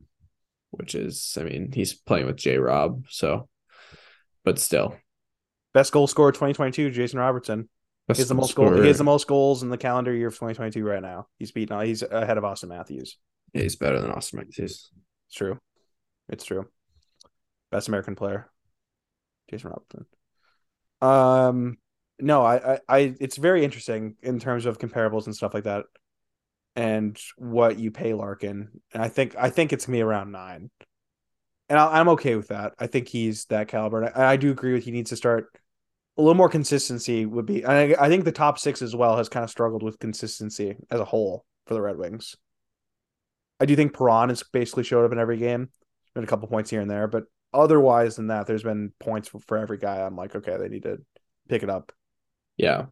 Which 0.71 0.95
is, 0.95 1.37
I 1.39 1.43
mean, 1.43 1.71
he's 1.71 1.93
playing 1.93 2.25
with 2.25 2.37
J 2.37 2.57
Rob. 2.57 3.03
So, 3.09 3.47
but 4.43 4.57
still. 4.57 4.95
Best 5.75 5.91
goal 5.91 6.07
scorer 6.07 6.31
2022, 6.31 6.89
Jason 6.89 7.19
Robertson. 7.19 7.69
Best 8.07 8.17
he 8.17 8.21
has 8.21 8.29
the 8.29 8.35
most 8.35 8.55
goal, 8.55 8.81
he 8.81 8.87
has 8.87 8.97
the 8.97 9.03
most 9.03 9.27
goals 9.27 9.63
in 9.63 9.69
the 9.69 9.77
calendar 9.77 10.13
year 10.13 10.27
of 10.27 10.33
2022 10.33 10.83
right 10.85 11.01
now. 11.01 11.27
He's 11.37 11.51
beaten 11.51 11.79
he's 11.81 12.03
ahead 12.03 12.37
of 12.37 12.43
Auston 12.43 12.69
Matthews. 12.69 13.17
Yeah, 13.53 13.63
he's 13.63 13.75
better 13.75 13.99
than 13.99 14.11
Auston 14.11 14.35
Matthews. 14.35 14.89
It's 15.27 15.35
true. 15.35 15.59
It's 16.29 16.45
true. 16.45 16.67
Best 17.71 17.89
American 17.89 18.15
player. 18.15 18.49
Jason 19.49 19.71
Robertson. 19.71 20.05
Um 21.01 21.77
no, 22.19 22.43
I, 22.43 22.73
I, 22.73 22.79
I, 22.89 23.15
it's 23.19 23.37
very 23.37 23.63
interesting 23.63 24.15
in 24.23 24.39
terms 24.39 24.65
of 24.65 24.79
comparables 24.79 25.27
and 25.27 25.35
stuff 25.35 25.53
like 25.53 25.65
that, 25.65 25.85
and 26.75 27.19
what 27.37 27.77
you 27.77 27.91
pay 27.91 28.13
Larkin. 28.13 28.69
And 28.93 29.03
I 29.03 29.09
think, 29.09 29.35
I 29.37 29.49
think 29.49 29.71
it's 29.71 29.85
gonna 29.85 29.97
be 29.97 30.01
around 30.01 30.31
nine, 30.31 30.71
and 31.69 31.77
I, 31.77 31.99
am 31.99 32.09
okay 32.09 32.35
with 32.35 32.47
that. 32.47 32.73
I 32.79 32.87
think 32.87 33.07
he's 33.07 33.45
that 33.45 33.67
caliber. 33.67 34.01
And 34.01 34.15
I, 34.15 34.31
I, 34.31 34.37
do 34.37 34.51
agree 34.51 34.73
with 34.73 34.83
he 34.83 34.91
needs 34.91 35.11
to 35.11 35.15
start 35.15 35.49
a 36.17 36.21
little 36.21 36.35
more 36.35 36.49
consistency. 36.49 37.25
Would 37.25 37.45
be, 37.45 37.65
I, 37.65 38.05
I 38.05 38.09
think 38.09 38.25
the 38.25 38.31
top 38.31 38.59
six 38.59 38.81
as 38.81 38.95
well 38.95 39.17
has 39.17 39.29
kind 39.29 39.43
of 39.43 39.49
struggled 39.49 39.83
with 39.83 39.99
consistency 39.99 40.75
as 40.89 40.99
a 40.99 41.05
whole 41.05 41.45
for 41.65 41.73
the 41.73 41.81
Red 41.81 41.97
Wings. 41.97 42.35
I 43.59 43.65
do 43.65 43.75
think 43.75 43.93
Perron 43.93 44.29
has 44.29 44.43
basically 44.43 44.83
showed 44.83 45.05
up 45.05 45.11
in 45.11 45.19
every 45.19 45.37
game. 45.37 45.69
Been 46.13 46.23
a 46.23 46.27
couple 46.27 46.47
points 46.47 46.69
here 46.69 46.81
and 46.81 46.89
there, 46.89 47.07
but 47.07 47.25
otherwise 47.53 48.15
than 48.15 48.27
that, 48.27 48.47
there's 48.47 48.63
been 48.63 48.91
points 48.99 49.27
for, 49.27 49.39
for 49.39 49.57
every 49.57 49.77
guy. 49.77 50.01
I'm 50.01 50.15
like, 50.15 50.35
okay, 50.35 50.57
they 50.57 50.69
need 50.69 50.83
to 50.83 50.97
pick 51.47 51.63
it 51.63 51.69
up. 51.69 51.91
Yeah. 52.57 52.85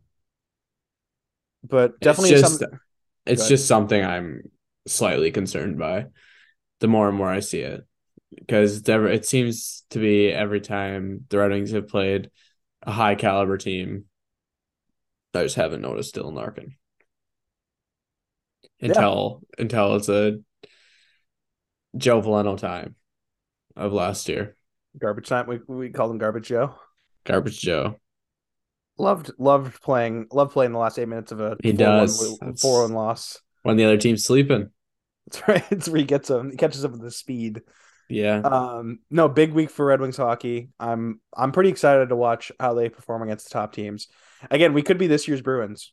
But 1.64 2.00
definitely 2.00 2.32
it's 2.32 2.42
just, 2.42 2.60
some... 2.60 2.80
it's 3.26 3.48
just 3.48 3.68
something 3.68 4.04
I'm 4.04 4.52
slightly 4.88 5.32
concerned 5.32 5.80
by 5.80 6.06
the 6.80 6.88
more 6.88 7.08
and 7.08 7.18
more 7.18 7.30
I 7.30 7.40
see 7.40 7.62
it. 7.62 7.82
Because 8.36 8.88
it 8.88 9.26
seems 9.26 9.86
to 9.92 10.00
be 10.00 10.30
every 10.30 10.60
time 10.60 11.26
the 11.30 11.38
Red 11.38 11.52
Wings 11.52 11.72
have 11.72 11.88
played 11.88 12.30
a 12.86 12.92
high 12.92 13.16
caliber 13.16 13.58
team, 13.58 14.06
I 15.34 15.44
just 15.44 15.56
haven't 15.56 15.82
noticed 15.82 16.16
Dylan 16.16 16.34
Larkin. 16.34 16.76
Until 18.82 19.42
yeah. 19.42 19.64
until 19.64 19.96
it's 19.96 20.10
a 20.10 20.40
Joe 21.98 22.22
Veleno 22.22 22.58
time 22.58 22.96
of 23.76 23.94
last 23.94 24.28
year. 24.30 24.56
Garbage 25.00 25.28
time. 25.28 25.48
We 25.48 25.60
we 25.68 25.90
called 25.90 26.12
him 26.12 26.18
Garbage 26.18 26.48
Joe. 26.48 26.76
Garbage 27.26 27.60
Joe. 27.60 27.96
Loved 28.98 29.32
loved 29.38 29.82
playing 29.82 30.28
loved 30.32 30.54
playing 30.54 30.72
the 30.72 30.80
last 30.80 31.00
eight 31.00 31.08
minutes 31.08 31.32
of 31.32 31.42
a 31.42 31.58
he 31.62 31.74
does 31.74 32.38
four 32.62 32.84
one 32.84 32.94
loss 32.94 33.42
when 33.64 33.78
the 33.78 33.86
other 33.86 33.98
team's 33.98 34.24
sleeping. 34.24 34.70
That's 35.28 35.48
right. 35.48 35.64
It's 35.72 35.90
where 35.90 36.00
he 36.00 36.06
gets 36.06 36.30
him. 36.30 36.52
He 36.52 36.58
catches 36.58 36.86
up 36.86 36.92
with 36.92 37.02
the 37.02 37.12
speed. 37.12 37.62
Yeah. 38.10 38.38
Um. 38.40 39.00
No, 39.10 39.28
big 39.28 39.54
week 39.54 39.70
for 39.70 39.86
Red 39.86 40.02
Wings 40.02 40.18
hockey. 40.18 40.70
I'm 40.80 41.20
I'm 41.36 41.52
pretty 41.52 41.70
excited 41.70 42.10
to 42.10 42.16
watch 42.16 42.52
how 42.60 42.74
they 42.74 42.90
perform 42.90 43.24
against 43.24 43.50
the 43.50 43.54
top 43.54 43.74
teams. 43.74 44.08
Again, 44.52 44.74
we 44.74 44.84
could 44.84 44.98
be 44.98 45.08
this 45.08 45.28
year's 45.28 45.42
Bruins. 45.42 45.92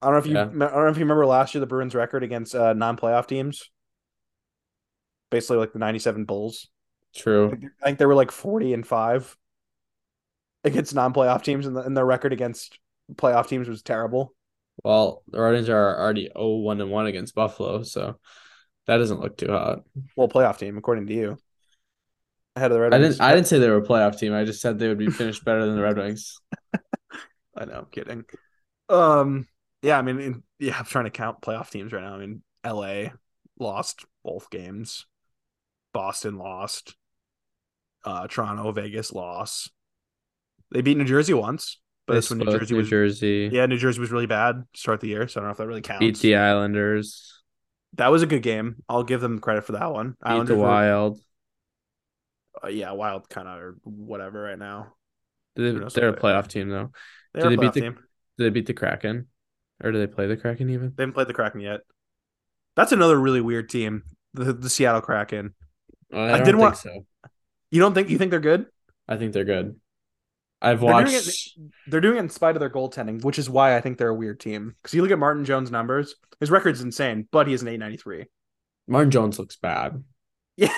I 0.00 0.06
don't 0.06 0.14
know 0.14 0.18
if 0.20 0.26
you 0.26 0.34
yeah. 0.34 0.42
I 0.42 0.44
don't 0.44 0.60
know 0.84 0.88
if 0.88 0.96
you 0.96 1.04
remember 1.04 1.26
last 1.26 1.54
year 1.54 1.60
the 1.60 1.66
Bruins 1.66 1.94
record 1.94 2.22
against 2.22 2.54
uh, 2.54 2.72
non-playoff 2.72 3.26
teams. 3.26 3.70
Basically, 5.30 5.58
like 5.58 5.72
the 5.72 5.78
'97 5.78 6.24
Bulls. 6.24 6.68
True. 7.14 7.52
I 7.82 7.86
think 7.86 7.98
they 7.98 8.06
were 8.06 8.14
like 8.14 8.30
40 8.30 8.74
and 8.74 8.86
five 8.86 9.36
against 10.62 10.94
non-playoff 10.94 11.42
teams, 11.42 11.66
and, 11.66 11.76
the, 11.76 11.80
and 11.80 11.96
their 11.96 12.04
record 12.04 12.32
against 12.32 12.78
playoff 13.14 13.48
teams 13.48 13.68
was 13.68 13.82
terrible. 13.82 14.34
Well, 14.84 15.22
the 15.28 15.40
Red 15.40 15.52
Wings 15.52 15.68
are 15.68 16.00
already 16.00 16.30
0-1 16.34 16.80
and 16.80 16.90
1 16.90 17.06
against 17.06 17.34
Buffalo, 17.34 17.82
so 17.82 18.18
that 18.88 18.96
doesn't 18.98 19.20
look 19.20 19.36
too 19.36 19.52
hot. 19.52 19.84
Well, 20.16 20.28
playoff 20.28 20.58
team, 20.58 20.76
according 20.76 21.06
to 21.06 21.14
you. 21.14 21.38
Ahead 22.56 22.72
of 22.72 22.74
the 22.76 22.80
Red 22.80 22.92
I 22.92 22.98
Wings. 22.98 23.16
didn't 23.16 23.20
I 23.20 23.34
didn't 23.34 23.46
say 23.46 23.58
they 23.58 23.70
were 23.70 23.78
a 23.78 23.82
playoff 23.86 24.18
team. 24.18 24.34
I 24.34 24.44
just 24.44 24.60
said 24.60 24.78
they 24.78 24.88
would 24.88 24.98
be 24.98 25.10
finished 25.10 25.44
better 25.44 25.64
than 25.64 25.76
the 25.76 25.82
Red 25.82 25.96
Wings. 25.96 26.40
I 27.56 27.64
know, 27.64 27.78
I'm 27.80 27.86
kidding. 27.86 28.24
Um 28.88 29.46
yeah, 29.82 29.98
I 29.98 30.02
mean 30.02 30.20
in, 30.20 30.42
yeah, 30.58 30.78
I'm 30.78 30.84
trying 30.86 31.04
to 31.04 31.10
count 31.10 31.40
playoff 31.42 31.70
teams 31.70 31.92
right 31.92 32.02
now. 32.02 32.14
I 32.14 32.18
mean 32.18 32.42
LA 32.64 33.10
lost 33.58 34.04
both 34.24 34.50
games. 34.50 35.06
Boston 35.92 36.38
lost. 36.38 36.96
Uh 38.04 38.26
Toronto, 38.26 38.72
Vegas 38.72 39.12
lost. 39.12 39.70
They 40.70 40.82
beat 40.82 40.96
New 40.96 41.04
Jersey 41.04 41.34
once, 41.34 41.80
but 42.06 42.14
that's 42.14 42.30
when 42.30 42.38
New 42.38 42.46
Jersey 42.46 42.74
New 42.74 42.78
was 42.78 42.88
Jersey. 42.90 43.50
Yeah, 43.50 43.66
New 43.66 43.78
Jersey 43.78 44.00
was 44.00 44.10
really 44.10 44.26
bad 44.26 44.64
to 44.72 44.80
start 44.80 45.00
the 45.00 45.08
year, 45.08 45.28
so 45.28 45.40
I 45.40 45.42
don't 45.42 45.48
know 45.48 45.52
if 45.52 45.58
that 45.58 45.66
really 45.66 45.80
counts. 45.82 46.00
Beat 46.00 46.18
the 46.20 46.36
Islanders. 46.36 47.37
That 47.94 48.08
was 48.08 48.22
a 48.22 48.26
good 48.26 48.42
game. 48.42 48.76
I'll 48.88 49.02
give 49.02 49.20
them 49.20 49.38
credit 49.38 49.64
for 49.64 49.72
that 49.72 49.92
one. 49.92 50.10
Beat 50.10 50.16
Islanders 50.22 50.56
the 50.56 50.62
Wild. 50.62 51.18
Were, 52.62 52.68
uh, 52.68 52.70
yeah, 52.70 52.92
Wild 52.92 53.28
kind 53.28 53.48
of 53.48 53.60
or 53.60 53.76
whatever 53.84 54.42
right 54.42 54.58
now. 54.58 54.94
They, 55.56 55.70
are 55.70 56.08
a 56.08 56.16
playoff 56.16 56.46
team 56.46 56.68
though. 56.68 56.92
They're 57.34 57.50
did 57.50 57.58
they 57.58 57.62
beat 57.62 57.72
the? 57.72 57.80
Team. 57.80 57.98
Did 58.36 58.44
they 58.44 58.50
beat 58.50 58.66
the 58.66 58.74
Kraken, 58.74 59.26
or 59.82 59.90
do 59.90 59.98
they 59.98 60.06
play 60.06 60.26
the 60.26 60.36
Kraken 60.36 60.70
even? 60.70 60.92
They 60.96 61.02
haven't 61.02 61.14
played 61.14 61.26
the 61.26 61.34
Kraken 61.34 61.60
yet. 61.60 61.80
That's 62.76 62.92
another 62.92 63.18
really 63.18 63.40
weird 63.40 63.68
team, 63.68 64.04
the 64.34 64.52
the 64.52 64.70
Seattle 64.70 65.00
Kraken. 65.00 65.54
I, 66.12 66.34
I 66.34 66.38
didn't 66.38 66.58
want. 66.58 66.76
So. 66.76 67.04
You 67.70 67.80
don't 67.80 67.94
think 67.94 68.08
you 68.08 68.18
think 68.18 68.30
they're 68.30 68.40
good? 68.40 68.66
I 69.08 69.16
think 69.16 69.32
they're 69.32 69.44
good. 69.44 69.76
I've 70.60 70.82
watched. 70.82 71.12
They're 71.12 71.20
doing, 71.20 71.28
it, 71.28 71.90
they're 71.90 72.00
doing 72.00 72.16
it 72.16 72.20
in 72.20 72.28
spite 72.30 72.56
of 72.56 72.60
their 72.60 72.70
goaltending, 72.70 73.22
which 73.22 73.38
is 73.38 73.48
why 73.48 73.76
I 73.76 73.80
think 73.80 73.98
they're 73.98 74.08
a 74.08 74.14
weird 74.14 74.40
team. 74.40 74.74
Because 74.82 74.94
you 74.94 75.02
look 75.02 75.10
at 75.10 75.18
Martin 75.18 75.44
Jones' 75.44 75.70
numbers, 75.70 76.16
his 76.40 76.50
record's 76.50 76.80
insane, 76.80 77.28
but 77.30 77.46
he 77.46 77.52
has 77.52 77.62
an 77.62 77.68
893. 77.68 78.26
Martin 78.88 79.10
Jones 79.10 79.38
looks 79.38 79.56
bad. 79.56 80.02
Yeah. 80.56 80.72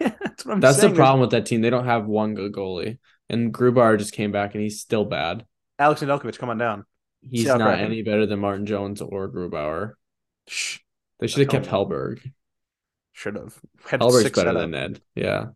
yeah 0.00 0.12
that's 0.20 0.44
what 0.44 0.54
I'm 0.54 0.60
That's 0.60 0.80
saying. 0.80 0.94
the 0.94 0.96
problem 0.96 1.20
with 1.20 1.30
that 1.30 1.46
team. 1.46 1.60
They 1.60 1.70
don't 1.70 1.84
have 1.84 2.06
one 2.06 2.34
good 2.34 2.52
goalie. 2.52 2.98
And 3.28 3.54
Grubauer 3.54 3.96
just 3.96 4.12
came 4.12 4.32
back 4.32 4.54
and 4.54 4.62
he's 4.62 4.80
still 4.80 5.04
bad. 5.04 5.44
Alex 5.78 6.02
Nedeljkovic, 6.02 6.36
come 6.36 6.50
on 6.50 6.58
down. 6.58 6.84
He's 7.22 7.46
not 7.46 7.78
any 7.78 8.02
better 8.02 8.26
than 8.26 8.40
Martin 8.40 8.66
Jones 8.66 9.00
or 9.02 9.30
Grubauer. 9.30 9.92
Shh. 10.48 10.78
They 11.20 11.28
should 11.28 11.40
have 11.42 11.48
kept 11.48 11.66
Hellberg. 11.66 12.32
Should 13.12 13.36
have. 13.36 13.56
Hellberg's 13.84 14.30
better 14.30 14.54
than 14.54 14.72
Ned. 14.72 15.00
Yeah. 15.14 15.46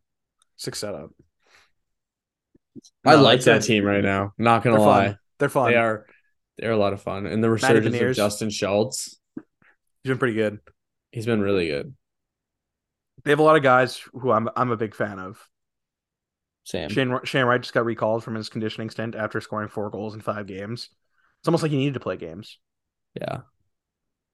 Six 0.56 0.78
setup. 0.78 1.10
No, 3.04 3.12
I 3.12 3.14
like 3.14 3.42
that 3.42 3.62
team 3.62 3.84
right 3.84 4.02
now. 4.02 4.32
Not 4.38 4.62
gonna 4.62 4.76
they're 4.76 4.86
lie, 4.86 5.06
fun. 5.06 5.18
they're 5.38 5.48
fun. 5.48 5.70
They 5.70 5.76
are. 5.76 6.06
They're 6.58 6.72
a 6.72 6.76
lot 6.76 6.92
of 6.92 7.02
fun, 7.02 7.26
and 7.26 7.42
the 7.42 7.50
resurgence 7.50 8.00
of 8.00 8.16
Justin 8.16 8.50
Schultz. 8.50 9.18
He's 9.36 10.10
been 10.10 10.18
pretty 10.18 10.34
good. 10.34 10.60
He's 11.10 11.26
been 11.26 11.40
really 11.40 11.66
good. 11.66 11.94
They 13.24 13.30
have 13.30 13.38
a 13.38 13.44
lot 13.44 13.56
of 13.56 13.62
guys 13.62 14.02
who 14.12 14.30
I'm 14.30 14.48
I'm 14.56 14.70
a 14.70 14.76
big 14.76 14.94
fan 14.94 15.18
of. 15.18 15.48
Sam 16.64 16.88
Shane 16.88 17.18
Shane 17.24 17.44
Wright 17.44 17.60
just 17.60 17.74
got 17.74 17.84
recalled 17.84 18.24
from 18.24 18.34
his 18.34 18.48
conditioning 18.48 18.90
stint 18.90 19.14
after 19.14 19.40
scoring 19.40 19.68
four 19.68 19.90
goals 19.90 20.14
in 20.14 20.20
five 20.20 20.46
games. 20.46 20.88
It's 21.40 21.48
almost 21.48 21.62
like 21.62 21.72
he 21.72 21.78
needed 21.78 21.94
to 21.94 22.00
play 22.00 22.16
games. 22.16 22.58
Yeah, 23.20 23.40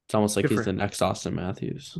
it's 0.07 0.15
almost 0.15 0.35
like 0.35 0.47
good 0.47 0.57
he's 0.57 0.65
the 0.65 0.73
next 0.73 1.01
Auston 1.01 1.33
Matthews. 1.33 1.97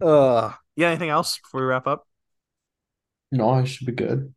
Uh, 0.00 0.52
yeah. 0.76 0.88
Anything 0.88 1.10
else 1.10 1.38
before 1.38 1.60
we 1.60 1.66
wrap 1.66 1.86
up? 1.86 2.06
No, 3.32 3.50
I 3.50 3.64
should 3.64 3.86
be 3.86 3.92
good. 3.92 4.34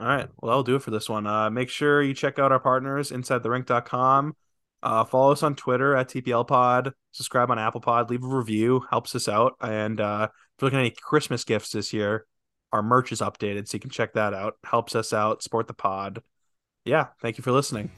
All 0.00 0.06
right. 0.08 0.28
Well, 0.40 0.50
that'll 0.50 0.64
do 0.64 0.76
it 0.76 0.82
for 0.82 0.90
this 0.90 1.08
one. 1.08 1.26
Uh, 1.26 1.50
make 1.50 1.70
sure 1.70 2.02
you 2.02 2.14
check 2.14 2.38
out 2.38 2.52
our 2.52 2.60
partners, 2.60 3.10
InsideTheRink.com. 3.10 4.34
Uh, 4.82 5.04
follow 5.04 5.32
us 5.32 5.42
on 5.42 5.54
Twitter 5.54 5.96
at 5.96 6.08
TPL 6.08 6.46
Pod. 6.46 6.92
Subscribe 7.12 7.50
on 7.50 7.58
Apple 7.58 7.80
Pod. 7.80 8.10
Leave 8.10 8.24
a 8.24 8.26
review. 8.26 8.84
Helps 8.90 9.14
us 9.14 9.28
out. 9.28 9.54
And 9.60 10.00
uh, 10.00 10.28
if 10.30 10.62
you're 10.62 10.66
looking 10.66 10.78
at 10.78 10.86
any 10.86 10.94
Christmas 11.00 11.44
gifts 11.44 11.70
this 11.70 11.92
year, 11.92 12.26
our 12.74 12.82
merch 12.82 13.12
is 13.12 13.20
updated, 13.20 13.68
so 13.68 13.76
you 13.76 13.80
can 13.80 13.90
check 13.90 14.14
that 14.14 14.34
out. 14.34 14.54
Helps 14.64 14.96
us 14.96 15.12
out, 15.12 15.42
support 15.44 15.68
the 15.68 15.74
pod. 15.74 16.22
Yeah, 16.84 17.06
thank 17.22 17.38
you 17.38 17.42
for 17.44 17.52
listening. 17.52 17.90